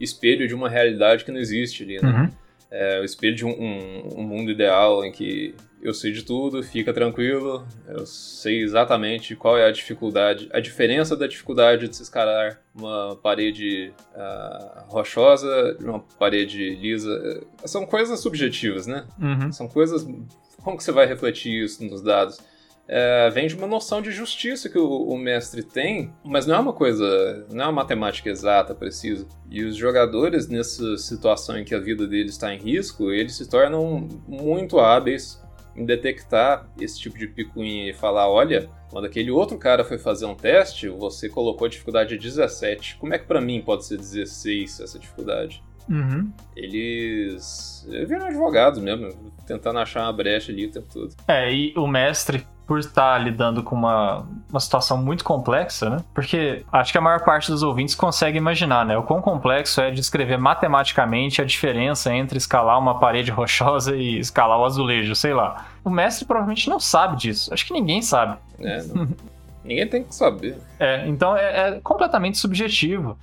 espelho 0.00 0.48
de 0.48 0.54
uma 0.54 0.68
realidade 0.68 1.24
que 1.26 1.30
não 1.30 1.38
existe 1.38 1.82
ali, 1.82 2.00
né? 2.00 2.08
Uhum. 2.08 2.43
É, 2.76 3.00
o 3.00 3.04
espelho 3.04 3.36
de 3.36 3.44
um, 3.44 3.50
um, 3.50 4.20
um 4.20 4.22
mundo 4.24 4.50
ideal 4.50 5.04
em 5.04 5.12
que 5.12 5.54
eu 5.80 5.94
sei 5.94 6.10
de 6.10 6.24
tudo, 6.24 6.60
fica 6.60 6.92
tranquilo, 6.92 7.64
eu 7.86 8.04
sei 8.04 8.62
exatamente 8.62 9.36
qual 9.36 9.56
é 9.56 9.64
a 9.64 9.70
dificuldade, 9.70 10.48
a 10.52 10.58
diferença 10.58 11.14
da 11.14 11.28
dificuldade 11.28 11.86
de 11.86 11.94
se 11.94 12.02
escalar 12.02 12.58
uma 12.74 13.14
parede 13.22 13.92
uh, 14.12 14.88
rochosa 14.88 15.76
de 15.78 15.84
uma 15.84 16.00
parede 16.18 16.74
lisa. 16.74 17.46
São 17.64 17.86
coisas 17.86 18.18
subjetivas, 18.18 18.88
né? 18.88 19.06
Uhum. 19.20 19.52
São 19.52 19.68
coisas. 19.68 20.04
Como 20.62 20.76
que 20.76 20.82
você 20.82 20.90
vai 20.90 21.06
refletir 21.06 21.62
isso 21.62 21.84
nos 21.84 22.02
dados? 22.02 22.40
É, 22.86 23.30
vem 23.30 23.46
de 23.46 23.54
uma 23.54 23.66
noção 23.66 24.02
de 24.02 24.10
justiça 24.10 24.68
que 24.68 24.78
o, 24.78 25.08
o, 25.08 25.16
mestre 25.16 25.62
tem, 25.62 26.12
mas 26.22 26.46
não 26.46 26.54
é 26.54 26.58
uma 26.58 26.72
coisa, 26.72 27.46
não 27.50 27.64
é 27.64 27.66
uma 27.66 27.72
matemática 27.72 28.28
exata, 28.28 28.74
precisa. 28.74 29.26
E 29.50 29.64
os 29.64 29.74
jogadores, 29.74 30.48
nessa 30.48 30.96
situação 30.98 31.58
em 31.58 31.64
que 31.64 31.74
a 31.74 31.78
vida 31.78 32.06
deles 32.06 32.32
está 32.32 32.52
em 32.52 32.58
risco, 32.58 33.10
eles 33.10 33.36
se 33.36 33.48
tornam 33.48 34.06
muito 34.28 34.78
hábeis 34.78 35.42
em 35.74 35.84
detectar 35.84 36.68
esse 36.78 37.00
tipo 37.00 37.18
de 37.18 37.26
picuinha 37.26 37.90
e 37.90 37.94
falar: 37.94 38.28
olha, 38.28 38.68
quando 38.90 39.06
aquele 39.06 39.30
outro 39.30 39.58
cara 39.58 39.82
foi 39.82 39.96
fazer 39.96 40.26
um 40.26 40.34
teste, 40.34 40.88
você 40.88 41.28
colocou 41.28 41.66
a 41.66 41.70
dificuldade 41.70 42.18
17. 42.18 42.96
Como 42.98 43.14
é 43.14 43.18
que 43.18 43.26
para 43.26 43.40
mim 43.40 43.62
pode 43.62 43.86
ser 43.86 43.96
16 43.96 44.80
essa 44.80 44.98
dificuldade? 44.98 45.62
Uhum. 45.88 46.32
Eles 46.56 47.86
viram 48.06 48.26
advogados 48.26 48.80
mesmo, 48.80 49.32
tentando 49.46 49.78
achar 49.78 50.02
uma 50.02 50.12
brecha 50.12 50.52
ali 50.52 50.66
o 50.66 50.70
tempo 50.70 50.88
todo. 50.92 51.14
É, 51.28 51.52
e 51.52 51.74
o 51.76 51.86
mestre 51.86 52.46
por 52.66 52.78
estar 52.78 53.18
lidando 53.18 53.62
com 53.62 53.74
uma, 53.74 54.26
uma 54.48 54.60
situação 54.60 54.96
muito 54.96 55.22
complexa, 55.22 55.90
né? 55.90 55.96
Porque 56.14 56.64
acho 56.72 56.92
que 56.92 56.98
a 56.98 57.00
maior 57.00 57.20
parte 57.22 57.50
dos 57.50 57.62
ouvintes 57.62 57.94
consegue 57.94 58.38
imaginar, 58.38 58.86
né? 58.86 58.96
O 58.96 59.02
quão 59.02 59.20
complexo 59.20 59.80
é 59.80 59.90
descrever 59.90 60.38
matematicamente 60.38 61.42
a 61.42 61.44
diferença 61.44 62.12
entre 62.12 62.38
escalar 62.38 62.78
uma 62.78 62.98
parede 62.98 63.30
rochosa 63.30 63.94
e 63.94 64.18
escalar 64.18 64.58
o 64.58 64.64
azulejo, 64.64 65.14
sei 65.14 65.34
lá. 65.34 65.66
O 65.84 65.90
mestre 65.90 66.24
provavelmente 66.24 66.68
não 66.70 66.80
sabe 66.80 67.16
disso. 67.16 67.52
Acho 67.52 67.66
que 67.66 67.72
ninguém 67.72 68.00
sabe. 68.00 68.38
É, 68.58 68.82
ninguém 69.62 69.86
tem 69.86 70.04
que 70.04 70.14
saber. 70.14 70.56
É, 70.76 71.06
então 71.06 71.36
é, 71.36 71.68
é 71.68 71.80
completamente 71.80 72.36
subjetivo. 72.36 73.16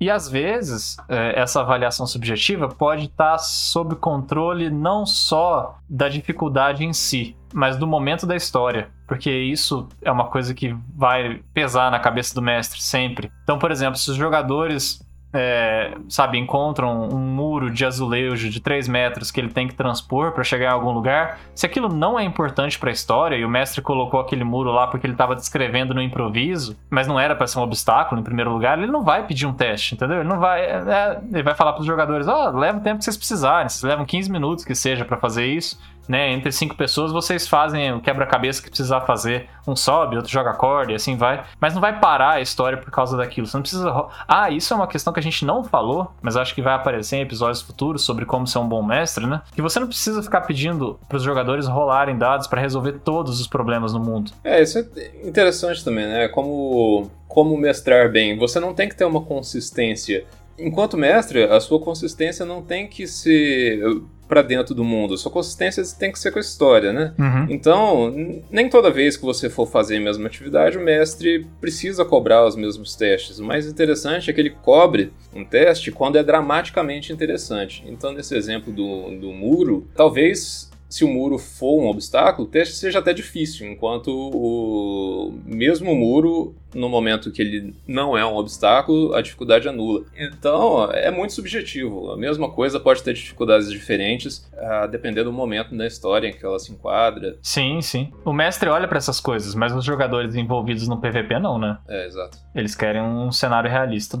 E 0.00 0.10
às 0.10 0.28
vezes, 0.28 0.96
é, 1.08 1.40
essa 1.40 1.60
avaliação 1.60 2.06
subjetiva 2.06 2.68
pode 2.68 3.06
estar 3.06 3.38
sob 3.38 3.96
controle 3.96 4.68
não 4.68 5.06
só 5.06 5.78
da 5.88 6.08
dificuldade 6.08 6.84
em 6.84 6.92
si, 6.92 7.36
mas 7.54 7.76
do 7.76 7.86
momento 7.86 8.26
da 8.26 8.36
história, 8.36 8.90
porque 9.06 9.30
isso 9.30 9.88
é 10.02 10.10
uma 10.10 10.26
coisa 10.26 10.52
que 10.52 10.76
vai 10.94 11.40
pesar 11.54 11.90
na 11.90 11.98
cabeça 11.98 12.34
do 12.34 12.42
mestre 12.42 12.82
sempre. 12.82 13.32
Então, 13.42 13.58
por 13.58 13.70
exemplo, 13.70 13.96
se 13.96 14.10
os 14.10 14.16
jogadores 14.16 15.05
é, 15.32 15.94
sabe, 16.08 16.38
encontram 16.38 17.08
um 17.08 17.18
muro 17.18 17.70
de 17.70 17.84
azulejo 17.84 18.48
de 18.48 18.60
3 18.60 18.88
metros 18.88 19.30
que 19.30 19.40
ele 19.40 19.48
tem 19.48 19.68
que 19.68 19.74
transpor 19.74 20.32
para 20.32 20.42
chegar 20.44 20.70
em 20.70 20.72
algum 20.72 20.92
lugar, 20.92 21.38
se 21.54 21.66
aquilo 21.66 21.88
não 21.88 22.18
é 22.18 22.24
importante 22.24 22.78
para 22.78 22.90
a 22.90 22.92
história 22.92 23.36
e 23.36 23.44
o 23.44 23.48
mestre 23.48 23.82
colocou 23.82 24.20
aquele 24.20 24.44
muro 24.44 24.70
lá 24.70 24.86
porque 24.86 25.06
ele 25.06 25.14
estava 25.14 25.34
descrevendo 25.34 25.92
no 25.92 26.00
improviso, 26.00 26.76
mas 26.88 27.06
não 27.06 27.18
era 27.18 27.34
para 27.34 27.46
ser 27.46 27.58
um 27.58 27.62
obstáculo 27.62 28.20
em 28.20 28.24
primeiro 28.24 28.50
lugar, 28.50 28.78
ele 28.78 28.90
não 28.90 29.02
vai 29.02 29.26
pedir 29.26 29.46
um 29.46 29.52
teste, 29.52 29.94
entendeu? 29.94 30.20
Ele 30.20 30.28
não 30.28 30.38
vai, 30.38 30.62
é, 30.62 30.82
é 30.86 31.20
ele 31.32 31.42
vai 31.42 31.54
falar 31.54 31.72
para 31.72 31.80
os 31.80 31.86
jogadores, 31.86 32.26
ó, 32.26 32.48
oh, 32.48 32.58
leva 32.58 32.78
o 32.78 32.82
tempo 32.82 32.98
que 32.98 33.04
vocês 33.04 33.16
precisarem, 33.16 33.68
vocês 33.68 33.82
levam 33.82 34.06
15 34.06 34.30
minutos 34.30 34.64
que 34.64 34.74
seja 34.74 35.04
para 35.04 35.16
fazer 35.16 35.46
isso 35.46 35.78
né? 36.08 36.32
Entre 36.32 36.50
cinco 36.52 36.76
pessoas 36.76 37.12
vocês 37.12 37.46
fazem 37.46 37.92
o 37.92 38.00
quebra-cabeça 38.00 38.62
que 38.62 38.68
precisar 38.68 39.02
fazer. 39.02 39.48
Um 39.66 39.74
sobe, 39.74 40.16
outro 40.16 40.30
joga 40.30 40.52
corda 40.52 40.92
e 40.92 40.94
assim 40.94 41.16
vai. 41.16 41.42
Mas 41.60 41.74
não 41.74 41.80
vai 41.80 41.98
parar 41.98 42.34
a 42.34 42.40
história 42.40 42.78
por 42.78 42.90
causa 42.90 43.16
daquilo. 43.16 43.46
Você 43.46 43.56
não 43.56 43.62
precisa. 43.62 44.06
Ah, 44.28 44.48
isso 44.48 44.72
é 44.72 44.76
uma 44.76 44.86
questão 44.86 45.12
que 45.12 45.18
a 45.18 45.22
gente 45.22 45.44
não 45.44 45.64
falou, 45.64 46.12
mas 46.22 46.36
acho 46.36 46.54
que 46.54 46.62
vai 46.62 46.74
aparecer 46.74 47.16
em 47.16 47.22
episódios 47.22 47.62
futuros 47.62 48.02
sobre 48.02 48.24
como 48.24 48.46
ser 48.46 48.58
um 48.58 48.68
bom 48.68 48.82
mestre, 48.82 49.26
né? 49.26 49.42
Que 49.54 49.62
você 49.62 49.80
não 49.80 49.88
precisa 49.88 50.22
ficar 50.22 50.42
pedindo 50.42 50.98
para 51.08 51.16
os 51.16 51.22
jogadores 51.22 51.66
rolarem 51.66 52.16
dados 52.16 52.46
para 52.46 52.60
resolver 52.60 52.92
todos 53.04 53.40
os 53.40 53.48
problemas 53.48 53.92
no 53.92 53.98
mundo. 53.98 54.30
É, 54.44 54.62
isso 54.62 54.78
é 54.78 54.84
interessante 55.26 55.84
também, 55.84 56.06
né? 56.06 56.28
Como 56.28 57.10
como 57.36 57.54
mestrar 57.58 58.10
bem. 58.10 58.38
Você 58.38 58.58
não 58.58 58.72
tem 58.72 58.88
que 58.88 58.96
ter 58.96 59.04
uma 59.04 59.20
consistência 59.20 60.24
enquanto 60.58 60.96
mestre, 60.96 61.44
a 61.44 61.60
sua 61.60 61.80
consistência 61.80 62.44
não 62.44 62.62
tem 62.62 62.86
que 62.86 63.06
ser 63.06 63.80
para 64.28 64.42
dentro 64.42 64.74
do 64.74 64.84
mundo. 64.84 65.14
A 65.14 65.16
sua 65.16 65.30
consistência 65.30 65.82
tem 65.98 66.10
que 66.10 66.18
ser 66.18 66.32
com 66.32 66.38
a 66.38 66.42
história, 66.42 66.92
né? 66.92 67.14
Uhum. 67.18 67.46
Então, 67.48 68.42
nem 68.50 68.68
toda 68.68 68.90
vez 68.90 69.16
que 69.16 69.24
você 69.24 69.48
for 69.48 69.66
fazer 69.66 69.98
a 69.98 70.00
mesma 70.00 70.26
atividade, 70.26 70.76
o 70.76 70.80
mestre 70.80 71.46
precisa 71.60 72.04
cobrar 72.04 72.44
os 72.44 72.56
mesmos 72.56 72.96
testes. 72.96 73.38
O 73.38 73.44
mais 73.44 73.66
interessante 73.66 74.28
é 74.28 74.32
que 74.32 74.40
ele 74.40 74.50
cobre 74.50 75.12
um 75.34 75.44
teste 75.44 75.92
quando 75.92 76.16
é 76.16 76.24
dramaticamente 76.24 77.12
interessante. 77.12 77.84
Então, 77.86 78.12
nesse 78.12 78.36
exemplo 78.36 78.72
do, 78.72 79.16
do 79.18 79.32
muro, 79.32 79.86
talvez 79.94 80.70
se 80.88 81.04
o 81.04 81.08
muro 81.08 81.38
for 81.38 81.80
um 81.80 81.88
obstáculo, 81.88 82.46
o 82.46 82.50
teste 82.50 82.74
seja 82.76 82.98
até 82.98 83.12
difícil, 83.12 83.70
enquanto 83.70 84.08
o 84.10 85.32
mesmo 85.44 85.94
muro, 85.94 86.54
no 86.74 86.88
momento 86.88 87.30
que 87.30 87.42
ele 87.42 87.74
não 87.86 88.16
é 88.16 88.24
um 88.24 88.36
obstáculo, 88.36 89.14
a 89.14 89.22
dificuldade 89.22 89.66
é 89.66 89.72
nula. 89.72 90.04
Então, 90.16 90.90
é 90.92 91.10
muito 91.10 91.32
subjetivo. 91.32 92.12
A 92.12 92.16
mesma 92.16 92.50
coisa 92.50 92.78
pode 92.78 93.02
ter 93.02 93.14
dificuldades 93.14 93.70
diferentes, 93.70 94.46
uh, 94.52 94.88
dependendo 94.88 95.30
do 95.30 95.32
momento 95.32 95.76
da 95.76 95.86
história 95.86 96.28
em 96.28 96.32
que 96.32 96.44
ela 96.44 96.58
se 96.58 96.72
enquadra. 96.72 97.36
Sim, 97.42 97.80
sim. 97.80 98.12
O 98.24 98.32
mestre 98.32 98.68
olha 98.68 98.86
para 98.86 98.98
essas 98.98 99.20
coisas, 99.20 99.54
mas 99.54 99.72
os 99.72 99.84
jogadores 99.84 100.34
envolvidos 100.34 100.86
no 100.86 101.00
PVP 101.00 101.38
não, 101.38 101.58
né? 101.58 101.78
É, 101.88 102.06
exato. 102.06 102.38
Eles 102.54 102.74
querem 102.74 103.02
um 103.02 103.32
cenário 103.32 103.70
realista. 103.70 104.18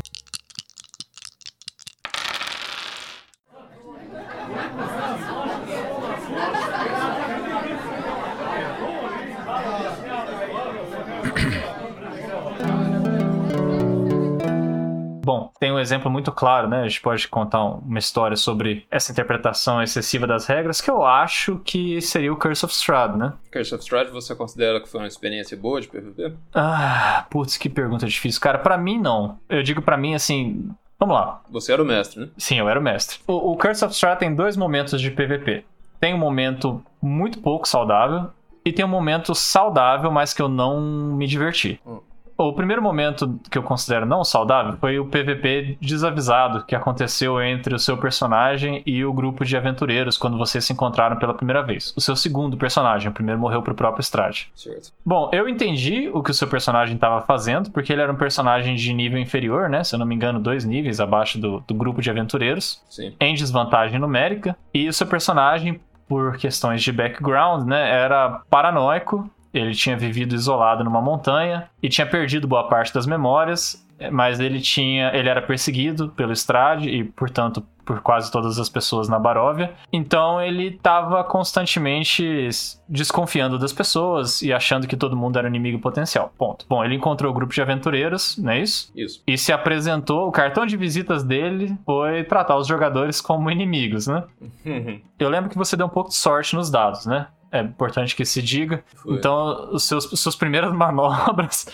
Tem 15.58 15.72
um 15.72 15.78
exemplo 15.78 16.10
muito 16.10 16.30
claro, 16.32 16.68
né? 16.68 16.82
A 16.82 16.88
gente 16.88 17.00
pode 17.00 17.26
contar 17.28 17.64
uma 17.64 17.98
história 17.98 18.36
sobre 18.36 18.86
essa 18.90 19.12
interpretação 19.12 19.82
excessiva 19.82 20.26
das 20.26 20.46
regras, 20.46 20.80
que 20.80 20.90
eu 20.90 21.04
acho 21.04 21.58
que 21.64 22.00
seria 22.00 22.32
o 22.32 22.36
Curse 22.36 22.64
of 22.64 22.74
Strahd, 22.74 23.16
né? 23.16 23.32
Curse 23.52 23.74
of 23.74 23.82
Strahd, 23.82 24.10
você 24.10 24.34
considera 24.34 24.80
que 24.80 24.88
foi 24.88 25.00
uma 25.00 25.06
experiência 25.06 25.56
boa 25.56 25.80
de 25.80 25.88
PvP? 25.88 26.34
Ah, 26.54 27.26
putz, 27.30 27.56
que 27.56 27.68
pergunta 27.68 28.06
difícil. 28.06 28.40
Cara, 28.40 28.58
para 28.58 28.76
mim 28.76 28.98
não. 28.98 29.38
Eu 29.48 29.62
digo 29.62 29.82
para 29.82 29.96
mim 29.96 30.14
assim, 30.14 30.70
Vamos 30.98 31.14
lá. 31.14 31.42
Você 31.50 31.72
era 31.72 31.82
o 31.82 31.84
mestre, 31.84 32.20
né? 32.20 32.28
Sim, 32.38 32.58
eu 32.58 32.68
era 32.68 32.80
o 32.80 32.82
mestre. 32.82 33.18
O, 33.26 33.52
o 33.52 33.56
Curse 33.56 33.84
of 33.84 33.94
Strahd 33.94 34.18
tem 34.18 34.34
dois 34.34 34.56
momentos 34.56 35.00
de 35.00 35.10
PvP. 35.10 35.64
Tem 36.00 36.14
um 36.14 36.18
momento 36.18 36.82
muito 37.02 37.38
pouco 37.40 37.68
saudável 37.68 38.30
e 38.64 38.72
tem 38.72 38.84
um 38.84 38.88
momento 38.88 39.34
saudável, 39.34 40.10
mas 40.10 40.32
que 40.32 40.40
eu 40.40 40.48
não 40.48 40.80
me 40.80 41.26
diverti. 41.26 41.80
Hum. 41.86 42.00
O 42.38 42.52
primeiro 42.52 42.82
momento 42.82 43.40
que 43.50 43.56
eu 43.56 43.62
considero 43.62 44.04
não 44.04 44.22
saudável 44.22 44.76
foi 44.78 44.98
o 44.98 45.06
PVP 45.06 45.78
desavisado 45.80 46.64
que 46.64 46.74
aconteceu 46.74 47.40
entre 47.40 47.74
o 47.74 47.78
seu 47.78 47.96
personagem 47.96 48.82
e 48.84 49.04
o 49.04 49.12
grupo 49.12 49.44
de 49.44 49.56
aventureiros 49.56 50.18
quando 50.18 50.36
vocês 50.36 50.64
se 50.64 50.72
encontraram 50.72 51.16
pela 51.16 51.32
primeira 51.32 51.62
vez. 51.62 51.94
O 51.96 52.00
seu 52.00 52.14
segundo 52.14 52.56
personagem, 52.56 53.08
o 53.08 53.12
primeiro 53.12 53.40
morreu 53.40 53.62
pro 53.62 53.74
próprio 53.74 54.02
Strade. 54.02 54.50
Certo. 54.54 54.92
Bom, 55.04 55.30
eu 55.32 55.48
entendi 55.48 56.10
o 56.12 56.22
que 56.22 56.30
o 56.30 56.34
seu 56.34 56.46
personagem 56.46 56.96
estava 56.96 57.22
fazendo, 57.22 57.70
porque 57.70 57.92
ele 57.92 58.02
era 58.02 58.12
um 58.12 58.16
personagem 58.16 58.74
de 58.74 58.92
nível 58.92 59.18
inferior, 59.18 59.70
né? 59.70 59.82
Se 59.82 59.94
eu 59.94 59.98
não 59.98 60.06
me 60.06 60.14
engano, 60.14 60.38
dois 60.38 60.64
níveis 60.64 61.00
abaixo 61.00 61.40
do, 61.40 61.60
do 61.66 61.74
grupo 61.74 62.02
de 62.02 62.10
aventureiros. 62.10 62.82
Sim. 62.90 63.14
Em 63.18 63.34
desvantagem 63.34 63.98
numérica. 63.98 64.56
E 64.74 64.88
o 64.88 64.92
seu 64.92 65.06
personagem, 65.06 65.80
por 66.06 66.36
questões 66.36 66.82
de 66.82 66.92
background, 66.92 67.66
né, 67.66 67.90
era 67.90 68.42
paranoico 68.50 69.30
ele 69.52 69.74
tinha 69.74 69.96
vivido 69.96 70.34
isolado 70.34 70.84
numa 70.84 71.00
montanha 71.00 71.68
e 71.82 71.88
tinha 71.88 72.06
perdido 72.06 72.46
boa 72.46 72.68
parte 72.68 72.92
das 72.92 73.06
memórias, 73.06 73.86
mas 74.10 74.40
ele 74.40 74.60
tinha, 74.60 75.10
ele 75.14 75.28
era 75.28 75.42
perseguido 75.42 76.08
pelo 76.10 76.32
Strade 76.32 76.88
e, 76.88 77.04
portanto, 77.04 77.64
por 77.86 78.00
quase 78.00 78.30
todas 78.30 78.58
as 78.58 78.68
pessoas 78.68 79.08
na 79.08 79.18
Baróvia. 79.18 79.72
Então 79.92 80.42
ele 80.42 80.66
estava 80.66 81.22
constantemente 81.22 82.48
desconfiando 82.88 83.58
das 83.58 83.72
pessoas 83.72 84.42
e 84.42 84.52
achando 84.52 84.88
que 84.88 84.96
todo 84.96 85.16
mundo 85.16 85.38
era 85.38 85.46
inimigo 85.46 85.78
potencial. 85.78 86.32
Ponto. 86.36 86.66
Bom, 86.68 86.84
ele 86.84 86.96
encontrou 86.96 87.30
o 87.30 87.34
grupo 87.34 87.54
de 87.54 87.62
aventureiros, 87.62 88.36
não 88.36 88.50
é 88.50 88.60
isso? 88.60 88.90
Isso. 88.94 89.22
E 89.24 89.38
se 89.38 89.52
apresentou. 89.52 90.26
O 90.26 90.32
cartão 90.32 90.66
de 90.66 90.76
visitas 90.76 91.22
dele 91.22 91.78
foi 91.86 92.24
tratar 92.24 92.56
os 92.56 92.66
jogadores 92.66 93.20
como 93.20 93.50
inimigos, 93.50 94.08
né? 94.08 94.24
Eu 95.18 95.30
lembro 95.30 95.48
que 95.48 95.56
você 95.56 95.76
deu 95.76 95.86
um 95.86 95.90
pouco 95.90 96.10
de 96.10 96.16
sorte 96.16 96.56
nos 96.56 96.70
dados, 96.70 97.06
né? 97.06 97.28
É 97.50 97.60
importante 97.60 98.14
que 98.14 98.24
se 98.24 98.42
diga. 98.42 98.84
Foi. 98.94 99.14
Então, 99.14 99.70
os 99.72 99.84
seus, 99.84 100.04
suas 100.04 100.36
primeiras 100.36 100.72
manobras 100.74 101.66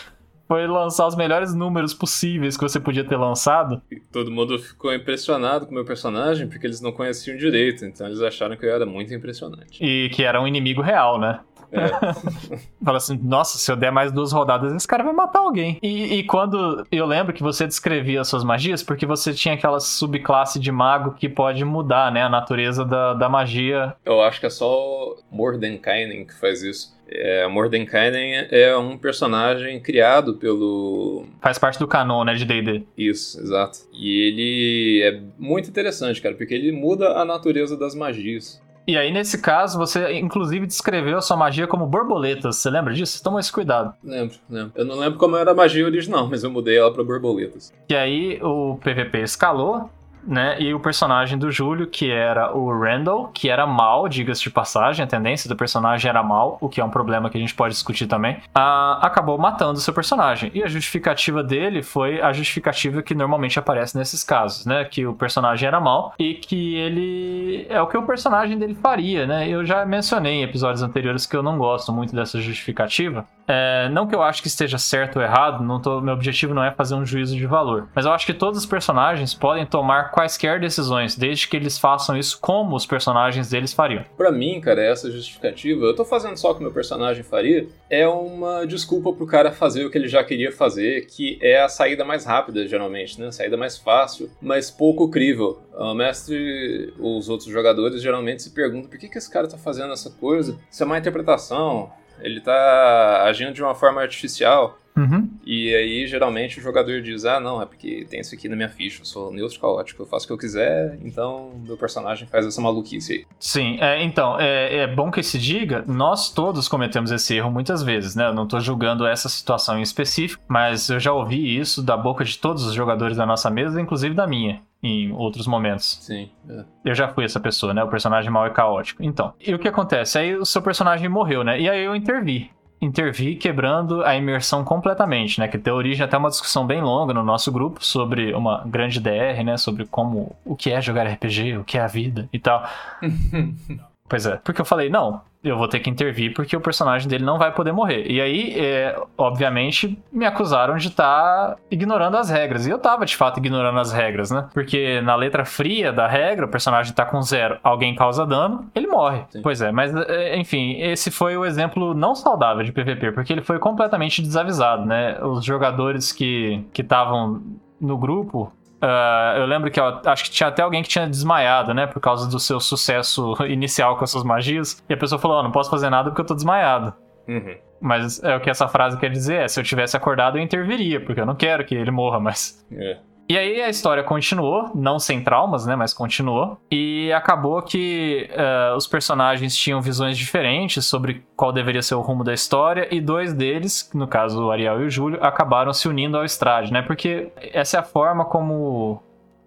foi 0.46 0.66
lançar 0.66 1.06
os 1.06 1.16
melhores 1.16 1.54
números 1.54 1.94
possíveis 1.94 2.56
que 2.56 2.62
você 2.62 2.78
podia 2.78 3.04
ter 3.04 3.16
lançado. 3.16 3.80
E 3.90 3.98
todo 3.98 4.30
mundo 4.30 4.58
ficou 4.58 4.92
impressionado 4.92 5.64
com 5.64 5.72
o 5.72 5.74
meu 5.74 5.84
personagem, 5.84 6.46
porque 6.46 6.66
eles 6.66 6.80
não 6.80 6.92
conheciam 6.92 7.36
direito, 7.36 7.86
então 7.86 8.06
eles 8.06 8.20
acharam 8.20 8.54
que 8.56 8.66
eu 8.66 8.70
era 8.70 8.84
muito 8.84 9.14
impressionante. 9.14 9.82
E 9.82 10.10
que 10.10 10.22
era 10.22 10.42
um 10.42 10.46
inimigo 10.46 10.82
real, 10.82 11.18
né? 11.18 11.40
É. 11.72 11.88
Fala 12.84 12.98
assim, 12.98 13.18
nossa, 13.22 13.58
se 13.58 13.70
eu 13.70 13.76
der 13.76 13.90
mais 13.90 14.12
duas 14.12 14.32
rodadas, 14.32 14.72
esse 14.74 14.86
cara 14.86 15.02
vai 15.02 15.12
matar 15.12 15.40
alguém. 15.40 15.78
E, 15.82 16.18
e, 16.18 16.24
quando 16.24 16.86
eu 16.92 17.06
lembro 17.06 17.32
que 17.32 17.42
você 17.42 17.66
descrevia 17.66 18.20
as 18.20 18.28
suas 18.28 18.44
magias, 18.44 18.82
porque 18.82 19.06
você 19.06 19.32
tinha 19.32 19.54
aquela 19.54 19.80
subclasse 19.80 20.60
de 20.60 20.70
mago 20.70 21.14
que 21.14 21.28
pode 21.28 21.64
mudar, 21.64 22.12
né, 22.12 22.22
a 22.22 22.28
natureza 22.28 22.84
da, 22.84 23.14
da 23.14 23.28
magia. 23.28 23.94
Eu 24.04 24.20
acho 24.20 24.38
que 24.38 24.46
é 24.46 24.50
só 24.50 25.16
Mordenkainen 25.30 26.26
que 26.26 26.34
faz 26.34 26.62
isso. 26.62 26.92
É, 27.14 27.46
Mordenkainen 27.46 28.46
é 28.50 28.74
um 28.76 28.96
personagem 28.96 29.80
criado 29.80 30.34
pelo. 30.34 31.26
Faz 31.40 31.58
parte 31.58 31.78
do 31.78 31.86
canon, 31.86 32.24
né, 32.24 32.34
de 32.34 32.44
DD. 32.44 32.82
Isso, 32.96 33.38
exato. 33.40 33.80
E 33.92 34.20
ele 34.22 35.02
é 35.02 35.20
muito 35.38 35.68
interessante, 35.68 36.20
cara, 36.22 36.34
porque 36.34 36.54
ele 36.54 36.72
muda 36.72 37.18
a 37.18 37.24
natureza 37.24 37.76
das 37.76 37.94
magias. 37.94 38.62
E 38.86 38.96
aí, 38.96 39.12
nesse 39.12 39.38
caso, 39.40 39.78
você 39.78 40.18
inclusive 40.18 40.66
descreveu 40.66 41.18
a 41.18 41.20
sua 41.20 41.36
magia 41.36 41.66
como 41.66 41.86
borboletas. 41.86 42.56
Você 42.56 42.68
lembra 42.68 42.92
disso? 42.92 43.22
Toma 43.22 43.38
esse 43.38 43.52
cuidado. 43.52 43.94
Lembro, 44.02 44.36
lembro. 44.50 44.72
Eu 44.74 44.84
não 44.84 44.98
lembro 44.98 45.18
como 45.18 45.36
era 45.36 45.52
a 45.52 45.54
magia 45.54 45.84
original, 45.84 46.28
mas 46.28 46.42
eu 46.42 46.50
mudei 46.50 46.78
ela 46.78 46.92
para 46.92 47.04
borboletas. 47.04 47.72
E 47.88 47.94
aí, 47.94 48.40
o 48.42 48.76
PVP 48.78 49.20
escalou 49.20 49.88
né? 50.24 50.56
E 50.60 50.72
o 50.74 50.80
personagem 50.80 51.38
do 51.38 51.50
Júlio, 51.50 51.86
que 51.86 52.10
era 52.10 52.54
o 52.56 52.72
Randall, 52.78 53.28
que 53.28 53.48
era 53.48 53.66
mal, 53.66 54.08
diga-se 54.08 54.42
de 54.42 54.50
passagem, 54.50 55.04
a 55.04 55.08
tendência 55.08 55.48
do 55.48 55.56
personagem 55.56 56.08
era 56.08 56.22
mal, 56.22 56.58
o 56.60 56.68
que 56.68 56.80
é 56.80 56.84
um 56.84 56.90
problema 56.90 57.30
que 57.30 57.36
a 57.36 57.40
gente 57.40 57.54
pode 57.54 57.74
discutir 57.74 58.06
também, 58.06 58.38
ah, 58.54 58.98
acabou 59.02 59.38
matando 59.38 59.74
o 59.74 59.82
seu 59.82 59.92
personagem. 59.92 60.50
E 60.54 60.62
a 60.62 60.66
justificativa 60.66 61.42
dele 61.42 61.82
foi 61.82 62.20
a 62.20 62.32
justificativa 62.32 63.02
que 63.02 63.14
normalmente 63.14 63.58
aparece 63.58 63.96
nesses 63.96 64.24
casos, 64.24 64.66
né? 64.66 64.84
Que 64.84 65.06
o 65.06 65.14
personagem 65.14 65.66
era 65.66 65.80
mal 65.80 66.14
e 66.18 66.34
que 66.34 66.76
ele 66.76 67.66
é 67.68 67.80
o 67.80 67.86
que 67.86 67.96
o 67.96 68.02
personagem 68.02 68.58
dele 68.58 68.74
faria, 68.74 69.26
né? 69.26 69.48
Eu 69.48 69.64
já 69.64 69.84
mencionei 69.84 70.34
em 70.34 70.42
episódios 70.42 70.82
anteriores 70.82 71.26
que 71.26 71.36
eu 71.36 71.42
não 71.42 71.58
gosto 71.58 71.92
muito 71.92 72.14
dessa 72.14 72.40
justificativa. 72.40 73.26
É, 73.46 73.88
não 73.90 74.06
que 74.06 74.14
eu 74.14 74.22
acho 74.22 74.42
que 74.42 74.48
esteja 74.48 74.78
certo 74.78 75.16
ou 75.16 75.22
errado, 75.22 75.62
não 75.62 75.80
tô, 75.80 76.00
meu 76.00 76.14
objetivo 76.14 76.54
não 76.54 76.64
é 76.64 76.70
fazer 76.70 76.94
um 76.94 77.04
juízo 77.04 77.36
de 77.36 77.46
valor, 77.46 77.88
mas 77.94 78.04
eu 78.04 78.12
acho 78.12 78.26
que 78.26 78.34
todos 78.34 78.58
os 78.58 78.66
personagens 78.66 79.34
podem 79.34 79.66
tomar 79.66 80.10
quaisquer 80.10 80.60
decisões, 80.60 81.16
desde 81.16 81.48
que 81.48 81.56
eles 81.56 81.78
façam 81.78 82.16
isso 82.16 82.38
como 82.40 82.76
os 82.76 82.86
personagens 82.86 83.48
deles 83.48 83.72
fariam. 83.72 84.04
Para 84.16 84.30
mim, 84.30 84.60
cara, 84.60 84.82
essa 84.82 85.10
justificativa, 85.10 85.84
eu 85.84 85.94
tô 85.94 86.04
fazendo 86.04 86.36
só 86.36 86.52
o 86.52 86.54
que 86.54 86.62
meu 86.62 86.72
personagem 86.72 87.22
faria, 87.22 87.66
é 87.90 88.06
uma 88.06 88.66
desculpa 88.66 89.12
pro 89.12 89.26
cara 89.26 89.52
fazer 89.52 89.84
o 89.84 89.90
que 89.90 89.98
ele 89.98 90.08
já 90.08 90.22
queria 90.24 90.52
fazer, 90.52 91.06
que 91.06 91.38
é 91.42 91.60
a 91.60 91.68
saída 91.68 92.04
mais 92.04 92.24
rápida, 92.24 92.66
geralmente, 92.66 93.20
né? 93.20 93.28
A 93.28 93.32
saída 93.32 93.56
mais 93.56 93.76
fácil, 93.76 94.30
mas 94.40 94.70
pouco 94.70 95.10
crível. 95.10 95.60
O 95.74 95.94
mestre, 95.94 96.92
os 96.98 97.28
outros 97.28 97.50
jogadores 97.50 98.02
geralmente 98.02 98.42
se 98.42 98.50
perguntam 98.50 98.88
por 98.88 98.98
que, 98.98 99.08
que 99.08 99.18
esse 99.18 99.30
cara 99.30 99.48
tá 99.48 99.58
fazendo 99.58 99.92
essa 99.92 100.10
coisa? 100.10 100.58
Isso 100.70 100.82
é 100.82 100.86
uma 100.86 100.98
interpretação, 100.98 101.90
ele 102.20 102.40
tá 102.40 103.24
agindo 103.24 103.52
de 103.52 103.62
uma 103.62 103.74
forma 103.74 104.00
artificial. 104.00 104.78
Uhum. 104.96 105.28
E 105.44 105.74
aí, 105.74 106.06
geralmente, 106.06 106.58
o 106.58 106.62
jogador 106.62 107.00
diz: 107.00 107.24
Ah, 107.24 107.40
não, 107.40 107.60
é 107.62 107.66
porque 107.66 108.06
tem 108.08 108.20
isso 108.20 108.34
aqui 108.34 108.48
na 108.48 108.56
minha 108.56 108.68
ficha, 108.68 109.00
eu 109.00 109.06
sou 109.06 109.32
neutro 109.32 109.58
caótico, 109.58 110.02
eu 110.02 110.06
faço 110.06 110.24
o 110.24 110.26
que 110.28 110.32
eu 110.32 110.38
quiser, 110.38 110.98
então 111.02 111.52
meu 111.66 111.76
personagem 111.76 112.26
faz 112.28 112.46
essa 112.46 112.60
maluquice 112.60 113.12
aí. 113.12 113.26
Sim, 113.38 113.78
é, 113.80 114.02
então, 114.02 114.38
é, 114.38 114.78
é 114.78 114.86
bom 114.86 115.10
que 115.10 115.22
se 115.22 115.38
diga: 115.38 115.84
nós 115.86 116.30
todos 116.30 116.68
cometemos 116.68 117.10
esse 117.10 117.34
erro 117.34 117.50
muitas 117.50 117.82
vezes, 117.82 118.14
né? 118.14 118.26
Eu 118.26 118.34
não 118.34 118.46
tô 118.46 118.60
julgando 118.60 119.06
essa 119.06 119.28
situação 119.28 119.78
em 119.78 119.82
específico, 119.82 120.42
mas 120.46 120.88
eu 120.90 121.00
já 121.00 121.12
ouvi 121.12 121.58
isso 121.58 121.82
da 121.82 121.96
boca 121.96 122.24
de 122.24 122.38
todos 122.38 122.64
os 122.64 122.74
jogadores 122.74 123.16
da 123.16 123.24
nossa 123.24 123.50
mesa, 123.50 123.80
inclusive 123.80 124.14
da 124.14 124.26
minha 124.26 124.60
em 124.82 125.12
outros 125.12 125.46
momentos. 125.46 125.98
Sim. 126.02 126.28
É. 126.48 126.64
Eu 126.84 126.94
já 126.94 127.08
fui 127.08 127.24
essa 127.24 127.38
pessoa, 127.38 127.72
né? 127.72 127.84
O 127.84 127.88
personagem 127.88 128.30
mal 128.30 128.46
e 128.46 128.50
caótico. 128.50 129.02
Então, 129.02 129.32
e 129.40 129.54
o 129.54 129.58
que 129.58 129.68
acontece? 129.68 130.18
Aí 130.18 130.34
o 130.34 130.44
seu 130.44 130.60
personagem 130.60 131.08
morreu, 131.08 131.44
né? 131.44 131.60
E 131.60 131.70
aí 131.70 131.84
eu 131.84 131.94
intervi. 131.94 132.50
Intervir 132.82 133.38
quebrando 133.38 134.04
a 134.04 134.16
imersão 134.16 134.64
completamente, 134.64 135.38
né? 135.38 135.46
Que 135.46 135.56
deu 135.56 135.74
origem 135.74 136.04
até 136.04 136.18
uma 136.18 136.28
discussão 136.28 136.66
bem 136.66 136.82
longa 136.82 137.14
no 137.14 137.22
nosso 137.22 137.52
grupo 137.52 137.84
sobre 137.84 138.34
uma 138.34 138.64
grande 138.66 139.00
DR, 139.00 139.42
né? 139.44 139.56
Sobre 139.56 139.86
como 139.86 140.34
o 140.44 140.56
que 140.56 140.72
é 140.72 140.82
jogar 140.82 141.06
RPG, 141.06 141.58
o 141.58 141.64
que 141.64 141.78
é 141.78 141.80
a 141.80 141.86
vida 141.86 142.28
e 142.32 142.38
tal. 142.38 142.68
Pois 144.08 144.26
é. 144.26 144.36
Porque 144.44 144.60
eu 144.60 144.64
falei, 144.66 144.90
não, 144.90 145.22
eu 145.42 145.56
vou 145.56 145.66
ter 145.66 145.80
que 145.80 145.90
intervir 145.90 146.32
porque 146.34 146.56
o 146.56 146.60
personagem 146.60 147.08
dele 147.08 147.24
não 147.24 147.38
vai 147.38 147.52
poder 147.52 147.72
morrer. 147.72 148.06
E 148.10 148.20
aí, 148.20 148.54
é, 148.58 148.96
obviamente, 149.18 149.98
me 150.12 150.24
acusaram 150.24 150.76
de 150.76 150.88
estar 150.88 151.48
tá 151.48 151.56
ignorando 151.70 152.16
as 152.16 152.30
regras. 152.30 152.66
E 152.66 152.70
eu 152.70 152.78
tava, 152.78 153.04
de 153.04 153.16
fato, 153.16 153.38
ignorando 153.38 153.78
as 153.78 153.92
regras, 153.92 154.30
né? 154.30 154.48
Porque 154.54 155.00
na 155.00 155.16
letra 155.16 155.44
fria 155.44 155.92
da 155.92 156.06
regra, 156.06 156.46
o 156.46 156.48
personagem 156.48 156.94
tá 156.94 157.04
com 157.04 157.20
zero, 157.22 157.58
alguém 157.62 157.94
causa 157.94 158.24
dano, 158.24 158.70
ele 158.74 158.86
morre. 158.86 159.22
Sim. 159.30 159.42
Pois 159.42 159.60
é, 159.60 159.72
mas, 159.72 159.94
é, 159.94 160.36
enfim, 160.36 160.80
esse 160.80 161.10
foi 161.10 161.36
o 161.36 161.44
exemplo 161.44 161.94
não 161.94 162.14
saudável 162.14 162.62
de 162.62 162.72
PVP, 162.72 163.12
porque 163.12 163.32
ele 163.32 163.42
foi 163.42 163.58
completamente 163.58 164.22
desavisado, 164.22 164.84
né? 164.86 165.18
Os 165.22 165.44
jogadores 165.44 166.12
que 166.12 166.64
estavam 166.78 167.42
no 167.80 167.98
grupo 167.98 168.52
Uh, 168.82 169.38
eu 169.38 169.46
lembro 169.46 169.70
que 169.70 169.78
acho 169.80 170.24
que 170.24 170.30
tinha 170.30 170.48
até 170.48 170.60
alguém 170.60 170.82
que 170.82 170.88
tinha 170.88 171.06
desmaiado, 171.06 171.72
né? 171.72 171.86
Por 171.86 172.00
causa 172.00 172.28
do 172.28 172.40
seu 172.40 172.58
sucesso 172.58 173.36
inicial 173.46 173.96
com 173.96 174.02
as 174.02 174.10
suas 174.10 174.24
magias. 174.24 174.82
E 174.88 174.94
a 174.94 174.96
pessoa 174.96 175.20
falou: 175.20 175.38
oh, 175.38 175.42
não 175.42 175.52
posso 175.52 175.70
fazer 175.70 175.88
nada 175.88 176.10
porque 176.10 176.20
eu 176.20 176.26
tô 176.26 176.34
desmaiado. 176.34 176.92
Uhum. 177.28 177.56
Mas 177.80 178.22
é 178.22 178.36
o 178.36 178.40
que 178.40 178.50
essa 178.50 178.66
frase 178.66 178.98
quer 178.98 179.10
dizer 179.10 179.42
é: 179.42 179.48
se 179.48 179.60
eu 179.60 179.64
tivesse 179.64 179.96
acordado, 179.96 180.36
eu 180.36 180.42
interviria, 180.42 181.00
porque 181.00 181.20
eu 181.20 181.26
não 181.26 181.36
quero 181.36 181.64
que 181.64 181.76
ele 181.76 181.92
morra, 181.92 182.18
mas. 182.18 182.66
É. 182.72 182.98
E 183.28 183.38
aí 183.38 183.62
a 183.62 183.68
história 183.68 184.02
continuou, 184.02 184.70
não 184.74 184.98
sem 184.98 185.22
traumas, 185.22 185.64
né, 185.64 185.74
mas 185.74 185.94
continuou. 185.94 186.58
E 186.70 187.10
acabou 187.12 187.62
que 187.62 188.28
uh, 188.32 188.76
os 188.76 188.86
personagens 188.86 189.56
tinham 189.56 189.80
visões 189.80 190.18
diferentes 190.18 190.84
sobre 190.84 191.24
qual 191.36 191.52
deveria 191.52 191.82
ser 191.82 191.94
o 191.94 192.00
rumo 192.00 192.24
da 192.24 192.34
história, 192.34 192.88
e 192.94 193.00
dois 193.00 193.32
deles, 193.32 193.90
no 193.94 194.06
caso 194.06 194.44
o 194.44 194.50
Ariel 194.50 194.82
e 194.82 194.86
o 194.86 194.90
Júlio, 194.90 195.18
acabaram 195.22 195.72
se 195.72 195.88
unindo 195.88 196.18
ao 196.18 196.24
Strade, 196.24 196.72
né? 196.72 196.82
Porque 196.82 197.32
essa 197.52 197.78
é 197.78 197.80
a 197.80 197.84
forma 197.84 198.24
como 198.24 199.02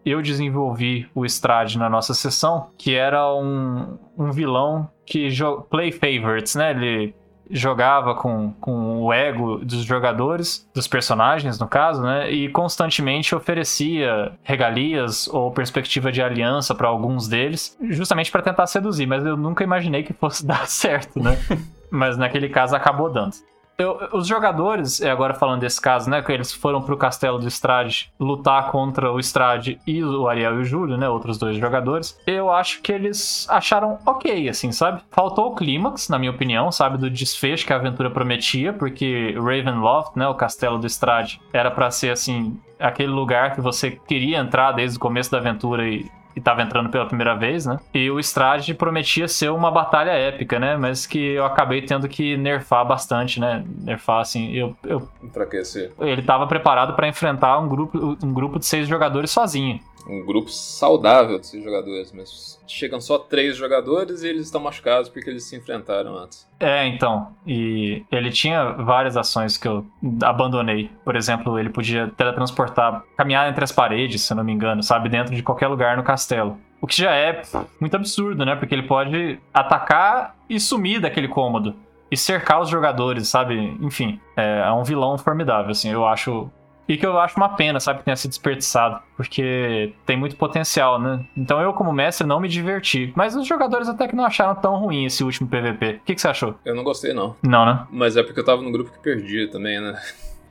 eu 0.05 0.21
desenvolvi 0.21 1.07
o 1.13 1.25
Strade 1.25 1.77
na 1.77 1.89
nossa 1.89 2.13
sessão, 2.13 2.69
que 2.77 2.95
era 2.95 3.33
um, 3.35 3.97
um 4.17 4.31
vilão 4.31 4.89
que 5.05 5.29
play 5.69 5.91
favorites, 5.91 6.55
né? 6.55 6.71
Ele 6.71 7.15
jogava 7.49 8.15
com, 8.15 8.53
com 8.59 9.01
o 9.01 9.13
ego 9.13 9.57
dos 9.57 9.83
jogadores, 9.83 10.67
dos 10.73 10.87
personagens, 10.87 11.59
no 11.59 11.67
caso, 11.67 12.01
né? 12.01 12.31
E 12.31 12.49
constantemente 12.49 13.35
oferecia 13.35 14.33
regalias 14.43 15.27
ou 15.27 15.51
perspectiva 15.51 16.11
de 16.11 16.21
aliança 16.21 16.73
para 16.73 16.87
alguns 16.87 17.27
deles, 17.27 17.77
justamente 17.89 18.31
para 18.31 18.41
tentar 18.41 18.67
seduzir, 18.67 19.05
mas 19.05 19.25
eu 19.25 19.37
nunca 19.37 19.63
imaginei 19.63 20.03
que 20.03 20.13
fosse 20.13 20.45
dar 20.47 20.67
certo, 20.67 21.21
né? 21.21 21.37
mas 21.89 22.17
naquele 22.17 22.49
caso 22.49 22.75
acabou 22.75 23.11
dando. 23.11 23.35
Eu, 23.77 24.09
os 24.13 24.25
jogadores, 24.25 25.01
agora 25.01 25.33
falando 25.33 25.59
desse 25.59 25.81
caso, 25.81 26.09
né, 26.09 26.21
que 26.21 26.31
eles 26.31 26.53
foram 26.53 26.81
pro 26.81 26.97
castelo 26.97 27.37
do 27.37 27.47
Strade 27.47 28.11
lutar 28.17 28.71
contra 28.71 29.11
o 29.11 29.19
Strade 29.19 29.79
e 29.85 30.01
o 30.01 30.27
Ariel 30.29 30.55
e 30.55 30.61
o 30.61 30.63
Júlio, 30.63 30.97
né, 30.97 31.09
outros 31.09 31.37
dois 31.37 31.57
jogadores. 31.57 32.17
Eu 32.25 32.49
acho 32.51 32.81
que 32.81 32.91
eles 32.91 33.45
acharam 33.49 33.99
ok, 34.05 34.47
assim, 34.47 34.71
sabe? 34.71 35.01
Faltou 35.11 35.51
o 35.51 35.55
clímax, 35.55 36.07
na 36.07 36.17
minha 36.17 36.31
opinião, 36.31 36.71
sabe, 36.71 36.97
do 36.97 37.09
desfecho 37.09 37.65
que 37.65 37.73
a 37.73 37.75
aventura 37.75 38.09
prometia, 38.09 38.71
porque 38.71 39.33
Ravenloft, 39.35 40.15
né, 40.15 40.27
o 40.27 40.35
castelo 40.35 40.77
do 40.77 40.87
Strade, 40.87 41.41
era 41.51 41.69
para 41.69 41.91
ser 41.91 42.11
assim 42.11 42.57
aquele 42.79 43.11
lugar 43.11 43.55
que 43.55 43.61
você 43.61 43.91
queria 43.91 44.37
entrar 44.37 44.71
desde 44.71 44.97
o 44.97 44.99
começo 44.99 45.31
da 45.31 45.37
aventura 45.37 45.87
e 45.87 46.09
e 46.35 46.41
tava 46.41 46.61
entrando 46.61 46.89
pela 46.89 47.05
primeira 47.05 47.35
vez, 47.35 47.65
né? 47.65 47.79
E 47.93 48.11
o 48.11 48.19
Strade 48.19 48.73
prometia 48.73 49.27
ser 49.27 49.49
uma 49.51 49.71
batalha 49.71 50.11
épica, 50.11 50.59
né? 50.59 50.75
Mas 50.75 51.05
que 51.05 51.17
eu 51.17 51.45
acabei 51.45 51.81
tendo 51.81 52.07
que 52.09 52.35
nerfar 52.35 52.85
bastante, 52.85 53.39
né? 53.39 53.63
Nerfar, 53.83 54.19
assim, 54.19 54.51
eu... 54.51 54.75
eu... 54.83 55.07
Enfraquecer. 55.23 55.93
Ele 55.99 56.21
tava 56.21 56.45
preparado 56.45 56.93
para 56.93 57.07
enfrentar 57.07 57.57
um 57.59 57.67
grupo, 57.67 58.17
um 58.21 58.33
grupo 58.33 58.59
de 58.59 58.65
seis 58.65 58.87
jogadores 58.87 59.31
sozinho 59.31 59.79
um 60.07 60.25
grupo 60.25 60.49
saudável 60.49 61.37
desses 61.37 61.63
jogadores, 61.63 62.11
mas 62.11 62.59
chegam 62.67 63.01
só 63.01 63.17
três 63.17 63.55
jogadores 63.55 64.23
e 64.23 64.27
eles 64.27 64.45
estão 64.45 64.61
machucados 64.61 65.09
porque 65.09 65.29
eles 65.29 65.43
se 65.43 65.55
enfrentaram 65.55 66.15
antes. 66.17 66.47
É, 66.59 66.87
então. 66.87 67.35
E 67.45 68.03
ele 68.11 68.31
tinha 68.31 68.71
várias 68.71 69.17
ações 69.17 69.57
que 69.57 69.67
eu 69.67 69.85
abandonei. 70.23 70.89
Por 71.03 71.15
exemplo, 71.15 71.57
ele 71.59 71.69
podia 71.69 72.11
teletransportar, 72.15 73.03
caminhar 73.17 73.49
entre 73.49 73.63
as 73.63 73.71
paredes, 73.71 74.21
se 74.21 74.31
eu 74.31 74.37
não 74.37 74.43
me 74.43 74.53
engano, 74.53 74.83
sabe? 74.83 75.09
Dentro 75.09 75.35
de 75.35 75.43
qualquer 75.43 75.67
lugar 75.67 75.97
no 75.97 76.03
castelo. 76.03 76.57
O 76.81 76.87
que 76.87 76.97
já 76.97 77.15
é 77.15 77.41
muito 77.79 77.95
absurdo, 77.95 78.45
né? 78.45 78.55
Porque 78.55 78.75
ele 78.75 78.83
pode 78.83 79.39
atacar 79.53 80.35
e 80.49 80.59
sumir 80.59 80.99
daquele 80.99 81.27
cômodo. 81.27 81.75
E 82.11 82.15
cercar 82.15 82.61
os 82.61 82.69
jogadores, 82.69 83.27
sabe? 83.27 83.75
Enfim, 83.81 84.19
é, 84.37 84.59
é 84.67 84.71
um 84.71 84.83
vilão 84.83 85.17
formidável, 85.17 85.71
assim. 85.71 85.89
Eu 85.89 86.05
acho 86.05 86.49
e 86.87 86.97
que 86.97 87.05
eu 87.05 87.17
acho 87.19 87.35
uma 87.37 87.49
pena, 87.49 87.79
sabe, 87.79 87.99
que 87.99 88.05
tenha 88.05 88.15
sido 88.15 88.29
desperdiçado, 88.29 89.01
porque 89.17 89.93
tem 90.05 90.15
muito 90.15 90.35
potencial, 90.35 90.99
né? 90.99 91.25
Então 91.35 91.59
eu, 91.59 91.73
como 91.73 91.91
mestre, 91.91 92.27
não 92.27 92.39
me 92.39 92.47
diverti. 92.47 93.11
Mas 93.15 93.35
os 93.35 93.47
jogadores 93.47 93.89
até 93.89 94.07
que 94.07 94.15
não 94.15 94.25
acharam 94.25 94.55
tão 94.55 94.75
ruim 94.77 95.05
esse 95.05 95.23
último 95.23 95.49
PVP. 95.49 95.99
O 96.01 96.05
que, 96.05 96.15
que 96.15 96.21
você 96.21 96.27
achou? 96.27 96.55
Eu 96.63 96.75
não 96.75 96.83
gostei, 96.83 97.13
não. 97.13 97.35
Não, 97.41 97.65
né? 97.65 97.87
Mas 97.91 98.15
é 98.15 98.23
porque 98.23 98.39
eu 98.39 98.45
tava 98.45 98.61
no 98.61 98.71
grupo 98.71 98.91
que 98.91 98.99
perdia 98.99 99.49
também, 99.49 99.79
né? 99.79 99.99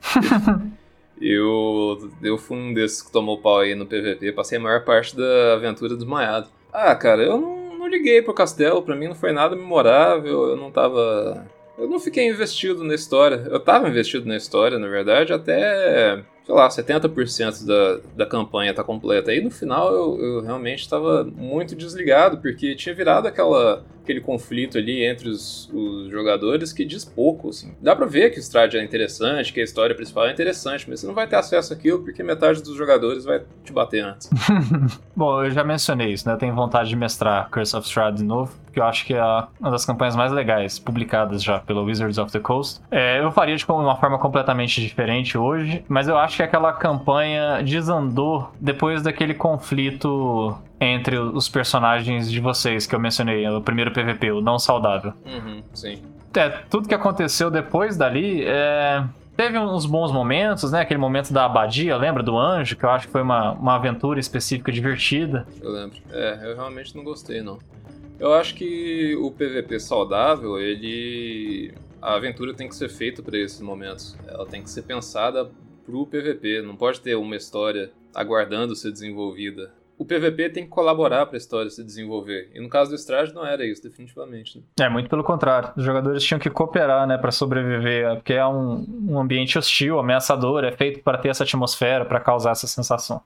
eu, 1.21 2.11
eu 2.21 2.37
fui 2.37 2.57
um 2.57 2.73
desses 2.73 3.01
que 3.01 3.11
tomou 3.11 3.37
pau 3.37 3.59
aí 3.59 3.73
no 3.73 3.85
PVP, 3.85 4.33
passei 4.33 4.57
a 4.57 4.61
maior 4.61 4.83
parte 4.83 5.15
da 5.15 5.53
aventura 5.53 5.95
desmaiado. 5.95 6.47
Ah, 6.73 6.93
cara, 6.95 7.23
eu 7.23 7.39
não, 7.39 7.77
não 7.77 7.87
liguei 7.87 8.21
pro 8.21 8.33
castelo, 8.33 8.81
pra 8.81 8.95
mim 8.95 9.07
não 9.07 9.15
foi 9.15 9.31
nada 9.31 9.55
memorável, 9.55 10.49
eu 10.49 10.57
não 10.57 10.69
tava 10.69 11.45
eu 11.77 11.87
não 11.87 11.99
fiquei 11.99 12.27
investido 12.29 12.83
na 12.83 12.95
história. 12.95 13.47
Eu 13.49 13.59
tava 13.59 13.89
investido 13.89 14.27
na 14.27 14.37
história, 14.37 14.79
na 14.79 14.87
verdade, 14.87 15.33
até, 15.33 16.23
sei 16.45 16.55
lá, 16.55 16.67
70% 16.67 17.65
da, 17.65 17.99
da 18.15 18.25
campanha 18.25 18.73
tá 18.73 18.83
completa. 18.83 19.31
Aí 19.31 19.41
no 19.41 19.51
final 19.51 19.93
eu, 19.93 20.19
eu 20.19 20.41
realmente 20.41 20.81
estava 20.81 21.23
muito 21.23 21.75
desligado, 21.75 22.37
porque 22.37 22.75
tinha 22.75 22.95
virado 22.95 23.27
aquela 23.27 23.85
aquele 24.05 24.21
conflito 24.21 24.77
ali 24.77 25.03
entre 25.03 25.27
os, 25.27 25.69
os, 25.73 26.09
jogadores 26.09 26.71
que 26.71 26.85
diz 26.85 27.03
pouco, 27.03 27.49
assim. 27.49 27.73
Dá 27.81 27.95
pra 27.95 28.05
ver 28.05 28.29
que 28.29 28.37
o 28.37 28.39
Strade 28.39 28.77
é 28.77 28.83
interessante, 28.83 29.51
que 29.51 29.59
a 29.59 29.63
história 29.63 29.95
principal 29.95 30.27
é 30.27 30.31
interessante, 30.31 30.85
mas 30.87 30.99
você 30.99 31.07
não 31.07 31.13
vai 31.13 31.27
ter 31.27 31.35
acesso 31.35 31.73
àquilo 31.73 32.03
porque 32.03 32.23
metade 32.23 32.61
dos 32.61 32.75
jogadores 32.75 33.25
vai 33.25 33.41
te 33.63 33.73
bater 33.73 34.03
antes. 34.03 34.29
Bom, 35.15 35.43
eu 35.43 35.51
já 35.51 35.63
mencionei 35.63 36.13
isso, 36.13 36.27
né? 36.27 36.35
Eu 36.35 36.37
tenho 36.37 36.55
vontade 36.55 36.89
de 36.89 36.95
mestrar 36.95 37.49
Curse 37.49 37.75
of 37.75 37.87
Strahd 37.87 38.17
de 38.17 38.23
novo, 38.23 38.55
que 38.71 38.79
eu 38.79 38.83
acho 38.83 39.05
que 39.05 39.13
é 39.13 39.23
uma 39.59 39.71
das 39.71 39.85
campanhas 39.85 40.15
mais 40.15 40.31
legais 40.31 40.77
publicadas 40.77 41.43
já 41.43 41.59
pela 41.59 41.81
Wizards 41.81 42.17
of 42.17 42.31
the 42.31 42.39
Coast. 42.39 42.81
É, 42.91 43.19
eu 43.19 43.31
faria 43.31 43.55
de 43.55 43.65
uma 43.65 43.95
forma 43.95 44.19
completamente 44.19 44.79
diferente 44.81 45.37
hoje, 45.37 45.83
mas 45.87 46.07
eu 46.07 46.17
acho 46.17 46.37
que 46.37 46.43
aquela 46.43 46.71
campanha 46.73 47.63
desandou 47.63 48.51
depois 48.59 49.01
daquele 49.01 49.33
conflito 49.33 50.55
entre 50.85 51.17
os 51.17 51.49
personagens 51.49 52.31
de 52.31 52.39
vocês 52.39 52.85
que 52.85 52.95
eu 52.95 52.99
mencionei, 52.99 53.47
o 53.47 53.61
primeiro 53.61 53.91
PVP, 53.91 54.31
o 54.31 54.41
não 54.41 54.59
saudável. 54.59 55.13
Uhum, 55.25 55.63
sim. 55.73 56.01
É, 56.33 56.49
tudo 56.49 56.87
que 56.87 56.95
aconteceu 56.95 57.49
depois 57.49 57.97
dali 57.97 58.43
é. 58.45 59.03
Teve 59.37 59.59
uns 59.59 59.85
bons 59.85 60.13
momentos, 60.13 60.71
né? 60.71 60.79
Aquele 60.79 60.99
momento 60.99 61.33
da 61.33 61.43
abadia, 61.43 61.97
lembra 61.97 62.23
do 62.23 62.37
anjo? 62.37 62.77
Que 62.77 62.85
eu 62.85 62.89
acho 62.89 63.07
que 63.07 63.11
foi 63.11 63.21
uma, 63.21 63.51
uma 63.51 63.75
aventura 63.75 64.17
específica 64.17 64.71
divertida. 64.71 65.45
Eu 65.61 65.71
lembro. 65.71 65.97
É, 66.09 66.39
eu 66.43 66.55
realmente 66.55 66.95
não 66.95 67.03
gostei, 67.03 67.41
não. 67.41 67.59
Eu 68.17 68.33
acho 68.33 68.55
que 68.55 69.13
o 69.17 69.29
PVP 69.31 69.77
saudável, 69.79 70.57
ele. 70.57 71.73
A 72.01 72.15
aventura 72.15 72.53
tem 72.53 72.69
que 72.69 72.75
ser 72.75 72.87
feita 72.87 73.21
para 73.21 73.37
esses 73.37 73.59
momentos. 73.59 74.17
Ela 74.25 74.45
tem 74.45 74.61
que 74.61 74.69
ser 74.69 74.83
pensada 74.83 75.49
pro 75.85 76.05
PVP. 76.05 76.61
Não 76.61 76.75
pode 76.77 77.01
ter 77.01 77.15
uma 77.15 77.35
história 77.35 77.91
aguardando 78.13 78.73
ser 78.73 78.91
desenvolvida 78.91 79.73
o 79.97 80.05
PVP 80.05 80.49
tem 80.49 80.63
que 80.63 80.69
colaborar 80.69 81.25
para 81.25 81.35
a 81.35 81.37
história 81.37 81.69
se 81.69 81.83
desenvolver. 81.83 82.51
E 82.53 82.59
no 82.59 82.69
caso 82.69 82.89
do 82.89 82.95
Strade 82.95 83.33
não 83.33 83.45
era 83.45 83.65
isso, 83.65 83.81
definitivamente. 83.81 84.57
Né? 84.57 84.85
É, 84.85 84.89
muito 84.89 85.09
pelo 85.09 85.23
contrário. 85.23 85.71
Os 85.75 85.83
jogadores 85.83 86.23
tinham 86.23 86.39
que 86.39 86.49
cooperar, 86.49 87.07
né, 87.07 87.17
para 87.17 87.31
sobreviver, 87.31 88.15
porque 88.15 88.33
é 88.33 88.45
um, 88.45 88.85
um 89.09 89.19
ambiente 89.19 89.57
hostil, 89.57 89.97
ameaçador, 89.99 90.63
é 90.63 90.71
feito 90.71 91.01
para 91.01 91.17
ter 91.17 91.29
essa 91.29 91.43
atmosfera, 91.43 92.05
para 92.05 92.19
causar 92.19 92.51
essa 92.51 92.67
sensação. 92.67 93.21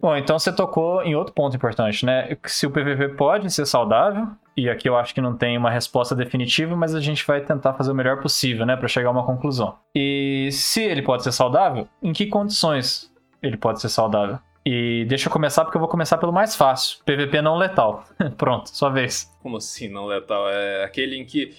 Bom, 0.00 0.16
então 0.16 0.38
você 0.38 0.50
tocou 0.50 1.02
em 1.02 1.14
outro 1.14 1.34
ponto 1.34 1.54
importante, 1.54 2.06
né? 2.06 2.36
Se 2.46 2.66
o 2.66 2.70
PVP 2.70 3.10
pode 3.16 3.52
ser 3.52 3.66
saudável, 3.66 4.28
e 4.56 4.68
aqui 4.68 4.88
eu 4.88 4.96
acho 4.96 5.14
que 5.14 5.20
não 5.20 5.36
tem 5.36 5.58
uma 5.58 5.70
resposta 5.70 6.14
definitiva, 6.14 6.74
mas 6.74 6.94
a 6.94 7.00
gente 7.00 7.26
vai 7.26 7.42
tentar 7.42 7.74
fazer 7.74 7.90
o 7.90 7.94
melhor 7.94 8.20
possível, 8.20 8.64
né, 8.64 8.76
para 8.76 8.88
chegar 8.88 9.08
a 9.08 9.12
uma 9.12 9.26
conclusão. 9.26 9.76
E 9.94 10.48
se 10.52 10.82
ele 10.82 11.02
pode 11.02 11.22
ser 11.22 11.32
saudável, 11.32 11.86
em 12.02 12.12
que 12.12 12.26
condições 12.26 13.12
ele 13.42 13.58
pode 13.58 13.80
ser 13.80 13.90
saudável? 13.90 14.38
E 14.64 15.04
deixa 15.06 15.28
eu 15.28 15.32
começar 15.32 15.64
porque 15.64 15.76
eu 15.76 15.80
vou 15.80 15.88
começar 15.88 16.18
pelo 16.18 16.32
mais 16.32 16.54
fácil. 16.54 16.98
PVP 17.04 17.40
não 17.42 17.56
letal. 17.56 18.04
Pronto, 18.36 18.68
sua 18.68 18.90
vez. 18.90 19.30
Como 19.42 19.56
assim 19.56 19.88
não 19.88 20.06
letal? 20.06 20.48
É 20.48 20.84
aquele 20.84 21.16
em 21.16 21.24
que 21.24 21.54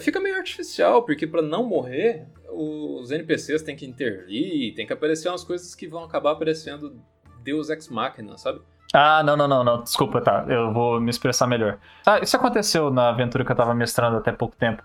fica 0.00 0.20
meio 0.20 0.36
artificial, 0.36 1.04
porque 1.04 1.26
para 1.26 1.42
não 1.42 1.64
morrer, 1.64 2.26
os 2.50 3.10
NPCs 3.10 3.62
têm 3.62 3.76
que 3.76 3.86
intervir, 3.86 4.74
tem 4.74 4.86
que 4.86 4.92
aparecer 4.92 5.28
umas 5.28 5.44
coisas 5.44 5.74
que 5.74 5.86
vão 5.86 6.04
acabar 6.04 6.32
aparecendo 6.32 7.00
Deus 7.42 7.70
Ex 7.70 7.88
Machina, 7.88 8.36
sabe? 8.36 8.60
Ah, 8.92 9.22
não, 9.22 9.36
não, 9.36 9.46
não, 9.46 9.62
não. 9.62 9.82
Desculpa, 9.82 10.20
tá. 10.20 10.44
Eu 10.48 10.72
vou 10.72 11.00
me 11.00 11.10
expressar 11.10 11.46
melhor. 11.46 11.78
Ah, 12.04 12.18
isso 12.18 12.36
aconteceu 12.36 12.90
na 12.90 13.08
aventura 13.08 13.44
que 13.44 13.52
eu 13.52 13.56
tava 13.56 13.74
mestrando 13.74 14.16
até 14.16 14.32
pouco 14.32 14.56
tempo. 14.56 14.82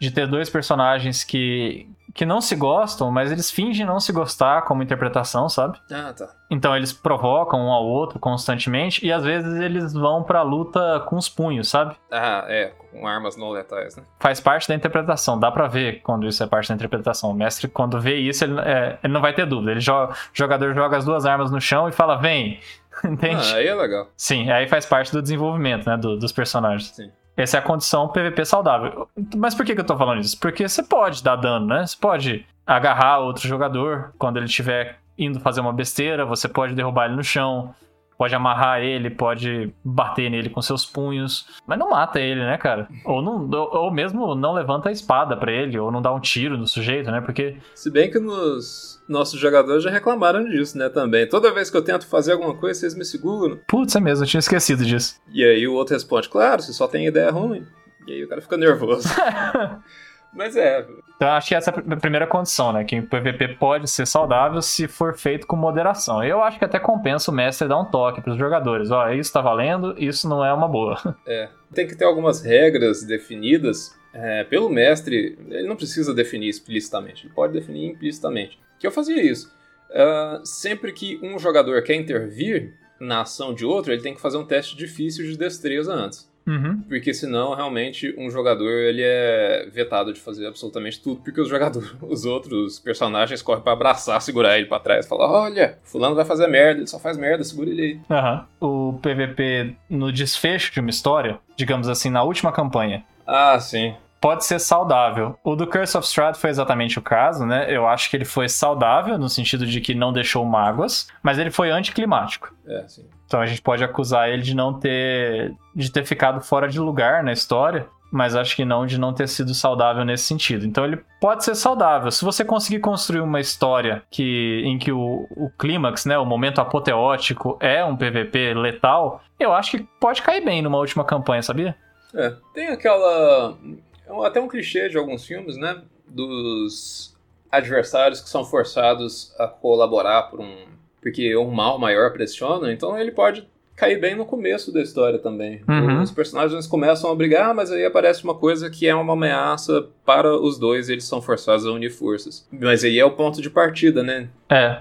De 0.00 0.10
ter 0.10 0.26
dois 0.26 0.50
personagens 0.50 1.24
que, 1.24 1.88
que 2.12 2.26
não 2.26 2.40
se 2.40 2.54
gostam, 2.56 3.10
mas 3.10 3.30
eles 3.32 3.50
fingem 3.50 3.86
não 3.86 3.98
se 4.00 4.12
gostar 4.12 4.62
como 4.62 4.82
interpretação, 4.82 5.48
sabe? 5.48 5.78
Ah, 5.90 6.12
tá. 6.12 6.28
Então 6.50 6.76
eles 6.76 6.92
provocam 6.92 7.58
um 7.60 7.72
ao 7.72 7.84
outro 7.86 8.18
constantemente 8.18 9.04
e 9.06 9.10
às 9.12 9.24
vezes 9.24 9.58
eles 9.60 9.92
vão 9.94 10.22
pra 10.22 10.42
luta 10.42 11.00
com 11.06 11.16
os 11.16 11.28
punhos, 11.28 11.68
sabe? 11.68 11.96
Ah, 12.10 12.44
é, 12.48 12.72
com 12.92 13.06
armas 13.06 13.36
não 13.36 13.50
letais, 13.50 13.96
né? 13.96 14.02
Faz 14.20 14.40
parte 14.40 14.68
da 14.68 14.74
interpretação, 14.74 15.38
dá 15.38 15.50
pra 15.50 15.68
ver 15.68 16.00
quando 16.02 16.26
isso 16.26 16.42
é 16.42 16.46
parte 16.46 16.68
da 16.68 16.74
interpretação. 16.74 17.30
O 17.30 17.34
mestre, 17.34 17.66
quando 17.68 17.98
vê 18.00 18.16
isso, 18.16 18.44
ele, 18.44 18.60
é, 18.60 18.98
ele 19.02 19.12
não 19.12 19.20
vai 19.22 19.32
ter 19.32 19.46
dúvida. 19.46 19.70
Ele 19.70 19.80
joga, 19.80 20.12
o 20.12 20.16
jogador 20.32 20.74
joga 20.74 20.96
as 20.98 21.04
duas 21.04 21.24
armas 21.24 21.50
no 21.50 21.60
chão 21.60 21.88
e 21.88 21.92
fala, 21.92 22.16
vem. 22.16 22.60
Entende? 23.04 23.36
Ah, 23.52 23.56
aí 23.56 23.66
é 23.66 23.74
legal. 23.74 24.08
Sim, 24.16 24.50
aí 24.50 24.68
faz 24.68 24.84
parte 24.86 25.10
do 25.12 25.22
desenvolvimento, 25.22 25.88
né, 25.88 25.96
do- 25.96 26.16
dos 26.18 26.30
personagens. 26.32 26.90
Sim. 26.94 27.10
Essa 27.36 27.56
é 27.56 27.60
a 27.60 27.62
condição 27.62 28.08
PVP 28.08 28.44
saudável. 28.44 29.08
Mas 29.36 29.54
por 29.54 29.66
que, 29.66 29.74
que 29.74 29.80
eu 29.80 29.86
tô 29.86 29.96
falando 29.96 30.20
isso? 30.20 30.38
Porque 30.38 30.68
você 30.68 30.82
pode 30.82 31.22
dar 31.22 31.36
dano, 31.36 31.66
né? 31.66 31.86
Você 31.86 31.96
pode 32.00 32.46
agarrar 32.66 33.18
outro 33.18 33.46
jogador 33.46 34.14
quando 34.18 34.36
ele 34.36 34.46
estiver 34.46 34.98
indo 35.18 35.40
fazer 35.40 35.60
uma 35.60 35.72
besteira, 35.72 36.24
você 36.24 36.48
pode 36.48 36.74
derrubar 36.74 37.06
ele 37.06 37.16
no 37.16 37.24
chão, 37.24 37.74
pode 38.16 38.34
amarrar 38.34 38.80
ele, 38.80 39.10
pode 39.10 39.72
bater 39.84 40.30
nele 40.30 40.50
com 40.50 40.62
seus 40.62 40.84
punhos, 40.86 41.46
mas 41.66 41.78
não 41.78 41.90
mata 41.90 42.20
ele, 42.20 42.40
né, 42.40 42.56
cara? 42.56 42.88
Ou, 43.04 43.22
não, 43.22 43.48
ou, 43.50 43.90
mesmo 43.92 44.34
não 44.34 44.52
levanta 44.52 44.88
a 44.88 44.92
espada 44.92 45.36
pra 45.36 45.52
ele, 45.52 45.78
ou 45.78 45.90
não 45.90 46.02
dá 46.02 46.12
um 46.12 46.20
tiro 46.20 46.56
no 46.56 46.66
sujeito, 46.66 47.10
né? 47.10 47.20
Porque 47.20 47.56
Se 47.74 47.90
bem 47.90 48.10
que 48.10 48.18
nos 48.18 49.02
nossos 49.08 49.38
jogadores 49.38 49.82
já 49.82 49.90
reclamaram 49.90 50.44
disso, 50.44 50.78
né, 50.78 50.88
também. 50.88 51.28
Toda 51.28 51.52
vez 51.52 51.70
que 51.70 51.76
eu 51.76 51.82
tento 51.82 52.06
fazer 52.06 52.32
alguma 52.32 52.54
coisa, 52.54 52.80
vocês 52.80 52.94
me 52.94 53.04
seguram. 53.04 53.58
Putz, 53.66 53.94
é 53.94 54.00
mesmo, 54.00 54.24
eu 54.24 54.28
tinha 54.28 54.38
esquecido 54.38 54.84
disso. 54.84 55.20
E 55.32 55.44
aí 55.44 55.66
o 55.66 55.74
outro 55.74 55.94
responde, 55.94 56.28
claro, 56.28 56.62
você 56.62 56.72
só 56.72 56.86
tem 56.86 57.06
ideia 57.06 57.30
ruim. 57.30 57.66
E 58.06 58.12
aí 58.12 58.24
o 58.24 58.28
cara 58.28 58.40
fica 58.40 58.56
nervoso. 58.56 59.08
Mas 60.34 60.56
é, 60.56 60.86
Então, 61.16 61.28
acho 61.28 61.48
que 61.48 61.54
essa 61.54 61.70
é 61.70 61.92
a 61.94 61.96
primeira 61.96 62.26
condição, 62.26 62.72
né? 62.72 62.84
Que 62.84 62.98
o 62.98 63.06
PVP 63.06 63.56
pode 63.58 63.88
ser 63.88 64.06
saudável 64.06 64.60
se 64.60 64.88
for 64.88 65.16
feito 65.16 65.46
com 65.46 65.56
moderação. 65.56 66.22
Eu 66.24 66.42
acho 66.42 66.58
que 66.58 66.64
até 66.64 66.78
compensa 66.78 67.30
o 67.30 67.34
mestre 67.34 67.68
dar 67.68 67.78
um 67.78 67.84
toque 67.84 68.20
pros 68.20 68.36
jogadores. 68.36 68.90
Ó, 68.90 69.10
isso 69.10 69.32
tá 69.32 69.40
valendo, 69.40 69.94
isso 69.96 70.28
não 70.28 70.44
é 70.44 70.52
uma 70.52 70.68
boa. 70.68 70.98
é. 71.26 71.48
Tem 71.72 71.86
que 71.86 71.96
ter 71.96 72.04
algumas 72.04 72.42
regras 72.42 73.02
definidas 73.04 73.94
é, 74.12 74.44
pelo 74.44 74.68
mestre. 74.68 75.38
Ele 75.48 75.68
não 75.68 75.76
precisa 75.76 76.12
definir 76.14 76.48
explicitamente, 76.48 77.26
ele 77.26 77.34
pode 77.34 77.52
definir 77.52 77.86
implicitamente. 77.86 78.58
Que 78.78 78.86
eu 78.86 78.92
fazia 78.92 79.22
isso. 79.22 79.54
Ah, 79.94 80.40
sempre 80.44 80.92
que 80.92 81.20
um 81.22 81.38
jogador 81.38 81.82
quer 81.82 81.94
intervir 81.94 82.74
na 83.00 83.22
ação 83.22 83.54
de 83.54 83.64
outro, 83.64 83.92
ele 83.92 84.02
tem 84.02 84.14
que 84.14 84.20
fazer 84.20 84.36
um 84.36 84.44
teste 84.44 84.76
difícil 84.76 85.24
de 85.24 85.36
destreza 85.36 85.92
antes. 85.92 86.32
Uhum. 86.46 86.82
Porque 86.88 87.14
senão, 87.14 87.54
realmente, 87.54 88.14
um 88.18 88.30
jogador 88.30 88.70
ele 88.70 89.02
é 89.02 89.66
vetado 89.72 90.12
de 90.12 90.20
fazer 90.20 90.46
absolutamente 90.46 91.00
tudo, 91.02 91.20
porque 91.22 91.40
os 91.40 91.48
jogadores, 91.48 91.90
os 92.02 92.24
outros 92.24 92.78
personagens 92.78 93.40
correm 93.42 93.62
pra 93.62 93.72
abraçar, 93.72 94.20
segurar 94.20 94.56
ele 94.58 94.66
pra 94.66 94.78
trás, 94.80 95.06
falar: 95.06 95.30
olha, 95.30 95.78
fulano 95.82 96.14
vai 96.14 96.24
fazer 96.24 96.46
merda, 96.46 96.80
ele 96.80 96.86
só 96.86 96.98
faz 96.98 97.16
merda, 97.16 97.44
segura 97.44 97.70
ele 97.70 97.82
aí. 97.82 98.00
Aham. 98.10 98.46
O 98.60 98.98
PVP 99.00 99.74
no 99.88 100.12
desfecho 100.12 100.72
de 100.72 100.80
uma 100.80 100.90
história, 100.90 101.38
digamos 101.56 101.88
assim, 101.88 102.10
na 102.10 102.22
última 102.22 102.52
campanha, 102.52 103.04
Ah, 103.26 103.58
sim. 103.58 103.94
pode 104.20 104.44
ser 104.44 104.58
saudável. 104.58 105.38
O 105.44 105.54
do 105.56 105.66
Curse 105.66 105.96
of 105.96 106.06
Strahd 106.06 106.36
foi 106.38 106.50
exatamente 106.50 106.98
o 106.98 107.02
caso, 107.02 107.44
né? 107.46 107.66
Eu 107.74 107.86
acho 107.86 108.10
que 108.10 108.16
ele 108.16 108.24
foi 108.24 108.48
saudável 108.48 109.16
no 109.18 109.28
sentido 109.28 109.66
de 109.66 109.80
que 109.80 109.94
não 109.94 110.12
deixou 110.12 110.44
mágoas, 110.44 111.08
mas 111.22 111.38
ele 111.38 111.50
foi 111.50 111.70
anticlimático. 111.70 112.54
É, 112.66 112.86
sim. 112.88 113.04
Então 113.26 113.40
a 113.40 113.46
gente 113.46 113.62
pode 113.62 113.82
acusar 113.82 114.28
ele 114.28 114.42
de 114.42 114.54
não 114.54 114.74
ter 114.74 115.54
de 115.74 115.90
ter 115.90 116.04
ficado 116.04 116.40
fora 116.40 116.68
de 116.68 116.78
lugar 116.78 117.22
na 117.22 117.32
história, 117.32 117.86
mas 118.12 118.36
acho 118.36 118.54
que 118.54 118.64
não 118.64 118.86
de 118.86 118.96
não 118.96 119.12
ter 119.12 119.28
sido 119.28 119.52
saudável 119.52 120.04
nesse 120.04 120.24
sentido. 120.24 120.64
Então 120.64 120.84
ele 120.84 121.00
pode 121.20 121.44
ser 121.44 121.54
saudável. 121.54 122.10
Se 122.10 122.24
você 122.24 122.44
conseguir 122.44 122.78
construir 122.78 123.20
uma 123.20 123.40
história 123.40 124.02
que 124.10 124.62
em 124.64 124.78
que 124.78 124.92
o, 124.92 125.26
o 125.36 125.50
clímax, 125.58 126.04
né, 126.04 126.16
o 126.16 126.24
momento 126.24 126.60
apoteótico 126.60 127.58
é 127.60 127.84
um 127.84 127.96
PVP 127.96 128.54
letal, 128.54 129.20
eu 129.38 129.52
acho 129.52 129.72
que 129.72 129.88
pode 129.98 130.22
cair 130.22 130.44
bem 130.44 130.62
numa 130.62 130.78
última 130.78 131.04
campanha, 131.04 131.42
sabia? 131.42 131.76
É, 132.14 132.32
tem 132.54 132.68
aquela. 132.68 133.58
é 134.06 134.26
Até 134.26 134.40
um 134.40 134.48
clichê 134.48 134.88
de 134.88 134.96
alguns 134.96 135.26
filmes, 135.26 135.56
né? 135.56 135.82
Dos 136.06 137.16
adversários 137.50 138.20
que 138.20 138.28
são 138.28 138.44
forçados 138.44 139.34
a 139.38 139.48
colaborar 139.48 140.24
por 140.24 140.40
um. 140.40 140.73
Porque 141.04 141.36
um 141.36 141.50
mal 141.50 141.78
maior 141.78 142.14
pressiona, 142.14 142.72
então 142.72 142.98
ele 142.98 143.10
pode 143.10 143.46
cair 143.76 144.00
bem 144.00 144.16
no 144.16 144.24
começo 144.24 144.72
da 144.72 144.80
história 144.80 145.18
também. 145.18 145.60
Uhum. 145.68 146.00
Os 146.00 146.10
personagens 146.10 146.66
começam 146.66 147.10
a 147.10 147.14
brigar, 147.14 147.54
mas 147.54 147.70
aí 147.70 147.84
aparece 147.84 148.24
uma 148.24 148.34
coisa 148.34 148.70
que 148.70 148.86
é 148.86 148.94
uma 148.94 149.12
ameaça 149.12 149.86
para 150.02 150.34
os 150.34 150.58
dois 150.58 150.88
e 150.88 150.92
eles 150.92 151.04
são 151.04 151.20
forçados 151.20 151.66
a 151.66 151.70
unir 151.70 151.90
forças. 151.90 152.48
Mas 152.50 152.84
aí 152.84 152.98
é 152.98 153.04
o 153.04 153.10
ponto 153.10 153.42
de 153.42 153.50
partida, 153.50 154.02
né? 154.02 154.28
É, 154.48 154.78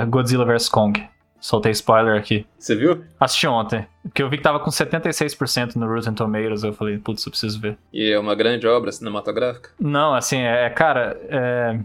é 0.00 0.06
Godzilla 0.06 0.46
vs 0.46 0.70
Kong. 0.70 1.06
Soltei 1.38 1.72
spoiler 1.72 2.18
aqui. 2.18 2.46
Você 2.58 2.74
viu? 2.74 3.04
Assisti 3.18 3.46
ontem, 3.46 3.86
porque 4.02 4.22
eu 4.22 4.30
vi 4.30 4.38
que 4.38 4.42
tava 4.42 4.60
com 4.60 4.70
76% 4.70 5.76
no 5.76 5.86
Rotten 5.86 6.14
Tomatoes, 6.14 6.62
eu 6.62 6.72
falei, 6.72 6.96
putz, 6.96 7.26
eu 7.26 7.30
preciso 7.30 7.60
ver. 7.60 7.76
E 7.92 8.10
é 8.10 8.18
uma 8.18 8.34
grande 8.34 8.66
obra 8.66 8.90
cinematográfica. 8.90 9.70
Não, 9.78 10.14
assim, 10.14 10.38
é, 10.38 10.70
cara, 10.70 11.20
é 11.28 11.78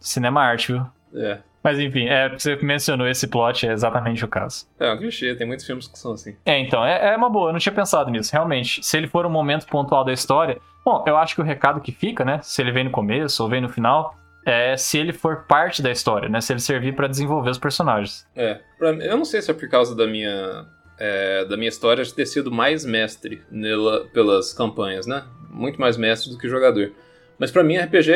cinema 0.00 0.42
arte, 0.42 0.72
viu? 0.72 0.86
É. 1.14 1.38
Mas 1.66 1.80
enfim, 1.80 2.06
é, 2.06 2.28
você 2.28 2.54
mencionou 2.62 3.08
esse 3.08 3.26
plot, 3.26 3.66
é 3.66 3.72
exatamente 3.72 4.24
o 4.24 4.28
caso. 4.28 4.68
É 4.78 4.88
um 4.92 4.98
clichê, 4.98 5.34
tem 5.34 5.44
muitos 5.44 5.66
filmes 5.66 5.88
que 5.88 5.98
são 5.98 6.12
assim. 6.12 6.36
É, 6.44 6.56
então, 6.60 6.86
é, 6.86 7.08
é 7.12 7.16
uma 7.16 7.28
boa, 7.28 7.48
eu 7.48 7.52
não 7.52 7.58
tinha 7.58 7.74
pensado 7.74 8.08
nisso, 8.08 8.30
realmente. 8.32 8.84
Se 8.84 8.96
ele 8.96 9.08
for 9.08 9.26
um 9.26 9.30
momento 9.30 9.66
pontual 9.66 10.04
da 10.04 10.12
história, 10.12 10.60
bom, 10.84 11.02
eu 11.08 11.16
acho 11.16 11.34
que 11.34 11.40
o 11.40 11.44
recado 11.44 11.80
que 11.80 11.90
fica, 11.90 12.24
né, 12.24 12.38
se 12.40 12.62
ele 12.62 12.70
vem 12.70 12.84
no 12.84 12.92
começo 12.92 13.42
ou 13.42 13.48
vem 13.48 13.60
no 13.60 13.68
final, 13.68 14.16
é 14.46 14.76
se 14.76 14.96
ele 14.96 15.12
for 15.12 15.44
parte 15.48 15.82
da 15.82 15.90
história, 15.90 16.28
né, 16.28 16.40
se 16.40 16.52
ele 16.52 16.60
servir 16.60 16.94
pra 16.94 17.08
desenvolver 17.08 17.50
os 17.50 17.58
personagens. 17.58 18.24
É, 18.36 18.60
pra 18.78 18.90
eu 18.90 19.16
não 19.16 19.24
sei 19.24 19.42
se 19.42 19.50
é 19.50 19.54
por 19.54 19.68
causa 19.68 19.92
da 19.96 20.06
minha 20.06 20.66
é, 21.00 21.44
da 21.46 21.56
minha 21.56 21.68
história 21.68 22.04
de 22.04 22.14
ter 22.14 22.26
sido 22.26 22.48
mais 22.48 22.84
mestre 22.84 23.42
nela, 23.50 24.06
pelas 24.14 24.52
campanhas, 24.52 25.04
né? 25.04 25.24
Muito 25.50 25.80
mais 25.80 25.96
mestre 25.96 26.30
do 26.30 26.38
que 26.38 26.48
jogador. 26.48 26.92
Mas 27.38 27.50
pra 27.50 27.62
mim, 27.62 27.76
RPG, 27.76 28.12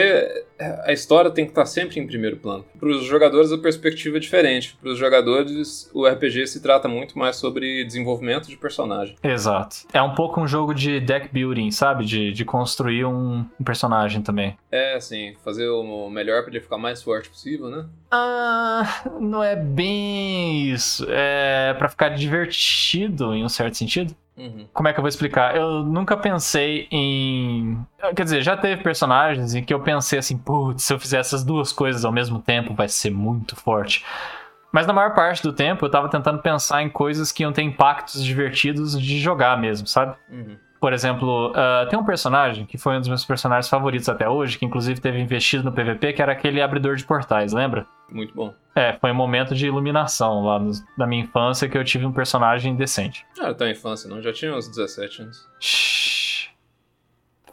a 0.85 0.93
história 0.93 1.31
tem 1.31 1.45
que 1.45 1.51
estar 1.51 1.67
sempre 1.67 2.01
em 2.01 2.07
primeiro 2.07 2.37
plano. 2.37 2.65
Para 2.79 2.89
os 2.89 3.05
jogadores, 3.05 3.53
a 3.53 3.59
perspectiva 3.59 4.17
é 4.17 4.21
diferente. 4.21 4.77
Para 4.81 4.91
os 4.91 4.99
jogadores, 4.99 5.91
o 5.93 6.07
RPG 6.07 6.47
se 6.47 6.63
trata 6.63 6.89
muito 6.89 7.19
mais 7.19 7.37
sobre 7.37 7.85
desenvolvimento 7.85 8.49
de 8.49 8.57
personagem. 8.57 9.17
Exato. 9.23 9.77
É 9.93 10.03
um 10.03 10.15
pouco 10.15 10.41
um 10.41 10.47
jogo 10.47 10.75
de 10.75 11.01
deck 11.01 11.29
building, 11.33 11.71
sabe? 11.71 12.05
De, 12.05 12.33
de 12.33 12.45
construir 12.45 13.05
um, 13.05 13.45
um 13.59 13.65
personagem 13.65 14.23
também. 14.23 14.57
É, 14.71 14.95
assim, 14.95 15.35
fazer 15.45 15.69
o 15.69 16.09
melhor 16.09 16.43
para 16.43 16.53
ele 16.53 16.61
ficar 16.61 16.79
mais 16.79 17.03
forte 17.03 17.29
possível, 17.29 17.69
né? 17.69 17.87
Ah, 18.11 19.03
não 19.21 19.43
é 19.43 19.57
bem 19.57 20.71
isso. 20.71 21.07
É 21.09 21.75
pra 21.75 21.89
ficar 21.89 22.11
divertido 22.11 23.35
em 23.35 23.45
um 23.45 23.49
certo 23.49 23.77
sentido. 23.77 24.15
Uhum. 24.41 24.67
Como 24.73 24.89
é 24.89 24.93
que 24.95 24.99
eu 24.99 25.03
vou 25.03 25.09
explicar? 25.09 25.55
Eu 25.55 25.83
nunca 25.85 26.17
pensei 26.17 26.89
em. 26.91 27.79
Quer 28.17 28.25
dizer, 28.25 28.41
já 28.41 28.57
teve 28.57 28.83
personagens 28.83 29.55
em 29.55 29.63
que 29.63 29.75
eu 29.75 29.81
pensei 29.81 30.19
assim, 30.19 30.39
putz, 30.39 30.83
se 30.83 30.95
eu 30.95 30.99
fizer 30.99 31.19
essas 31.19 31.45
duas 31.45 31.73
coisas 31.73 32.07
ao 32.07 32.13
mesmo 32.13 32.41
tempo 32.41 32.73
vai 32.73 32.89
ser 32.89 33.11
muito 33.11 33.55
forte. 33.55 34.03
Mas 34.73 34.87
na 34.87 34.95
maior 34.95 35.15
parte 35.15 35.43
do 35.43 35.53
tempo 35.53 35.85
eu 35.85 35.91
tava 35.91 36.09
tentando 36.09 36.41
pensar 36.41 36.83
em 36.83 36.89
coisas 36.89 37.31
que 37.31 37.43
iam 37.43 37.53
ter 37.53 37.63
impactos 37.63 38.25
divertidos 38.25 38.99
de 38.99 39.19
jogar 39.19 39.61
mesmo, 39.61 39.87
sabe? 39.87 40.17
Uhum. 40.31 40.57
Por 40.81 40.95
exemplo, 40.95 41.53
ah, 41.55 41.87
tem 41.91 41.99
um 41.99 42.05
personagem 42.05 42.65
que 42.65 42.79
foi 42.79 42.97
um 42.97 43.01
dos 43.01 43.09
meus 43.09 43.25
personagens 43.25 43.69
favoritos 43.69 44.09
até 44.09 44.27
hoje, 44.29 44.59
que 44.59 44.65
inclusive 44.65 44.99
teve 45.01 45.21
investido 45.21 45.63
no 45.65 45.73
PVP, 45.73 46.15
que 46.15 46.23
era 46.23 46.33
aquele 46.33 46.63
abridor 46.63 46.97
de 46.97 47.05
portais, 47.05 47.53
lembra? 47.53 47.87
Muito 48.11 48.35
bom. 48.35 48.55
É, 48.75 48.95
foi 48.99 49.11
um 49.13 49.15
momento 49.15 49.55
de 49.55 49.67
iluminação 49.67 50.43
lá 50.45 50.59
no- 50.59 50.73
na 50.97 51.07
minha 51.07 51.23
infância 51.23 51.69
que 51.69 51.77
eu 51.77 51.85
tive 51.85 52.07
um 52.07 52.13
personagem 52.13 52.75
decente. 52.75 53.27
Ah, 53.39 53.45
era 53.47 53.55
tua 53.55 53.71
infância, 53.71 54.09
não? 54.09 54.23
Já 54.23 54.33
tinha 54.33 54.57
uns 54.57 54.69
17 54.69 55.23
anos. 55.23 55.47
Shhh. 55.61 56.49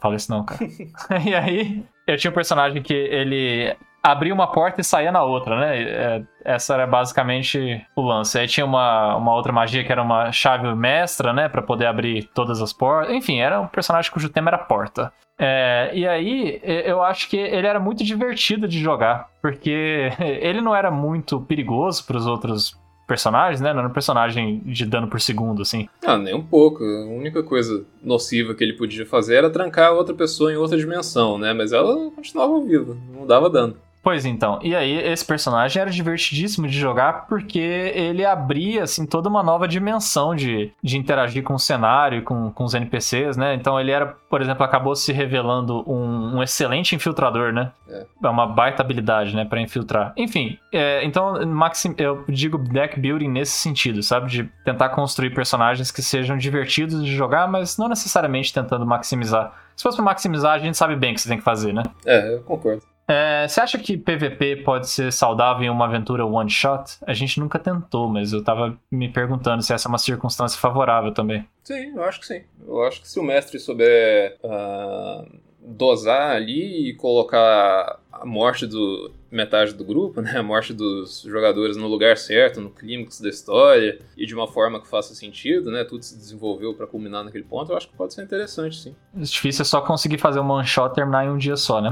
Fala 0.00 0.16
isso 0.16 0.30
não, 0.30 0.44
cara. 0.44 0.60
e 1.28 1.34
aí, 1.34 1.84
eu 2.06 2.16
tinha 2.16 2.30
um 2.30 2.34
personagem 2.34 2.80
que 2.82 2.94
ele 2.94 3.76
abria 4.02 4.32
uma 4.32 4.46
porta 4.46 4.80
e 4.80 4.84
saía 4.84 5.12
na 5.12 5.22
outra, 5.22 5.58
né? 5.58 5.82
É, 5.82 6.22
Essa 6.44 6.74
era 6.74 6.86
basicamente 6.86 7.84
o 7.96 8.02
lance. 8.02 8.38
Aí 8.38 8.46
tinha 8.46 8.64
uma, 8.64 9.16
uma 9.16 9.34
outra 9.34 9.52
magia 9.52 9.84
que 9.84 9.92
era 9.92 10.02
uma 10.02 10.32
chave 10.32 10.72
mestra, 10.74 11.32
né? 11.32 11.48
Pra 11.48 11.62
poder 11.62 11.86
abrir 11.86 12.24
todas 12.34 12.60
as 12.62 12.72
portas. 12.72 13.14
Enfim, 13.14 13.38
era 13.40 13.60
um 13.60 13.66
personagem 13.66 14.10
cujo 14.10 14.28
tema 14.28 14.50
era 14.50 14.58
porta. 14.58 15.12
É, 15.38 15.90
e 15.94 16.06
aí, 16.06 16.60
eu 16.64 17.00
acho 17.02 17.28
que 17.28 17.36
ele 17.36 17.66
era 17.66 17.78
muito 17.78 18.02
divertido 18.02 18.66
de 18.66 18.80
jogar, 18.80 19.28
porque 19.40 20.10
ele 20.18 20.60
não 20.60 20.74
era 20.74 20.90
muito 20.90 21.40
perigoso 21.40 22.04
para 22.04 22.16
os 22.16 22.26
outros 22.26 22.76
personagens, 23.06 23.60
né? 23.60 23.72
Não 23.72 23.80
era 23.80 23.88
um 23.88 23.92
personagem 23.92 24.60
de 24.66 24.84
dano 24.84 25.08
por 25.08 25.20
segundo, 25.20 25.62
assim. 25.62 25.88
Ah, 26.04 26.18
nem 26.18 26.34
um 26.34 26.42
pouco. 26.42 26.84
A 26.84 27.06
única 27.06 27.42
coisa 27.42 27.84
nociva 28.02 28.54
que 28.54 28.62
ele 28.62 28.74
podia 28.74 29.06
fazer 29.06 29.36
era 29.36 29.48
trancar 29.48 29.92
outra 29.92 30.14
pessoa 30.14 30.52
em 30.52 30.56
outra 30.56 30.76
dimensão, 30.76 31.38
né? 31.38 31.54
Mas 31.54 31.72
ela 31.72 32.10
continuava 32.10 32.60
viva, 32.60 32.96
não 33.16 33.26
dava 33.26 33.48
dano. 33.48 33.76
Pois 34.08 34.24
então, 34.24 34.58
e 34.62 34.74
aí 34.74 34.96
esse 35.06 35.22
personagem 35.22 35.82
era 35.82 35.90
divertidíssimo 35.90 36.66
de 36.66 36.78
jogar 36.78 37.26
porque 37.26 37.58
ele 37.58 38.24
abria, 38.24 38.84
assim, 38.84 39.04
toda 39.04 39.28
uma 39.28 39.42
nova 39.42 39.68
dimensão 39.68 40.34
de, 40.34 40.72
de 40.82 40.96
interagir 40.96 41.42
com 41.42 41.52
o 41.52 41.58
cenário, 41.58 42.22
com, 42.22 42.50
com 42.50 42.64
os 42.64 42.72
NPCs, 42.72 43.36
né? 43.36 43.52
Então 43.52 43.78
ele 43.78 43.90
era, 43.90 44.06
por 44.06 44.40
exemplo, 44.40 44.64
acabou 44.64 44.96
se 44.96 45.12
revelando 45.12 45.84
um, 45.86 46.38
um 46.38 46.42
excelente 46.42 46.94
infiltrador, 46.94 47.52
né? 47.52 47.70
É. 47.86 48.06
é 48.24 48.28
uma 48.30 48.46
baita 48.46 48.82
habilidade, 48.82 49.36
né, 49.36 49.44
para 49.44 49.60
infiltrar. 49.60 50.14
Enfim, 50.16 50.58
é, 50.72 51.04
então 51.04 51.46
maxim, 51.46 51.94
eu 51.98 52.24
digo 52.30 52.56
deck 52.56 52.98
building 52.98 53.28
nesse 53.28 53.60
sentido, 53.60 54.02
sabe? 54.02 54.30
De 54.30 54.44
tentar 54.64 54.88
construir 54.88 55.34
personagens 55.34 55.90
que 55.90 56.00
sejam 56.00 56.38
divertidos 56.38 57.04
de 57.04 57.14
jogar, 57.14 57.46
mas 57.46 57.76
não 57.76 57.88
necessariamente 57.88 58.54
tentando 58.54 58.86
maximizar. 58.86 59.52
Se 59.76 59.82
fosse 59.82 59.96
pra 59.96 60.04
maximizar, 60.06 60.54
a 60.54 60.58
gente 60.58 60.78
sabe 60.78 60.96
bem 60.96 61.12
o 61.12 61.14
que 61.14 61.20
você 61.20 61.28
tem 61.28 61.38
que 61.38 61.44
fazer, 61.44 61.74
né? 61.74 61.82
É, 62.06 62.34
eu 62.34 62.40
concordo. 62.40 62.82
É, 63.08 63.48
você 63.48 63.60
acha 63.60 63.78
que 63.78 63.96
PVP 63.96 64.56
pode 64.56 64.86
ser 64.88 65.10
saudável 65.10 65.64
em 65.64 65.70
uma 65.70 65.86
aventura 65.86 66.26
one 66.26 66.50
shot? 66.50 66.98
A 67.06 67.14
gente 67.14 67.40
nunca 67.40 67.58
tentou, 67.58 68.06
mas 68.06 68.34
eu 68.34 68.44
tava 68.44 68.78
me 68.90 69.08
perguntando 69.10 69.62
se 69.62 69.72
essa 69.72 69.88
é 69.88 69.90
uma 69.90 69.96
circunstância 69.96 70.60
favorável 70.60 71.12
também. 71.14 71.48
Sim, 71.64 71.94
eu 71.96 72.04
acho 72.04 72.20
que 72.20 72.26
sim. 72.26 72.42
Eu 72.66 72.84
acho 72.84 73.00
que 73.00 73.08
se 73.08 73.18
o 73.18 73.22
mestre 73.22 73.58
souber 73.58 74.36
uh, 74.44 75.26
dosar 75.58 76.36
ali 76.36 76.90
e 76.90 76.94
colocar 76.96 77.98
a 78.20 78.26
morte 78.26 78.66
do 78.66 79.10
metade 79.30 79.74
do 79.74 79.84
grupo, 79.84 80.20
né, 80.22 80.38
a 80.38 80.42
morte 80.42 80.72
dos 80.72 81.22
jogadores 81.22 81.76
no 81.76 81.86
lugar 81.86 82.16
certo, 82.16 82.60
no 82.60 82.70
clímax 82.70 83.20
da 83.20 83.28
história 83.28 83.98
e 84.16 84.26
de 84.26 84.34
uma 84.34 84.46
forma 84.46 84.80
que 84.80 84.88
faça 84.88 85.14
sentido, 85.14 85.70
né, 85.70 85.84
tudo 85.84 86.02
se 86.02 86.16
desenvolveu 86.16 86.74
para 86.74 86.86
culminar 86.86 87.22
naquele 87.22 87.44
ponto, 87.44 87.72
eu 87.72 87.76
acho 87.76 87.88
que 87.88 87.96
pode 87.96 88.14
ser 88.14 88.22
interessante, 88.22 88.76
sim. 88.76 88.94
O 89.14 89.20
difícil 89.20 89.62
é 89.62 89.64
só 89.64 89.80
conseguir 89.80 90.18
fazer 90.18 90.40
um 90.40 90.50
one 90.50 90.66
shot 90.66 90.94
terminar 90.94 91.26
em 91.26 91.30
um 91.30 91.36
dia 91.36 91.56
só, 91.56 91.80
né? 91.80 91.90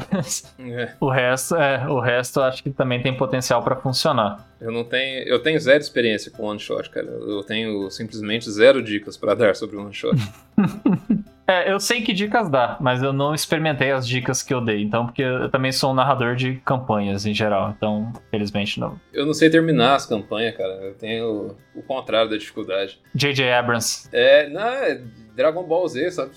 É. 0.59 0.95
O 1.01 1.11
resto, 1.11 1.55
é, 1.55 1.87
o 1.87 2.01
resto 2.01 2.41
eu 2.41 2.45
acho 2.45 2.63
que 2.63 2.71
também 2.71 3.03
tem 3.03 3.15
potencial 3.15 3.63
para 3.63 3.77
funcionar. 3.77 4.49
Eu 4.61 4.73
não 4.73 4.85
tenho, 4.85 5.29
eu 5.29 5.39
tenho 5.41 5.61
zero 5.61 5.81
experiência 5.81 6.31
com 6.31 6.45
one 6.45 6.59
shot, 6.59 6.89
cara. 6.91 7.07
Eu 7.07 7.43
tenho 7.43 7.91
simplesmente 7.91 8.51
zero 8.51 8.83
dicas 8.83 9.17
para 9.17 9.35
dar 9.35 9.55
sobre 9.55 9.77
one 9.77 9.93
shot. 9.93 10.17
É, 11.47 11.71
eu 11.71 11.79
sei 11.79 12.03
que 12.03 12.13
dicas 12.13 12.51
dá, 12.51 12.77
mas 12.81 13.03
eu 13.03 13.13
não 13.13 13.35
experimentei 13.35 13.93
as 13.93 14.07
dicas 14.07 14.43
que 14.43 14.53
eu 14.53 14.61
dei, 14.61 14.83
então, 14.83 15.07
porque 15.07 15.23
eu 15.23 15.49
também 15.49 15.71
sou 15.71 15.93
um 15.93 15.95
narrador 15.95 16.35
de 16.35 16.57
campanhas 16.65 17.25
em 17.25 17.33
geral, 17.33 17.73
então, 17.77 18.13
felizmente 18.31 18.81
não. 18.81 19.01
Eu 19.13 19.25
não 19.25 19.33
sei 19.33 19.49
terminar 19.49 19.95
as 19.95 20.07
campanhas, 20.07 20.57
cara. 20.57 20.73
Eu 20.73 20.95
tenho 20.95 21.57
o 21.75 21.83
contrário 21.83 22.29
da 22.29 22.37
dificuldade. 22.37 23.01
J.J. 23.15 23.53
Abrams. 23.53 24.09
É, 24.13 24.49
não, 24.49 24.61
é 24.61 25.01
Dragon 25.37 25.63
Ball 25.63 25.87
Z, 25.87 26.11
sabe? 26.11 26.33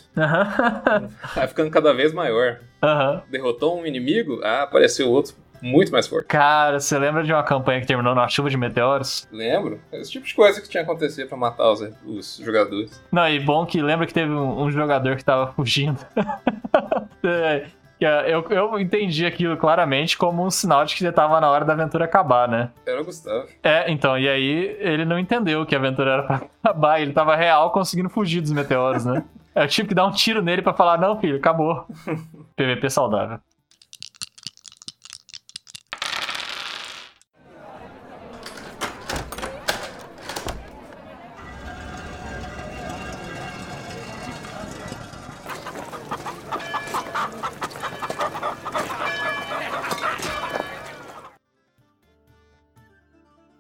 Vai 1.36 1.47
ficando 1.47 1.72
cada 1.72 1.93
vez 1.93 2.14
maior. 2.14 2.60
Derrotou 3.32 3.80
um 3.80 3.86
inimigo, 3.86 4.39
ah, 4.43 4.64
apareceu 4.64 5.10
outro 5.10 5.34
muito 5.62 5.91
mais 5.91 6.07
forte. 6.07 6.28
Cara, 6.28 6.80
você 6.80 6.97
lembra 6.97 7.24
de 7.24 7.32
uma 7.32 7.43
campanha 7.43 7.82
que 7.82 7.88
terminou 7.88 8.16
numa 8.16 8.28
chuva 8.28 8.49
de 8.49 8.57
meteoros? 8.57 9.28
Lembro. 9.32 9.80
Esse 9.91 10.12
tipo 10.12 10.26
de 10.26 10.34
coisa 10.34 10.62
que 10.62 10.70
tinha 10.70 10.84
acontecido 10.84 11.28
pra 11.28 11.38
matar 11.38 11.72
os, 11.72 11.82
os 12.05 12.38
jogadores. 12.43 13.01
Não, 13.12 13.28
e 13.28 13.39
bom 13.39 13.66
que 13.66 13.82
lembra 13.82 14.05
que 14.07 14.14
teve 14.14 14.32
um, 14.32 14.64
um 14.64 14.72
jogador 14.72 15.16
que 15.16 15.24
tava 15.24 15.51
fugindo. 15.53 15.99
é, 17.24 17.66
eu, 17.99 18.45
eu 18.49 18.80
entendi 18.80 19.26
aquilo 19.26 19.57
claramente 19.57 20.18
como 20.18 20.45
um 20.45 20.49
sinal 20.49 20.86
de 20.86 20.95
que 20.95 21.03
ele 21.03 21.12
tava 21.12 21.39
na 21.41 21.49
hora 21.49 21.66
da 21.66 21.74
aventura 21.74 22.05
acabar, 22.05 22.47
né? 22.47 22.72
Era 22.86 23.01
o 23.01 23.05
Gustavo. 23.05 23.47
É, 23.62 23.91
então, 23.91 24.18
e 24.18 24.30
aí 24.30 24.78
ele 24.80 25.03
não 25.03 25.20
entendeu 25.20 25.66
que 25.66 25.76
a 25.76 25.78
aventura 25.78 26.12
era 26.12 26.24
pra 26.24 26.41
acabar, 26.64 27.01
ele 27.01 27.12
tava 27.12 27.36
real 27.36 27.72
conseguindo 27.72 28.10
fugir 28.10 28.39
dos 28.39 28.51
meteoros, 28.51 29.05
né? 29.05 29.24
Eu 29.53 29.68
tive 29.68 29.89
que 29.89 29.95
dar 29.95 30.05
um 30.05 30.12
tiro 30.12 30.41
nele 30.41 30.62
para 30.62 30.74
falar, 30.74 30.97
não, 30.97 31.20
filho, 31.20 31.36
acabou. 31.36 31.86
PVP 32.55 32.89
saudável. 32.89 33.39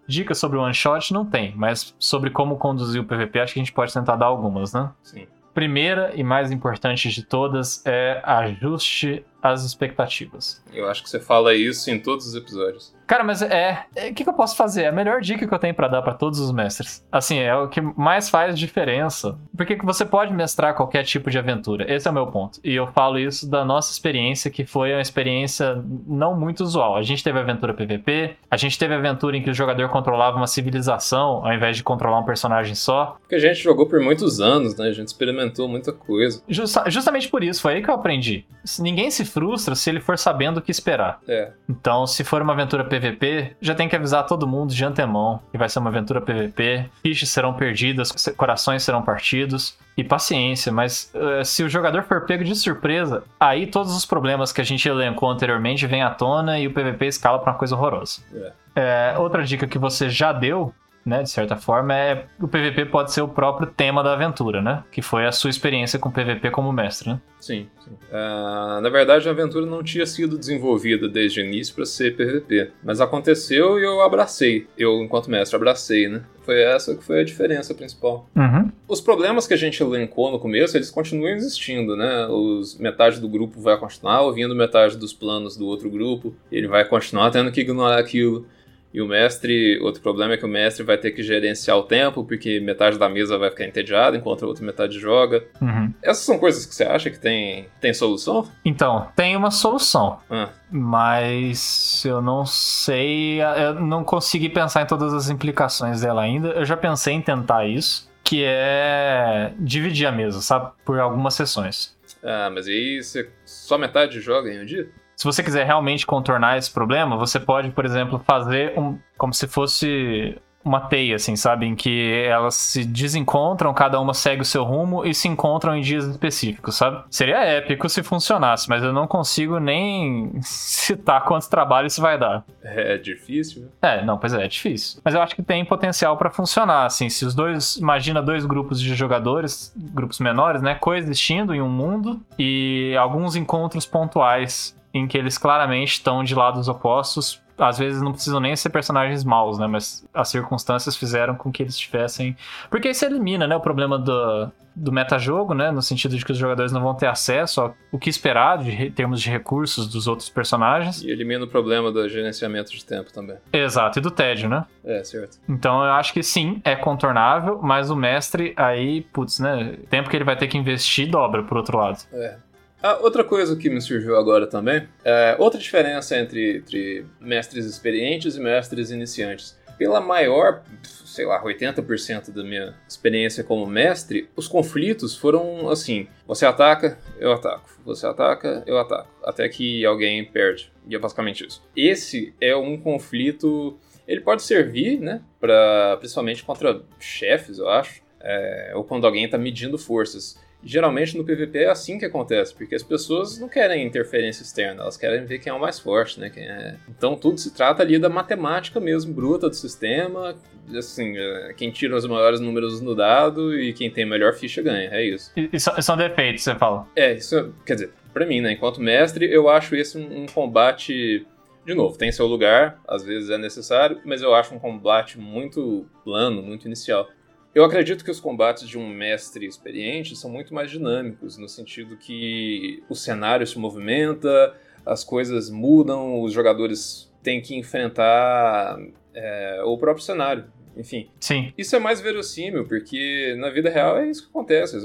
Dicas 0.09 0.39
sobre 0.39 0.57
o 0.57 0.63
one 0.63 0.73
shot 0.73 1.13
não 1.13 1.23
tem, 1.23 1.53
mas 1.55 1.95
sobre 1.99 2.31
como 2.31 2.57
conduzir 2.57 2.99
o 2.99 3.05
PVP 3.05 3.41
acho 3.41 3.53
que 3.53 3.59
a 3.59 3.63
gente 3.63 3.71
pode 3.71 3.93
tentar 3.93 4.15
dar 4.15 4.25
algumas, 4.25 4.73
né? 4.73 4.89
Sim. 5.03 5.27
Primeira 5.53 6.11
e 6.15 6.23
mais 6.23 6.51
importante 6.51 7.09
de 7.09 7.23
todas 7.23 7.85
é 7.85 8.19
ajuste 8.23 9.23
as 9.41 9.63
expectativas. 9.63 10.63
Eu 10.73 10.89
acho 10.89 11.03
que 11.03 11.09
você 11.09 11.19
fala 11.19 11.53
isso 11.53 11.89
em 11.89 11.99
todos 11.99 12.27
os 12.27 12.35
episódios. 12.35 12.93
Cara, 13.09 13.23
mas 13.23 13.41
é. 13.41 13.85
O 13.95 13.99
é, 13.99 14.11
que, 14.11 14.23
que, 14.23 14.29
eu 14.29 14.33
posso 14.33 14.55
fazer? 14.55 14.83
É 14.83 14.87
a 14.89 14.91
melhor 14.91 15.19
dica 15.19 15.47
que 15.47 15.51
eu 15.51 15.57
tenho 15.57 15.73
para 15.73 15.87
dar 15.87 16.03
para 16.03 16.13
todos 16.13 16.39
os 16.39 16.51
mestres. 16.51 17.03
Assim, 17.11 17.39
é 17.39 17.55
o 17.55 17.67
que 17.67 17.81
mais 17.81 18.29
faz 18.29 18.57
diferença. 18.57 19.35
Porque 19.57 19.75
você 19.77 20.05
pode 20.05 20.31
mestrar 20.31 20.75
qualquer 20.75 21.03
tipo 21.03 21.31
de 21.31 21.39
aventura. 21.39 21.91
Esse 21.91 22.07
é 22.07 22.11
o 22.11 22.13
meu 22.13 22.27
ponto. 22.27 22.59
E 22.63 22.75
eu 22.75 22.85
falo 22.85 23.17
isso 23.17 23.49
da 23.49 23.65
nossa 23.65 23.91
experiência, 23.91 24.51
que 24.51 24.63
foi 24.63 24.91
uma 24.91 25.01
experiência 25.01 25.83
não 26.05 26.39
muito 26.39 26.61
usual. 26.61 26.97
A 26.97 27.01
gente 27.01 27.23
teve 27.23 27.39
aventura 27.39 27.73
PVP, 27.73 28.35
a 28.49 28.57
gente 28.57 28.77
teve 28.77 28.93
aventura 28.93 29.35
em 29.35 29.41
que 29.41 29.49
o 29.49 29.55
jogador 29.55 29.89
controlava 29.89 30.37
uma 30.37 30.45
civilização 30.45 31.43
ao 31.43 31.51
invés 31.51 31.77
de 31.77 31.83
controlar 31.83 32.19
um 32.19 32.25
personagem 32.25 32.75
só. 32.75 33.17
Porque 33.21 33.33
a 33.33 33.39
gente 33.39 33.59
jogou 33.59 33.87
por 33.87 33.99
muitos 33.99 34.39
anos, 34.39 34.75
né? 34.77 34.87
A 34.87 34.93
gente 34.93 35.07
experimentou 35.07 35.67
muita 35.67 35.91
coisa. 35.91 36.43
Justa, 36.47 36.83
justamente 36.87 37.27
por 37.27 37.43
isso, 37.43 37.59
foi 37.59 37.73
aí 37.73 37.81
que 37.81 37.89
eu 37.89 37.95
aprendi. 37.95 38.45
Ninguém 38.79 39.09
se 39.09 39.25
frustra 39.29 39.75
se 39.75 39.89
ele 39.89 39.99
for 39.99 40.17
sabendo 40.17 40.57
o 40.57 40.61
que 40.61 40.71
esperar. 40.71 41.19
É. 41.27 41.51
Então, 41.67 42.05
se 42.07 42.23
for 42.23 42.41
uma 42.41 42.53
aventura 42.53 42.83
PVP, 42.83 43.55
já 43.61 43.75
tem 43.75 43.87
que 43.87 43.95
avisar 43.95 44.25
todo 44.25 44.47
mundo 44.47 44.73
de 44.73 44.83
antemão 44.83 45.41
que 45.51 45.57
vai 45.57 45.69
ser 45.69 45.79
uma 45.79 45.89
aventura 45.89 46.21
PVP. 46.21 46.89
Fichas 47.01 47.29
serão 47.29 47.53
perdidas, 47.53 48.11
corações 48.35 48.83
serão 48.83 49.01
partidos. 49.01 49.77
E 49.97 50.03
paciência, 50.03 50.71
mas 50.71 51.11
uh, 51.13 51.43
se 51.43 51.61
o 51.61 51.67
jogador 51.67 52.03
for 52.03 52.25
pego 52.25 52.41
de 52.41 52.55
surpresa, 52.55 53.21
aí 53.37 53.67
todos 53.67 53.93
os 53.93 54.05
problemas 54.05 54.49
que 54.53 54.61
a 54.61 54.63
gente 54.63 54.87
elencou 54.87 55.29
anteriormente 55.29 55.85
vêm 55.85 56.01
à 56.01 56.09
tona 56.09 56.57
e 56.57 56.67
o 56.67 56.71
PVP 56.71 57.07
escala 57.07 57.37
para 57.37 57.51
uma 57.51 57.57
coisa 57.57 57.75
horrorosa. 57.75 58.21
É. 58.33 58.53
É, 58.75 59.17
outra 59.17 59.43
dica 59.43 59.67
que 59.67 59.77
você 59.77 60.09
já 60.09 60.31
deu 60.31 60.73
né, 61.05 61.23
de 61.23 61.29
certa 61.29 61.55
forma, 61.55 61.95
é 61.95 62.25
o 62.39 62.47
PVP 62.47 62.85
pode 62.85 63.11
ser 63.11 63.21
o 63.21 63.27
próprio 63.27 63.67
tema 63.67 64.03
da 64.03 64.13
aventura, 64.13 64.61
né? 64.61 64.83
Que 64.91 65.01
foi 65.01 65.25
a 65.25 65.31
sua 65.31 65.49
experiência 65.49 65.97
com 65.97 66.11
PVP 66.11 66.51
como 66.51 66.71
mestre, 66.71 67.09
né? 67.09 67.19
Sim. 67.39 67.67
sim. 67.79 67.91
Uh, 68.09 68.81
na 68.81 68.89
verdade, 68.89 69.27
a 69.27 69.31
aventura 69.31 69.65
não 69.65 69.81
tinha 69.81 70.05
sido 70.05 70.37
desenvolvida 70.37 71.07
desde 71.07 71.41
o 71.41 71.45
início 71.45 71.73
para 71.73 71.85
ser 71.85 72.15
PVP, 72.15 72.71
mas 72.83 72.99
aconteceu 72.99 73.79
e 73.79 73.83
eu 73.83 74.01
abracei. 74.01 74.67
Eu, 74.77 75.01
enquanto 75.01 75.31
mestre, 75.31 75.55
abracei, 75.55 76.07
né? 76.09 76.21
Foi 76.41 76.61
essa 76.61 76.95
que 76.95 77.03
foi 77.03 77.21
a 77.21 77.23
diferença 77.23 77.73
principal. 77.73 78.27
Uhum. 78.35 78.71
Os 78.87 78.99
problemas 78.99 79.47
que 79.47 79.53
a 79.53 79.57
gente 79.57 79.81
elencou 79.81 80.31
no 80.31 80.39
começo, 80.39 80.75
eles 80.75 80.91
continuam 80.91 81.31
existindo, 81.31 81.95
né? 81.95 82.27
Os, 82.27 82.77
metade 82.77 83.19
do 83.21 83.29
grupo 83.29 83.61
vai 83.61 83.77
continuar 83.77 84.21
ouvindo 84.21 84.55
metade 84.55 84.97
dos 84.97 85.13
planos 85.13 85.55
do 85.55 85.65
outro 85.65 85.89
grupo, 85.89 86.35
ele 86.51 86.67
vai 86.67 86.83
continuar 86.85 87.31
tendo 87.31 87.51
que 87.51 87.61
ignorar 87.61 87.99
aquilo. 87.99 88.45
E 88.93 89.01
o 89.01 89.07
mestre, 89.07 89.79
outro 89.81 90.01
problema 90.01 90.33
é 90.33 90.37
que 90.37 90.45
o 90.45 90.49
mestre 90.49 90.83
vai 90.83 90.97
ter 90.97 91.11
que 91.11 91.21
gerenciar 91.21 91.77
o 91.77 91.83
tempo, 91.83 92.23
porque 92.23 92.59
metade 92.59 92.97
da 92.97 93.07
mesa 93.07 93.37
vai 93.37 93.51
ficar 93.51 93.65
entediada 93.65 94.17
enquanto 94.17 94.43
a 94.43 94.47
outra 94.47 94.65
metade 94.65 94.99
joga. 94.99 95.45
Uhum. 95.61 95.93
Essas 96.01 96.23
são 96.23 96.39
coisas 96.39 96.65
que 96.65 96.73
você 96.73 96.83
acha 96.83 97.09
que 97.09 97.19
tem, 97.19 97.67
tem 97.79 97.93
solução? 97.93 98.49
Então, 98.65 99.07
tem 99.15 99.35
uma 99.35 99.51
solução. 99.51 100.17
Ah. 100.29 100.49
Mas 100.71 102.03
eu 102.03 102.21
não 102.21 102.45
sei, 102.45 103.39
eu 103.41 103.75
não 103.75 104.03
consegui 104.03 104.49
pensar 104.49 104.81
em 104.81 104.87
todas 104.87 105.13
as 105.13 105.29
implicações 105.29 106.01
dela 106.01 106.23
ainda. 106.23 106.49
Eu 106.49 106.65
já 106.65 106.75
pensei 106.75 107.13
em 107.13 107.21
tentar 107.21 107.67
isso, 107.67 108.09
que 108.23 108.43
é 108.43 109.51
dividir 109.59 110.07
a 110.07 110.11
mesa, 110.11 110.41
sabe? 110.41 110.71
Por 110.83 110.99
algumas 110.99 111.35
sessões. 111.35 111.95
Ah, 112.23 112.49
mas 112.53 112.67
aí 112.67 113.01
você 113.01 113.29
só 113.45 113.77
metade 113.77 114.19
joga 114.19 114.51
em 114.51 114.61
um 114.61 114.65
dia? 114.65 114.89
Se 115.19 115.25
você 115.25 115.43
quiser 115.43 115.65
realmente 115.65 116.07
contornar 116.07 116.57
esse 116.57 116.71
problema, 116.71 117.17
você 117.17 117.41
pode, 117.41 117.71
por 117.71 117.83
exemplo, 117.83 118.21
fazer 118.25 118.79
um, 118.79 118.97
como 119.17 119.33
se 119.33 119.47
fosse 119.47 120.37
uma 120.63 120.79
teia, 120.79 121.17
assim, 121.17 121.35
sabe? 121.35 121.65
Em 121.65 121.75
que 121.75 122.23
elas 122.25 122.55
se 122.55 122.85
desencontram, 122.85 123.73
cada 123.73 123.99
uma 123.99 124.13
segue 124.13 124.43
o 124.43 124.45
seu 124.45 124.63
rumo 124.63 125.05
e 125.05 125.13
se 125.13 125.27
encontram 125.27 125.75
em 125.75 125.81
dias 125.81 126.05
específicos, 126.05 126.77
sabe? 126.77 127.03
Seria 127.09 127.43
épico 127.43 127.89
se 127.89 128.01
funcionasse, 128.01 128.69
mas 128.69 128.81
eu 128.81 128.93
não 128.93 129.07
consigo 129.07 129.59
nem 129.59 130.31
citar 130.41 131.25
quantos 131.25 131.49
trabalhos 131.49 131.91
isso 131.91 132.01
vai 132.01 132.17
dar. 132.17 132.45
É 132.63 132.97
difícil, 132.97 133.63
né? 133.63 133.67
É, 133.81 134.05
não, 134.05 134.17
pois 134.17 134.33
é, 134.33 134.45
é 134.45 134.47
difícil. 134.47 135.01
Mas 135.03 135.13
eu 135.13 135.21
acho 135.21 135.35
que 135.35 135.43
tem 135.43 135.65
potencial 135.65 136.15
para 136.15 136.29
funcionar, 136.29 136.85
assim, 136.85 137.09
se 137.09 137.25
os 137.25 137.35
dois, 137.35 137.75
imagina 137.75 138.21
dois 138.21 138.45
grupos 138.45 138.79
de 138.79 138.95
jogadores, 138.95 139.73
grupos 139.75 140.19
menores, 140.19 140.61
né, 140.61 140.75
coexistindo 140.75 141.53
em 141.53 141.61
um 141.61 141.69
mundo 141.69 142.21
e 142.37 142.95
alguns 142.97 143.35
encontros 143.35 143.85
pontuais 143.85 144.78
em 144.93 145.07
que 145.07 145.17
eles 145.17 145.37
claramente 145.37 145.93
estão 145.93 146.23
de 146.23 146.33
lados 146.35 146.67
opostos 146.67 147.41
às 147.59 147.77
vezes 147.77 148.01
não 148.01 148.11
precisam 148.11 148.39
nem 148.39 148.55
ser 148.55 148.69
personagens 148.69 149.23
maus, 149.23 149.59
né? 149.59 149.67
Mas 149.67 150.07
as 150.13 150.29
circunstâncias 150.29 150.95
fizeram 150.95 151.35
com 151.35 151.51
que 151.51 151.61
eles 151.61 151.77
tivessem. 151.77 152.35
Porque 152.69 152.87
aí 152.87 152.93
você 152.93 153.05
elimina, 153.05 153.45
né, 153.45 153.55
o 153.55 153.59
problema 153.59 153.99
do, 153.99 154.49
do 154.75 154.91
metajogo, 154.91 155.53
né? 155.53 155.71
No 155.71 155.81
sentido 155.81 156.15
de 156.15 156.23
que 156.23 156.31
os 156.31 156.37
jogadores 156.37 156.71
não 156.71 156.81
vão 156.81 156.95
ter 156.95 157.07
acesso 157.07 157.61
ao 157.61 157.99
que 157.99 158.09
esperar 158.09 158.57
de 158.59 158.89
termos 158.91 159.21
de 159.21 159.29
recursos 159.29 159.87
dos 159.87 160.07
outros 160.07 160.29
personagens. 160.29 161.01
E 161.01 161.09
elimina 161.09 161.43
o 161.43 161.47
problema 161.47 161.91
do 161.91 162.07
gerenciamento 162.07 162.71
de 162.71 162.83
tempo 162.83 163.11
também. 163.11 163.37
Exato, 163.51 163.99
e 163.99 164.01
do 164.01 164.11
tédio, 164.11 164.49
né? 164.49 164.65
É, 164.83 165.03
certo. 165.03 165.37
Então 165.47 165.83
eu 165.83 165.91
acho 165.91 166.13
que 166.13 166.23
sim, 166.23 166.61
é 166.63 166.75
contornável, 166.75 167.59
mas 167.61 167.89
o 167.89 167.95
mestre 167.95 168.53
aí, 168.55 169.01
putz, 169.01 169.39
né? 169.39 169.75
O 169.83 169.87
tempo 169.87 170.09
que 170.09 170.15
ele 170.15 170.23
vai 170.23 170.35
ter 170.35 170.47
que 170.47 170.57
investir 170.57 171.09
dobra, 171.09 171.43
por 171.43 171.57
outro 171.57 171.77
lado. 171.77 171.99
É. 172.13 172.37
Ah, 172.81 172.97
outra 173.01 173.25
coisa 173.25 173.57
que 173.57 173.69
me 173.69 173.81
surgiu 173.81 174.15
agora 174.15 174.47
também, 174.47 174.87
é 175.03 175.35
outra 175.37 175.59
diferença 175.59 176.17
entre, 176.17 176.57
entre 176.57 177.05
mestres 177.19 177.65
experientes 177.65 178.37
e 178.37 178.39
mestres 178.39 178.89
iniciantes. 178.89 179.59
Pela 179.77 179.99
maior, 179.99 180.63
sei 181.05 181.25
lá, 181.25 181.43
80% 181.43 182.31
da 182.31 182.43
minha 182.43 182.75
experiência 182.87 183.43
como 183.43 183.65
mestre, 183.65 184.29
os 184.35 184.47
conflitos 184.47 185.15
foram 185.17 185.69
assim: 185.69 186.07
você 186.25 186.45
ataca, 186.45 186.97
eu 187.17 187.33
ataco, 187.33 187.69
você 187.83 188.05
ataca, 188.05 188.63
eu 188.65 188.77
ataco, 188.77 189.09
até 189.23 189.47
que 189.49 189.85
alguém 189.85 190.23
perde. 190.23 190.71
E 190.87 190.95
é 190.95 190.99
basicamente 190.99 191.45
isso. 191.45 191.61
Esse 191.75 192.33
é 192.39 192.55
um 192.55 192.77
conflito. 192.77 193.77
Ele 194.07 194.21
pode 194.21 194.41
servir, 194.41 194.99
né, 194.99 195.21
pra, 195.39 195.95
principalmente 195.97 196.43
contra 196.43 196.81
chefes, 196.99 197.59
eu 197.59 197.69
acho, 197.69 198.01
é, 198.19 198.71
ou 198.73 198.83
quando 198.83 199.05
alguém 199.05 199.25
está 199.25 199.37
medindo 199.37 199.77
forças. 199.77 200.37
Geralmente 200.63 201.17
no 201.17 201.23
PVP 201.23 201.59
é 201.59 201.69
assim 201.69 201.97
que 201.97 202.05
acontece, 202.05 202.53
porque 202.53 202.75
as 202.75 202.83
pessoas 202.83 203.39
não 203.39 203.47
querem 203.47 203.85
interferência 203.85 204.43
externa, 204.43 204.81
elas 204.81 204.97
querem 204.97 205.25
ver 205.25 205.39
quem 205.39 205.51
é 205.51 205.53
o 205.53 205.59
mais 205.59 205.79
forte, 205.79 206.19
né? 206.19 206.31
É... 206.35 206.75
Então 206.89 207.15
tudo 207.15 207.37
se 207.37 207.53
trata 207.53 207.81
ali 207.81 207.97
da 207.97 208.09
matemática 208.09 208.79
mesmo, 208.79 209.13
bruta 209.13 209.47
do 209.47 209.55
sistema, 209.55 210.35
assim, 210.77 211.17
é, 211.17 211.53
quem 211.55 211.71
tira 211.71 211.95
os 211.95 212.05
maiores 212.05 212.39
números 212.39 212.81
no 212.81 212.93
dado 212.93 213.57
e 213.57 213.73
quem 213.73 213.89
tem 213.89 214.03
a 214.03 214.07
melhor 214.07 214.33
ficha 214.33 214.61
ganha, 214.61 214.89
é 214.91 215.03
isso. 215.03 215.31
E, 215.35 215.59
são 215.59 215.97
defeitos, 215.97 216.43
você 216.43 216.55
fala? 216.55 216.87
É, 216.95 217.13
isso, 217.13 217.53
quer 217.65 217.75
dizer, 217.75 217.91
pra 218.13 218.25
mim, 218.25 218.41
né, 218.41 218.51
enquanto 218.51 218.81
mestre, 218.81 219.31
eu 219.31 219.49
acho 219.49 219.75
esse 219.75 219.97
um, 219.97 220.23
um 220.23 220.25
combate 220.25 221.25
de 221.65 221.73
novo, 221.75 221.97
tem 221.97 222.11
seu 222.11 222.25
lugar, 222.25 222.79
às 222.87 223.03
vezes 223.03 223.29
é 223.29 223.37
necessário, 223.37 224.01
mas 224.03 224.21
eu 224.21 224.33
acho 224.33 224.55
um 224.55 224.59
combate 224.59 225.19
muito 225.19 225.85
plano, 226.03 226.41
muito 226.41 226.65
inicial. 226.65 227.07
Eu 227.53 227.63
acredito 227.63 228.03
que 228.03 228.11
os 228.11 228.19
combates 228.19 228.67
de 228.67 228.77
um 228.77 228.87
mestre 228.87 229.45
experiente 229.45 230.15
são 230.15 230.29
muito 230.29 230.53
mais 230.53 230.69
dinâmicos, 230.69 231.37
no 231.37 231.49
sentido 231.49 231.97
que 231.97 232.83
o 232.87 232.95
cenário 232.95 233.45
se 233.45 233.57
movimenta, 233.57 234.55
as 234.85 235.03
coisas 235.03 235.49
mudam, 235.49 236.21
os 236.21 236.31
jogadores 236.31 237.11
têm 237.23 237.41
que 237.41 237.55
enfrentar 237.55 238.79
é, 239.13 239.61
o 239.65 239.77
próprio 239.77 240.03
cenário. 240.03 240.45
Enfim. 240.77 241.09
Sim. 241.19 241.51
Isso 241.57 241.75
é 241.75 241.79
mais 241.79 241.99
verossímil, 241.99 242.65
porque 242.65 243.35
na 243.37 243.49
vida 243.49 243.69
real 243.69 243.97
é 243.97 244.07
isso 244.07 244.23
que 244.23 244.29
acontece. 244.29 244.77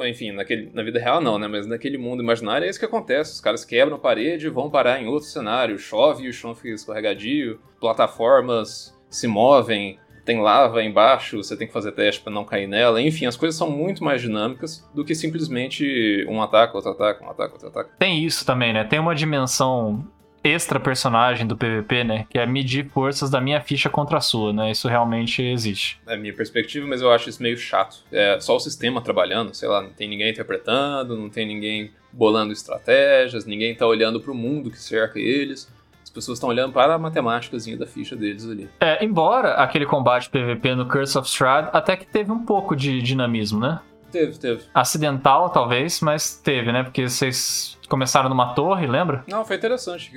Enfim, 0.00 0.32
naquele, 0.32 0.70
na 0.74 0.82
vida 0.82 0.98
real 0.98 1.20
não, 1.20 1.38
né? 1.38 1.46
Mas 1.46 1.66
naquele 1.66 1.96
mundo 1.96 2.22
imaginário 2.22 2.66
é 2.66 2.70
isso 2.70 2.78
que 2.78 2.84
acontece. 2.84 3.34
Os 3.34 3.40
caras 3.40 3.64
quebram 3.64 3.96
a 3.96 4.00
parede 4.00 4.46
e 4.46 4.50
vão 4.50 4.68
parar 4.68 5.00
em 5.00 5.06
outro 5.06 5.28
cenário. 5.28 5.78
Chove 5.78 6.24
e 6.24 6.28
o 6.28 6.32
chão 6.32 6.54
fica 6.54 6.70
escorregadio, 6.70 7.60
plataformas 7.78 8.96
se 9.08 9.28
movem, 9.28 9.98
tem 10.26 10.42
lava 10.42 10.82
embaixo, 10.82 11.38
você 11.38 11.56
tem 11.56 11.66
que 11.66 11.72
fazer 11.72 11.92
teste 11.92 12.20
para 12.20 12.32
não 12.32 12.44
cair 12.44 12.66
nela. 12.66 13.00
Enfim, 13.00 13.26
as 13.26 13.36
coisas 13.36 13.56
são 13.56 13.70
muito 13.70 14.02
mais 14.04 14.20
dinâmicas 14.20 14.86
do 14.92 15.04
que 15.04 15.14
simplesmente 15.14 16.26
um 16.28 16.42
ataque, 16.42 16.76
outro 16.76 16.90
ataque, 16.90 17.24
um 17.24 17.30
ataque, 17.30 17.52
outro 17.52 17.68
ataque. 17.68 17.90
Tem 17.98 18.24
isso 18.24 18.44
também, 18.44 18.72
né? 18.72 18.84
Tem 18.84 18.98
uma 18.98 19.14
dimensão 19.14 20.04
extra 20.42 20.78
personagem 20.78 21.46
do 21.46 21.56
PVP, 21.56 22.04
né? 22.04 22.26
Que 22.28 22.38
é 22.38 22.46
medir 22.46 22.88
forças 22.90 23.30
da 23.30 23.40
minha 23.40 23.60
ficha 23.60 23.88
contra 23.88 24.18
a 24.18 24.20
sua, 24.20 24.52
né? 24.52 24.70
Isso 24.70 24.88
realmente 24.88 25.42
existe. 25.42 26.00
É 26.06 26.14
a 26.14 26.16
minha 26.16 26.34
perspectiva, 26.34 26.86
mas 26.86 27.00
eu 27.00 27.10
acho 27.10 27.28
isso 27.28 27.42
meio 27.42 27.56
chato. 27.56 28.04
É 28.12 28.38
só 28.40 28.56
o 28.56 28.60
sistema 28.60 29.00
trabalhando, 29.00 29.54
sei 29.54 29.68
lá, 29.68 29.80
não 29.80 29.90
tem 29.90 30.08
ninguém 30.08 30.30
interpretando, 30.30 31.16
não 31.16 31.30
tem 31.30 31.46
ninguém 31.46 31.92
bolando 32.12 32.52
estratégias, 32.52 33.44
ninguém 33.44 33.74
tá 33.74 33.86
olhando 33.86 34.20
para 34.20 34.32
o 34.32 34.34
mundo 34.34 34.70
que 34.70 34.78
cerca 34.78 35.18
eles 35.18 35.70
pessoas 36.16 36.38
estão 36.38 36.48
olhando 36.48 36.72
para 36.72 36.94
a 36.94 36.98
matemáticazinha 36.98 37.76
da 37.76 37.86
ficha 37.86 38.16
deles 38.16 38.48
ali. 38.48 38.68
É, 38.80 39.04
embora 39.04 39.54
aquele 39.54 39.84
combate 39.84 40.30
PVP 40.30 40.74
no 40.74 40.88
Curse 40.88 41.18
of 41.18 41.28
Strahd 41.28 41.68
até 41.72 41.96
que 41.96 42.06
teve 42.06 42.32
um 42.32 42.44
pouco 42.44 42.74
de 42.74 43.00
dinamismo, 43.02 43.60
né? 43.60 43.80
Teve, 44.10 44.38
teve. 44.38 44.62
Acidental, 44.74 45.50
talvez, 45.50 46.00
mas 46.00 46.36
teve, 46.38 46.72
né? 46.72 46.82
Porque 46.82 47.08
vocês 47.08 47.78
começaram 47.88 48.28
numa 48.28 48.54
torre, 48.54 48.86
lembra? 48.86 49.24
Não, 49.28 49.44
foi 49.44 49.56
interessante. 49.56 50.10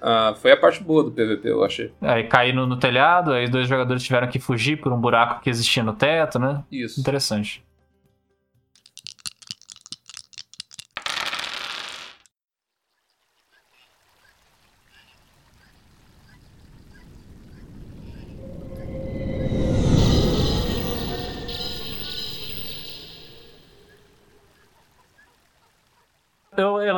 Ah, 0.00 0.34
foi 0.36 0.52
a 0.52 0.56
parte 0.56 0.82
boa 0.82 1.04
do 1.04 1.10
PVP, 1.10 1.48
eu 1.48 1.64
achei. 1.64 1.92
Aí 2.00 2.24
caíram 2.24 2.66
no 2.66 2.76
telhado, 2.76 3.32
aí 3.32 3.48
dois 3.48 3.68
jogadores 3.68 4.02
tiveram 4.02 4.28
que 4.28 4.38
fugir 4.38 4.80
por 4.80 4.92
um 4.92 5.00
buraco 5.00 5.40
que 5.40 5.50
existia 5.50 5.82
no 5.82 5.92
teto, 5.92 6.38
né? 6.38 6.62
Isso. 6.70 7.00
Interessante. 7.00 7.64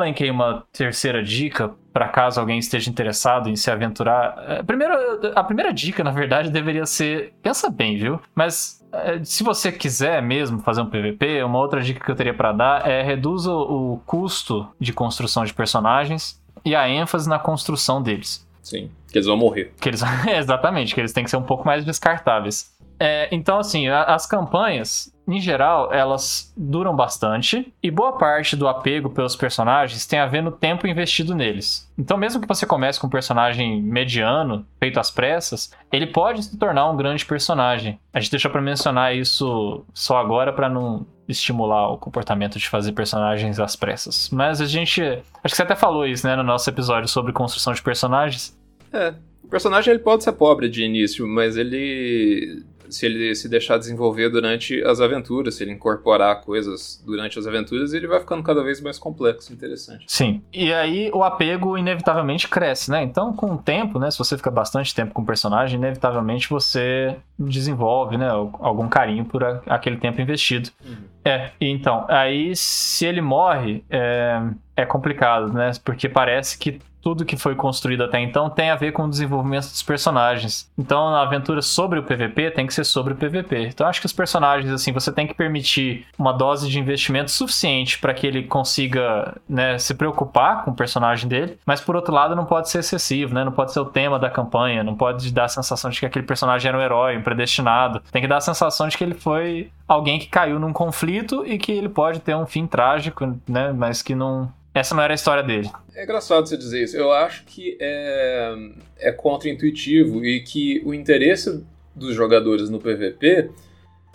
Elenquei 0.05 0.29
uma 0.29 0.63
terceira 0.71 1.23
dica 1.23 1.73
para 1.91 2.07
caso 2.09 2.39
alguém 2.39 2.59
esteja 2.59 2.89
interessado 2.89 3.49
em 3.49 3.55
se 3.55 3.71
aventurar. 3.71 4.35
É, 4.47 4.63
primeiro, 4.63 4.93
a 5.35 5.43
primeira 5.43 5.73
dica, 5.73 6.03
na 6.03 6.11
verdade, 6.11 6.49
deveria 6.49 6.85
ser. 6.85 7.33
Pensa 7.41 7.69
bem, 7.69 7.97
viu? 7.97 8.19
Mas 8.33 8.85
é, 8.91 9.23
se 9.23 9.43
você 9.43 9.71
quiser 9.71 10.21
mesmo 10.21 10.59
fazer 10.59 10.81
um 10.81 10.89
PVP, 10.89 11.43
uma 11.43 11.59
outra 11.59 11.81
dica 11.81 12.03
que 12.03 12.09
eu 12.11 12.15
teria 12.15 12.33
para 12.33 12.51
dar 12.51 12.87
é 12.87 13.01
reduza 13.01 13.51
o 13.51 14.01
custo 14.05 14.67
de 14.79 14.93
construção 14.93 15.43
de 15.43 15.53
personagens 15.53 16.41
e 16.63 16.75
a 16.75 16.89
ênfase 16.89 17.29
na 17.29 17.39
construção 17.39 18.01
deles. 18.01 18.45
Sim, 18.61 18.89
que 19.07 19.17
eles 19.17 19.27
vão 19.27 19.37
morrer. 19.37 19.73
Que 19.79 19.89
eles, 19.89 20.01
exatamente, 20.37 20.95
que 20.95 20.99
eles 20.99 21.13
têm 21.13 21.23
que 21.23 21.29
ser 21.29 21.37
um 21.37 21.43
pouco 21.43 21.65
mais 21.65 21.85
descartáveis. 21.85 22.74
É, 22.99 23.27
então, 23.31 23.59
assim, 23.59 23.87
a, 23.87 24.03
as 24.03 24.25
campanhas, 24.25 25.13
em 25.27 25.39
geral, 25.39 25.91
elas 25.91 26.53
duram 26.55 26.95
bastante 26.95 27.73
e 27.81 27.89
boa 27.89 28.17
parte 28.17 28.55
do 28.55 28.67
apego 28.67 29.09
pelos 29.09 29.35
personagens 29.35 30.05
tem 30.05 30.19
a 30.19 30.25
ver 30.25 30.41
no 30.41 30.51
tempo 30.51 30.87
investido 30.87 31.35
neles. 31.35 31.91
Então, 31.97 32.17
mesmo 32.17 32.41
que 32.41 32.47
você 32.47 32.65
comece 32.65 32.99
com 32.99 33.07
um 33.07 33.09
personagem 33.09 33.81
mediano, 33.81 34.65
feito 34.79 34.99
às 34.99 35.09
pressas, 35.09 35.71
ele 35.91 36.07
pode 36.07 36.43
se 36.43 36.57
tornar 36.57 36.89
um 36.89 36.95
grande 36.95 37.25
personagem. 37.25 37.99
A 38.13 38.19
gente 38.19 38.31
deixou 38.31 38.51
para 38.51 38.61
mencionar 38.61 39.15
isso 39.15 39.83
só 39.93 40.17
agora 40.17 40.53
para 40.53 40.69
não 40.69 41.05
estimular 41.27 41.91
o 41.91 41.97
comportamento 41.97 42.59
de 42.59 42.69
fazer 42.69 42.91
personagens 42.91 43.59
às 43.59 43.75
pressas. 43.75 44.29
Mas 44.29 44.61
a 44.61 44.65
gente, 44.65 45.01
acho 45.01 45.23
que 45.43 45.55
você 45.55 45.63
até 45.63 45.75
falou 45.75 46.05
isso, 46.05 46.25
né, 46.27 46.35
no 46.35 46.43
nosso 46.43 46.69
episódio 46.69 47.09
sobre 47.09 47.33
construção 47.33 47.73
de 47.73 47.81
personagens. 47.81 48.55
É, 48.93 49.13
o 49.43 49.47
personagem 49.47 49.91
ele 49.91 50.03
pode 50.03 50.23
ser 50.23 50.33
pobre 50.33 50.69
de 50.69 50.83
início, 50.83 51.27
mas 51.27 51.57
ele 51.57 52.63
se 52.89 53.05
ele 53.05 53.35
se 53.35 53.49
deixar 53.49 53.77
desenvolver 53.77 54.29
durante 54.29 54.83
as 54.83 54.99
aventuras, 54.99 55.55
se 55.55 55.63
ele 55.63 55.71
incorporar 55.71 56.41
coisas 56.41 57.01
durante 57.05 57.37
as 57.39 57.47
aventuras, 57.47 57.93
ele 57.93 58.07
vai 58.07 58.19
ficando 58.19 58.43
cada 58.43 58.63
vez 58.63 58.81
mais 58.81 58.97
complexo 58.97 59.51
e 59.51 59.55
interessante. 59.55 60.05
Sim. 60.07 60.41
E 60.53 60.73
aí 60.73 61.09
o 61.13 61.23
apego 61.23 61.77
inevitavelmente 61.77 62.47
cresce, 62.47 62.91
né? 62.91 63.03
Então, 63.03 63.33
com 63.33 63.53
o 63.53 63.57
tempo, 63.57 63.99
né? 63.99 64.09
Se 64.11 64.17
você 64.17 64.37
fica 64.37 64.51
bastante 64.51 64.93
tempo 64.93 65.13
com 65.13 65.21
o 65.21 65.25
personagem, 65.25 65.77
inevitavelmente 65.77 66.49
você 66.49 67.15
desenvolve, 67.37 68.17
né? 68.17 68.29
Algum 68.29 68.87
carinho 68.87 69.25
por 69.25 69.43
aquele 69.67 69.97
tempo 69.97 70.21
investido. 70.21 70.69
Uhum. 70.85 70.95
É, 71.23 71.51
então, 71.59 72.05
aí 72.07 72.55
se 72.55 73.05
ele 73.05 73.21
morre, 73.21 73.83
é, 73.89 74.41
é 74.75 74.85
complicado, 74.85 75.51
né? 75.51 75.71
Porque 75.83 76.07
parece 76.07 76.57
que 76.57 76.79
tudo 77.05 77.23
que 77.23 77.37
foi 77.37 77.53
construído 77.53 78.03
até 78.03 78.19
então 78.19 78.49
tem 78.49 78.71
a 78.71 78.75
ver 78.75 78.91
com 78.91 79.03
o 79.03 79.09
desenvolvimento 79.09 79.65
dos 79.65 79.83
personagens. 79.83 80.67
Então, 80.75 81.09
a 81.09 81.21
aventura 81.21 81.61
sobre 81.61 81.99
o 81.99 82.03
PVP 82.03 82.49
tem 82.49 82.65
que 82.65 82.73
ser 82.73 82.83
sobre 82.83 83.13
o 83.13 83.15
PVP. 83.15 83.67
Então, 83.67 83.85
acho 83.85 83.99
que 83.99 84.07
os 84.07 84.11
personagens, 84.11 84.73
assim, 84.73 84.91
você 84.91 85.11
tem 85.11 85.27
que 85.27 85.35
permitir 85.35 86.07
uma 86.17 86.31
dose 86.31 86.67
de 86.67 86.79
investimento 86.79 87.29
suficiente 87.29 87.99
para 87.99 88.11
que 88.11 88.25
ele 88.25 88.41
consiga 88.41 89.39
né, 89.47 89.77
se 89.77 89.93
preocupar 89.93 90.63
com 90.63 90.71
o 90.71 90.75
personagem 90.75 91.29
dele, 91.29 91.59
mas 91.63 91.79
por 91.79 91.95
outro 91.95 92.11
lado, 92.11 92.35
não 92.35 92.45
pode 92.45 92.71
ser 92.71 92.79
excessivo, 92.79 93.35
né? 93.35 93.43
Não 93.43 93.51
pode 93.51 93.71
ser 93.71 93.81
o 93.81 93.85
tema 93.85 94.17
da 94.17 94.29
campanha, 94.29 94.83
não 94.83 94.95
pode 94.95 95.31
dar 95.31 95.45
a 95.45 95.49
sensação 95.49 95.91
de 95.91 95.99
que 95.99 96.07
aquele 96.07 96.25
personagem 96.25 96.69
era 96.69 96.75
um 96.75 96.81
herói, 96.81 97.17
um 97.17 97.21
predestinado. 97.21 98.01
Tem 98.11 98.19
que 98.19 98.27
dar 98.27 98.37
a 98.37 98.41
sensação 98.41 98.87
de 98.87 98.97
que 98.97 99.03
ele 99.03 99.13
foi 99.13 99.69
alguém 99.87 100.17
que 100.17 100.25
caiu 100.25 100.59
num 100.59 100.73
conflito 100.73 101.45
e 101.45 101.59
que 101.59 101.71
ele 101.71 101.89
pode 101.89 102.19
ter 102.19 102.35
um 102.35 102.47
fim 102.47 102.65
trágico, 102.65 103.37
né? 103.47 103.71
Mas 103.71 104.01
que 104.01 104.15
não, 104.15 104.51
essa 104.75 104.93
não 104.93 105.01
era 105.01 105.13
a 105.13 105.15
história 105.15 105.41
dele. 105.41 105.71
É 105.95 106.03
engraçado 106.03 106.45
você 106.45 106.57
dizer 106.57 106.83
isso. 106.83 106.97
Eu 106.97 107.13
acho 107.13 107.45
que 107.45 107.77
é, 107.79 108.55
é 108.99 109.11
contra-intuitivo 109.13 110.23
e 110.25 110.41
que 110.41 110.81
o 110.85 110.93
interesse 110.93 111.65
dos 111.95 112.13
jogadores 112.13 112.69
no 112.69 112.77
PVP 112.77 113.49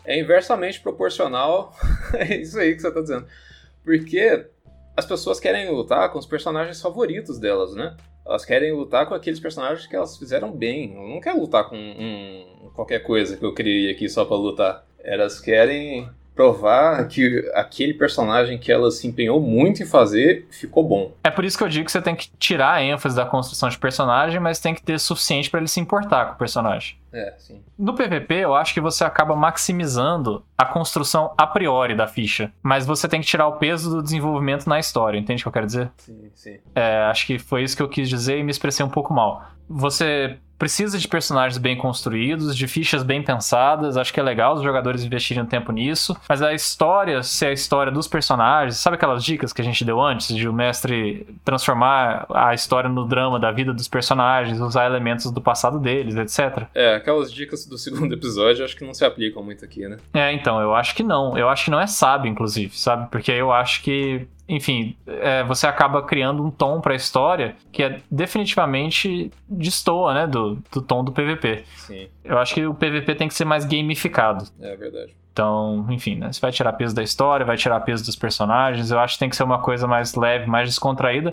é 0.05 0.21
inversamente 0.21 0.79
proporcional. 0.79 1.75
é 2.13 2.37
isso 2.37 2.59
aí 2.59 2.75
que 2.75 2.83
você 2.83 2.89
está 2.89 3.01
dizendo. 3.01 3.27
Porque 3.83 4.47
as 4.95 5.07
pessoas 5.07 5.41
querem 5.41 5.71
lutar 5.71 6.13
com 6.13 6.19
os 6.19 6.27
personagens 6.27 6.79
favoritos 6.79 7.39
delas, 7.39 7.75
né? 7.75 7.97
Elas 8.27 8.45
querem 8.45 8.71
lutar 8.71 9.07
com 9.09 9.15
aqueles 9.15 9.41
personagens 9.41 9.87
que 9.87 9.97
elas 9.97 10.19
fizeram 10.19 10.53
bem. 10.53 10.95
Não 10.95 11.23
quer 11.23 11.33
lutar 11.33 11.71
com 11.71 11.77
um, 11.77 12.71
qualquer 12.75 12.99
coisa 12.99 13.35
que 13.35 13.45
eu 13.45 13.55
criei 13.55 13.91
aqui 13.91 14.11
só 14.11 14.27
para 14.27 14.37
lutar. 14.37 14.87
Elas 14.99 15.41
querem 15.41 16.07
provar 16.35 17.07
que 17.09 17.51
aquele 17.55 17.95
personagem 17.95 18.59
que 18.59 18.71
ela 18.71 18.91
se 18.91 19.07
empenhou 19.07 19.41
muito 19.41 19.83
em 19.83 19.87
fazer 19.87 20.47
ficou 20.51 20.83
bom. 20.83 21.13
É 21.25 21.31
por 21.31 21.45
isso 21.45 21.59
que 21.59 21.65
eu 21.65 21.69
digo 21.69 21.85
que 21.87 21.93
você 21.93 22.01
tem 22.01 22.15
que 22.15 22.31
tirar 22.39 22.75
a 22.75 22.83
ênfase 22.83 23.17
da 23.17 23.27
construção 23.27 23.69
de 23.69 23.79
personagem, 23.79 24.41
mas 24.41 24.59
tem 24.59 24.75
que 24.75 24.83
ter 24.83 24.99
suficiente 24.99 25.51
para 25.51 25.61
ele 25.61 25.69
se 25.69 25.81
importar 25.81 26.27
com 26.27 26.35
o 26.35 26.39
personagem. 26.39 27.00
É, 27.13 27.35
sim. 27.39 27.63
No 27.79 27.95
PVP, 27.95 28.35
eu 28.35 28.55
acho 28.55 28.73
que 28.73 28.81
você 28.81 29.05
acaba 29.05 29.35
maximizando 29.35 30.45
a 30.57 30.65
construção 30.65 31.35
a 31.37 31.47
priori 31.47 31.95
da 31.95 32.07
ficha, 32.07 32.53
mas 32.63 32.87
você 32.87 33.09
tem 33.09 33.21
que 33.21 33.27
tirar 33.27 33.49
o 33.49 33.57
peso 33.57 33.91
do 33.91 34.03
desenvolvimento 34.03 34.69
na 34.69 34.79
história, 34.79 35.19
entende 35.19 35.43
o 35.43 35.45
que 35.45 35.49
eu 35.49 35.53
quero 35.53 35.67
dizer? 35.67 35.91
Sim, 35.97 36.31
sim. 36.35 36.59
É, 36.75 37.03
acho 37.05 37.27
que 37.27 37.39
foi 37.39 37.63
isso 37.63 37.77
que 37.77 37.83
eu 37.83 37.89
quis 37.89 38.09
dizer 38.09 38.39
e 38.39 38.43
me 38.43 38.51
expressei 38.51 38.85
um 38.85 38.91
pouco 38.91 39.13
mal. 39.13 39.45
Você 39.69 40.39
precisa 40.61 40.99
de 40.99 41.09
personagens 41.09 41.57
bem 41.57 41.75
construídos, 41.75 42.55
de 42.55 42.69
fichas 42.69 43.03
bem 43.03 43.23
pensadas. 43.23 43.97
Acho 43.97 44.13
que 44.13 44.21
é 44.21 44.23
legal 44.23 44.55
os 44.55 44.63
jogadores 44.63 45.03
investirem 45.03 45.47
tempo 45.47 45.73
nisso. 45.73 46.15
Mas 46.29 46.43
a 46.43 46.53
história, 46.53 47.23
se 47.23 47.47
é 47.47 47.49
a 47.49 47.53
história 47.53 47.91
dos 47.91 48.07
personagens, 48.07 48.77
sabe 48.77 48.97
aquelas 48.97 49.25
dicas 49.25 49.55
que 49.55 49.63
a 49.63 49.65
gente 49.65 49.83
deu 49.87 49.99
antes 49.99 50.37
de 50.37 50.47
o 50.47 50.53
mestre 50.53 51.27
transformar 51.47 52.27
a 52.29 52.53
história 52.53 52.91
no 52.91 53.07
drama 53.07 53.41
da 53.41 53.51
vida 53.51 53.73
dos 53.73 53.89
personagens, 53.89 54.61
usar 54.61 54.85
elementos 54.85 55.31
do 55.31 55.41
passado 55.41 55.79
deles, 55.79 56.15
etc. 56.17 56.67
É, 56.75 57.00
aquelas 57.01 57.33
dicas 57.33 57.67
do 57.67 57.77
segundo 57.77 58.13
episódio 58.15 58.65
acho 58.65 58.77
que 58.77 58.85
não 58.85 58.95
se 58.95 59.05
aplicam 59.05 59.43
muito 59.43 59.65
aqui, 59.65 59.87
né? 59.89 59.99
É, 60.15 60.33
então, 60.33 60.61
eu 60.61 60.75
acho 60.75 60.95
que 60.95 61.03
não. 61.03 61.37
Eu 61.37 61.49
acho 61.49 61.65
que 61.65 61.71
não 61.71 61.81
é 61.81 61.87
sábio, 61.87 62.31
inclusive, 62.31 62.77
sabe? 62.79 63.11
Porque 63.11 63.33
eu 63.33 63.53
acho 63.53 63.83
que 63.83 64.27
enfim, 64.51 64.97
é, 65.07 65.45
você 65.45 65.69
acaba 65.69 66.03
criando 66.03 66.45
um 66.45 66.51
tom 66.51 66.81
para 66.81 66.93
a 66.93 66.97
história 66.97 67.55
que 67.71 67.85
é 67.85 68.01
definitivamente 68.11 69.31
destoa, 69.49 70.13
né, 70.13 70.27
do, 70.27 70.59
do 70.73 70.83
tom 70.83 71.05
do 71.05 71.13
PVP. 71.13 71.63
Sim. 71.77 72.09
Eu 72.25 72.37
acho 72.37 72.55
que 72.55 72.67
o 72.67 72.75
PVP 72.75 73.15
tem 73.15 73.29
que 73.29 73.35
ser 73.35 73.45
mais 73.45 73.65
gamificado. 73.65 74.45
É 74.61 74.75
verdade. 74.75 75.15
Então, 75.33 75.87
enfim, 75.89 76.17
né, 76.17 76.33
você 76.33 76.41
vai 76.41 76.51
tirar 76.51 76.73
peso 76.73 76.93
da 76.93 77.03
história, 77.03 77.47
vai 77.47 77.57
tirar 77.57 77.79
peso 77.81 78.05
dos 78.05 78.17
personagens. 78.17 78.91
Eu 78.91 78.99
acho 78.99 79.15
que 79.15 79.21
tem 79.21 79.29
que 79.29 79.37
ser 79.37 79.45
uma 79.45 79.61
coisa 79.61 79.87
mais 79.87 80.17
leve, 80.17 80.47
mais 80.47 80.69
descontraída. 80.69 81.33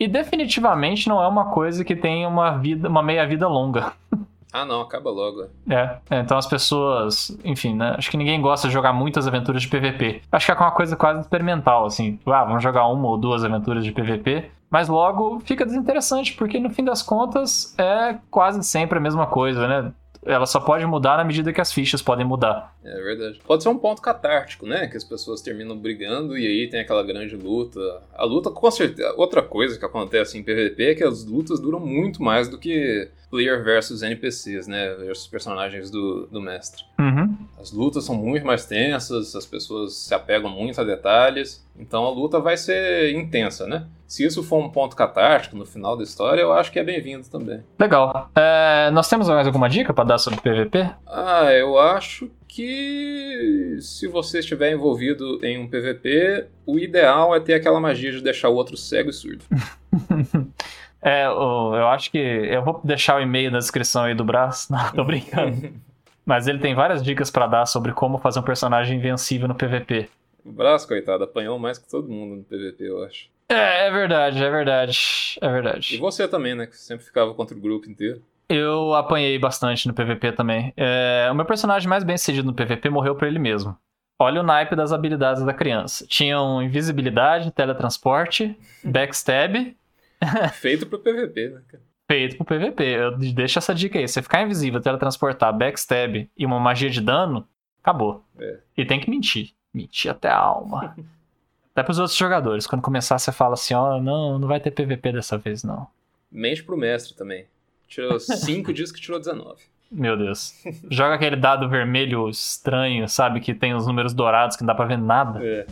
E 0.00 0.08
definitivamente 0.08 1.08
não 1.08 1.22
é 1.22 1.28
uma 1.28 1.52
coisa 1.52 1.84
que 1.84 1.94
tem 1.94 2.26
uma 2.26 2.58
vida, 2.58 2.88
uma 2.88 3.04
meia 3.04 3.24
vida 3.24 3.46
longa. 3.46 3.92
Ah, 4.52 4.64
não, 4.64 4.80
acaba 4.80 5.10
logo. 5.10 5.46
É, 5.68 5.98
é, 6.10 6.20
então 6.20 6.38
as 6.38 6.46
pessoas, 6.46 7.36
enfim, 7.44 7.74
né? 7.74 7.94
Acho 7.98 8.10
que 8.10 8.16
ninguém 8.16 8.40
gosta 8.40 8.66
de 8.66 8.72
jogar 8.72 8.92
muitas 8.92 9.26
aventuras 9.26 9.62
de 9.62 9.68
PVP. 9.68 10.22
Acho 10.32 10.46
que 10.46 10.52
é 10.52 10.54
uma 10.54 10.70
coisa 10.70 10.96
quase 10.96 11.20
experimental, 11.20 11.84
assim. 11.84 12.18
Ah, 12.26 12.44
vamos 12.44 12.62
jogar 12.62 12.86
uma 12.88 13.08
ou 13.08 13.18
duas 13.18 13.44
aventuras 13.44 13.84
de 13.84 13.92
PVP. 13.92 14.50
Mas 14.70 14.88
logo 14.88 15.40
fica 15.40 15.64
desinteressante, 15.64 16.34
porque 16.34 16.58
no 16.58 16.70
fim 16.70 16.84
das 16.84 17.02
contas 17.02 17.74
é 17.78 18.18
quase 18.30 18.62
sempre 18.62 18.98
a 18.98 19.00
mesma 19.00 19.26
coisa, 19.26 19.66
né? 19.66 19.92
ela 20.24 20.46
só 20.46 20.60
pode 20.60 20.84
mudar 20.84 21.16
na 21.16 21.24
medida 21.24 21.52
que 21.52 21.60
as 21.60 21.72
fichas 21.72 22.02
podem 22.02 22.26
mudar. 22.26 22.76
É 22.84 23.00
verdade. 23.00 23.40
Pode 23.46 23.62
ser 23.62 23.68
um 23.68 23.78
ponto 23.78 24.02
catártico, 24.02 24.66
né? 24.66 24.86
Que 24.86 24.96
as 24.96 25.04
pessoas 25.04 25.40
terminam 25.40 25.76
brigando 25.78 26.36
e 26.36 26.46
aí 26.46 26.68
tem 26.68 26.80
aquela 26.80 27.02
grande 27.02 27.34
luta. 27.36 27.80
A 28.14 28.24
luta, 28.24 28.50
com 28.50 28.70
certeza. 28.70 29.14
Outra 29.16 29.42
coisa 29.42 29.78
que 29.78 29.84
acontece 29.84 30.36
em 30.36 30.42
PVP 30.42 30.90
é 30.90 30.94
que 30.94 31.04
as 31.04 31.24
lutas 31.24 31.60
duram 31.60 31.80
muito 31.80 32.22
mais 32.22 32.48
do 32.48 32.58
que 32.58 33.08
player 33.30 33.62
versus 33.62 34.02
NPCs, 34.02 34.66
né? 34.66 34.94
Versus 34.94 35.26
personagens 35.26 35.90
do, 35.90 36.26
do 36.26 36.40
mestre. 36.40 36.82
Uhum. 36.98 37.36
As 37.60 37.72
lutas 37.72 38.04
são 38.04 38.14
muito 38.14 38.46
mais 38.46 38.64
tensas, 38.64 39.34
as 39.34 39.46
pessoas 39.46 39.94
se 39.94 40.14
apegam 40.14 40.50
muito 40.50 40.80
a 40.80 40.84
detalhes. 40.84 41.64
Então 41.78 42.04
a 42.04 42.10
luta 42.10 42.40
vai 42.40 42.56
ser 42.56 43.14
intensa, 43.14 43.66
né? 43.66 43.86
Se 44.06 44.24
isso 44.24 44.42
for 44.42 44.58
um 44.58 44.70
ponto 44.70 44.96
catártico 44.96 45.56
no 45.56 45.66
final 45.66 45.96
da 45.96 46.02
história, 46.02 46.40
eu 46.40 46.52
acho 46.52 46.72
que 46.72 46.78
é 46.78 46.84
bem-vindo 46.84 47.28
também. 47.28 47.62
Legal. 47.78 48.30
É, 48.34 48.90
nós 48.90 49.08
temos 49.08 49.28
mais 49.28 49.46
alguma 49.46 49.68
dica 49.68 49.92
para 49.92 50.04
dar 50.04 50.18
sobre 50.18 50.40
PVP? 50.40 50.90
Ah, 51.06 51.52
eu 51.52 51.78
acho 51.78 52.30
que 52.48 53.76
se 53.80 54.08
você 54.08 54.38
estiver 54.38 54.72
envolvido 54.72 55.38
em 55.44 55.58
um 55.58 55.68
PVP, 55.68 56.46
o 56.64 56.78
ideal 56.78 57.36
é 57.36 57.40
ter 57.40 57.54
aquela 57.54 57.78
magia 57.78 58.10
de 58.10 58.22
deixar 58.22 58.48
o 58.48 58.54
outro 58.54 58.76
cego 58.76 59.10
e 59.10 59.12
surdo. 59.12 59.44
é, 61.00 61.26
eu 61.26 61.88
acho 61.88 62.10
que. 62.10 62.18
Eu 62.18 62.64
vou 62.64 62.80
deixar 62.82 63.16
o 63.16 63.20
e-mail 63.20 63.50
na 63.50 63.58
descrição 63.58 64.04
aí 64.04 64.14
do 64.14 64.24
braço. 64.24 64.70
Não, 64.72 64.90
tô 64.92 65.04
brincando. 65.04 65.72
Mas 66.24 66.46
ele 66.46 66.58
tem 66.58 66.74
várias 66.74 67.02
dicas 67.02 67.30
para 67.30 67.46
dar 67.46 67.66
sobre 67.66 67.92
como 67.92 68.18
fazer 68.18 68.40
um 68.40 68.42
personagem 68.42 68.98
invencível 68.98 69.48
no 69.48 69.54
PVP. 69.54 70.10
O 70.44 70.52
braço, 70.52 70.86
coitado, 70.86 71.24
apanhou 71.24 71.58
mais 71.58 71.78
que 71.78 71.88
todo 71.88 72.08
mundo 72.08 72.36
no 72.36 72.44
PVP, 72.44 72.84
eu 72.84 73.02
acho. 73.02 73.30
É, 73.48 73.86
é 73.86 73.90
verdade, 73.90 74.44
é 74.44 74.50
verdade. 74.50 75.38
É 75.40 75.48
verdade. 75.48 75.94
E 75.94 75.98
você 75.98 76.28
também, 76.28 76.54
né? 76.54 76.66
Que 76.66 76.76
sempre 76.76 77.04
ficava 77.04 77.32
contra 77.32 77.56
o 77.56 77.60
grupo 77.60 77.88
inteiro. 77.88 78.22
Eu 78.48 78.94
apanhei 78.94 79.38
bastante 79.38 79.86
no 79.86 79.94
PVP 79.94 80.32
também. 80.32 80.72
É, 80.76 81.28
o 81.30 81.34
meu 81.34 81.44
personagem 81.44 81.88
mais 81.88 82.04
bem 82.04 82.16
sucedido 82.16 82.46
no 82.46 82.54
PVP 82.54 82.88
morreu 82.90 83.14
por 83.14 83.26
ele 83.26 83.38
mesmo. 83.38 83.76
Olha 84.18 84.40
o 84.40 84.44
naipe 84.44 84.74
das 84.74 84.92
habilidades 84.92 85.44
da 85.44 85.54
criança. 85.54 86.06
Tinham 86.06 86.62
invisibilidade, 86.62 87.50
teletransporte, 87.52 88.58
backstab. 88.84 89.76
Feito 90.54 90.86
pro 90.86 90.98
PVP, 90.98 91.50
né, 91.50 91.60
cara? 91.68 91.82
Feito 92.10 92.36
pro 92.36 92.46
PVP. 92.46 92.82
Eu 92.84 93.18
deixo 93.18 93.58
essa 93.58 93.74
dica 93.74 93.98
aí. 93.98 94.08
Você 94.08 94.22
ficar 94.22 94.42
invisível, 94.42 94.80
teletransportar, 94.80 95.56
backstab 95.56 96.28
e 96.36 96.46
uma 96.46 96.58
magia 96.58 96.88
de 96.88 97.00
dano, 97.00 97.46
acabou. 97.82 98.24
É. 98.38 98.58
E 98.76 98.84
tem 98.84 98.98
que 98.98 99.10
mentir. 99.10 99.50
Mentir 99.72 100.10
até 100.10 100.28
a 100.28 100.38
alma. 100.38 100.96
até 101.72 101.82
pros 101.82 101.98
outros 101.98 102.16
jogadores. 102.16 102.66
Quando 102.66 102.82
começar, 102.82 103.18
você 103.18 103.30
fala 103.30 103.54
assim: 103.54 103.74
ó, 103.74 103.96
oh, 103.96 104.02
não, 104.02 104.38
não 104.38 104.48
vai 104.48 104.58
ter 104.58 104.70
PVP 104.70 105.12
dessa 105.12 105.36
vez, 105.36 105.62
não. 105.62 105.86
Mente 106.32 106.64
pro 106.64 106.76
mestre 106.76 107.14
também. 107.14 107.46
Tirou 107.86 108.18
5, 108.20 108.72
diz 108.72 108.90
que 108.90 109.00
tirou 109.00 109.18
19. 109.18 109.62
Meu 109.90 110.16
Deus. 110.16 110.54
Joga 110.90 111.14
aquele 111.14 111.36
dado 111.36 111.68
vermelho 111.68 112.28
estranho, 112.28 113.08
sabe? 113.08 113.40
Que 113.40 113.54
tem 113.54 113.74
os 113.74 113.86
números 113.86 114.12
dourados 114.12 114.56
que 114.56 114.62
não 114.62 114.66
dá 114.66 114.74
pra 114.74 114.84
ver 114.84 114.98
nada. 114.98 115.42
É. 115.42 115.66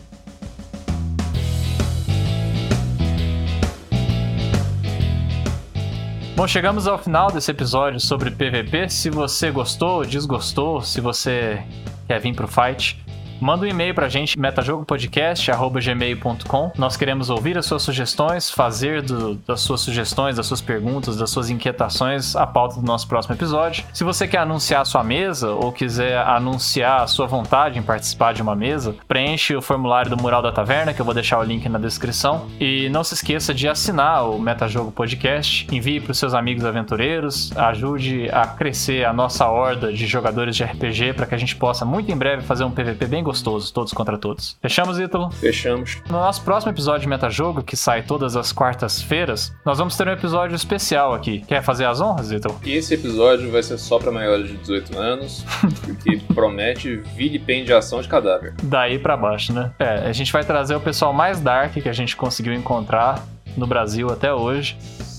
Bom, 6.37 6.45
chegamos 6.47 6.87
ao 6.87 6.99
final 6.99 7.31
desse 7.31 7.49
episódio 7.49 7.99
sobre 7.99 8.29
PVP. 8.29 8.89
Se 8.89 9.09
você 9.09 9.49
gostou, 9.49 10.05
desgostou, 10.05 10.83
se 10.83 11.01
você 11.01 11.63
quer 12.05 12.21
vir 12.21 12.35
pro 12.35 12.47
fight, 12.47 13.03
Manda 13.39 13.65
um 13.65 13.69
e-mail 13.69 13.93
pra 13.93 14.09
gente, 14.09 14.39
metajogopodcast.gmail.com. 14.39 16.71
Nós 16.77 16.97
queremos 16.97 17.29
ouvir 17.29 17.55
as 17.57 17.65
suas 17.65 17.83
sugestões, 17.83 18.49
fazer 18.49 19.01
do, 19.01 19.35
das 19.35 19.61
suas 19.61 19.79
sugestões, 19.81 20.35
das 20.35 20.47
suas 20.47 20.61
perguntas, 20.61 21.15
das 21.15 21.29
suas 21.29 21.49
inquietações 21.49 22.35
a 22.35 22.45
pauta 22.47 22.79
do 22.79 22.85
nosso 22.85 23.07
próximo 23.07 23.35
episódio. 23.35 23.85
Se 23.93 24.03
você 24.03 24.27
quer 24.27 24.39
anunciar 24.39 24.81
a 24.81 24.85
sua 24.85 25.03
mesa 25.03 25.51
ou 25.51 25.71
quiser 25.71 26.17
anunciar 26.17 27.03
a 27.03 27.07
sua 27.07 27.27
vontade 27.27 27.77
em 27.77 27.83
participar 27.83 28.33
de 28.33 28.41
uma 28.41 28.55
mesa, 28.55 28.95
preenche 29.07 29.55
o 29.55 29.61
formulário 29.61 30.09
do 30.09 30.17
Mural 30.17 30.41
da 30.41 30.51
Taverna, 30.51 30.93
que 30.93 30.99
eu 30.99 31.05
vou 31.05 31.13
deixar 31.13 31.37
o 31.39 31.43
link 31.43 31.69
na 31.69 31.77
descrição. 31.77 32.47
E 32.59 32.89
não 32.89 33.03
se 33.03 33.13
esqueça 33.13 33.53
de 33.53 33.67
assinar 33.67 34.27
o 34.29 34.39
Metajogo 34.39 34.91
Podcast, 34.91 35.67
envie 35.71 35.99
para 35.99 36.11
os 36.11 36.17
seus 36.17 36.33
amigos 36.33 36.65
aventureiros, 36.65 37.55
ajude 37.55 38.29
a 38.31 38.47
crescer 38.47 39.05
a 39.05 39.13
nossa 39.13 39.47
horda 39.47 39.93
de 39.93 40.07
jogadores 40.07 40.55
de 40.55 40.63
RPG 40.63 41.13
para 41.13 41.25
que 41.25 41.35
a 41.35 41.37
gente 41.37 41.55
possa 41.55 41.85
muito 41.85 42.11
em 42.11 42.17
breve 42.17 42.41
fazer 42.41 42.63
um 42.63 42.71
PVP 42.71 43.05
bem 43.05 43.23
gostoso, 43.27 43.73
todos 43.73 43.91
contra 43.91 44.17
todos. 44.17 44.57
Fechamos, 44.61 44.97
Ítalo? 44.97 45.29
Fechamos. 45.31 46.01
No 46.09 46.19
nosso 46.19 46.41
próximo 46.41 46.71
episódio 46.71 47.01
de 47.01 47.07
Metajogo, 47.09 47.61
que 47.61 47.75
sai 47.75 48.03
todas 48.03 48.37
as 48.37 48.53
quartas-feiras, 48.53 49.53
nós 49.65 49.77
vamos 49.77 49.97
ter 49.97 50.07
um 50.07 50.11
episódio 50.11 50.55
especial 50.55 51.13
aqui. 51.13 51.41
Quer 51.41 51.61
fazer 51.61 51.85
as 51.85 51.99
honras, 51.99 52.31
Ítalo? 52.31 52.57
Esse 52.65 52.93
episódio 52.93 53.51
vai 53.51 53.61
ser 53.61 53.77
só 53.77 53.99
para 53.99 54.11
maiores 54.11 54.47
de 54.47 54.57
18 54.57 54.97
anos, 54.97 55.43
porque 55.83 56.21
promete 56.33 56.95
vilipendiação 57.15 58.01
de 58.01 58.07
cadáver. 58.07 58.55
Daí 58.63 58.97
para 58.97 59.17
baixo, 59.17 59.51
né? 59.51 59.71
É, 59.77 60.07
a 60.07 60.13
gente 60.13 60.31
vai 60.31 60.45
trazer 60.45 60.75
o 60.75 60.79
pessoal 60.79 61.11
mais 61.11 61.41
dark 61.41 61.73
que 61.73 61.89
a 61.89 61.93
gente 61.93 62.15
conseguiu 62.15 62.53
encontrar 62.53 63.23
no 63.57 63.67
Brasil 63.67 64.09
até 64.09 64.33
hoje 64.33 64.77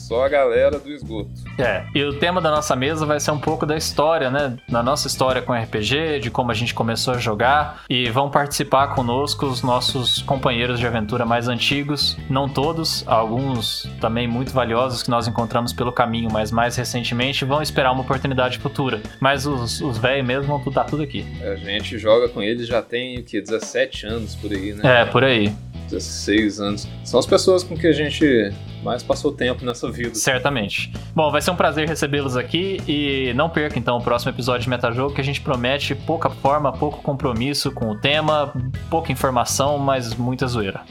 só 0.09 0.25
a 0.25 0.29
galera 0.29 0.79
do 0.79 0.91
esgoto. 0.91 1.29
É, 1.59 1.85
e 1.95 2.03
o 2.03 2.19
tema 2.19 2.41
da 2.41 2.51
nossa 2.51 2.75
mesa 2.75 3.05
vai 3.05 3.21
ser 3.21 3.31
um 3.31 3.39
pouco 3.39 3.67
da 3.67 3.77
história, 3.77 4.31
né? 4.31 4.57
Da 4.67 4.83
nossa 4.83 5.07
história 5.07 5.43
com 5.43 5.53
RPG, 5.53 6.21
de 6.21 6.31
como 6.31 6.51
a 6.51 6.55
gente 6.55 6.73
começou 6.73 7.13
a 7.13 7.19
jogar. 7.19 7.85
E 7.91 8.09
vão 8.09 8.31
participar 8.31 8.95
conosco 8.95 9.45
os 9.45 9.63
nossos 9.63 10.23
companheiros 10.23 10.81
de 10.81 10.87
aventura 10.87 11.27
mais 11.27 11.47
antigos. 11.47 12.17
Não 12.31 12.49
todos, 12.49 13.05
alguns 13.07 13.87
também 14.01 14.27
muito 14.27 14.51
valiosos 14.51 15.03
que 15.03 15.11
nós 15.11 15.29
encontramos 15.29 15.75
pelo 15.75 15.93
caminho, 15.93 16.31
mas 16.33 16.51
mais 16.51 16.75
recentemente 16.75 17.45
vão 17.45 17.61
esperar 17.61 17.93
uma 17.93 18.01
oportunidade 18.01 18.59
futura. 18.59 19.03
Mas 19.21 19.47
os, 19.47 19.83
os 19.83 19.99
velhos 19.99 20.27
mesmo 20.27 20.47
vão 20.47 20.63
estar 20.67 20.85
tudo 20.85 21.03
aqui. 21.03 21.27
A 21.43 21.57
gente 21.57 21.99
joga 21.99 22.31
com 22.31 22.41
eles 22.41 22.67
já 22.67 22.81
tem 22.81 23.19
o 23.19 23.23
que? 23.23 23.43
17 23.43 24.07
anos 24.07 24.35
por 24.35 24.51
aí, 24.53 24.73
né? 24.73 25.03
É, 25.03 25.05
por 25.05 25.23
aí. 25.23 25.53
16 25.91 26.61
anos. 26.61 26.89
São 27.05 27.21
as 27.21 27.27
pessoas 27.27 27.63
com 27.63 27.77
que 27.77 27.87
a 27.87 27.93
gente 27.93 28.53
mais 28.83 29.03
passou 29.03 29.33
tempo 29.33 29.64
nessa 29.64 29.91
vida. 29.91 30.14
Certamente. 30.14 30.93
Bom, 31.14 31.31
vai 31.31 31.41
ser 31.41 31.51
um 31.51 31.57
prazer 31.57 31.89
recebê-los 31.89 32.37
aqui 32.37 32.81
e 32.87 33.33
não 33.35 33.49
perca 33.49 33.79
então 33.79 33.97
o 33.97 34.03
próximo 34.03 34.31
episódio 34.31 34.62
de 34.62 34.70
Metajogo 34.70 35.14
que 35.14 35.20
a 35.20 35.24
gente 35.24 35.41
promete 35.41 35.95
pouca 35.95 36.31
forma, 36.31 36.72
pouco 36.72 37.03
compromisso 37.03 37.70
com 37.72 37.91
o 37.91 37.97
tema, 37.97 38.53
pouca 38.91 39.12
informação, 39.12 39.79
mas 39.79 40.14
muita 40.14 40.47
zoeira. 40.47 40.83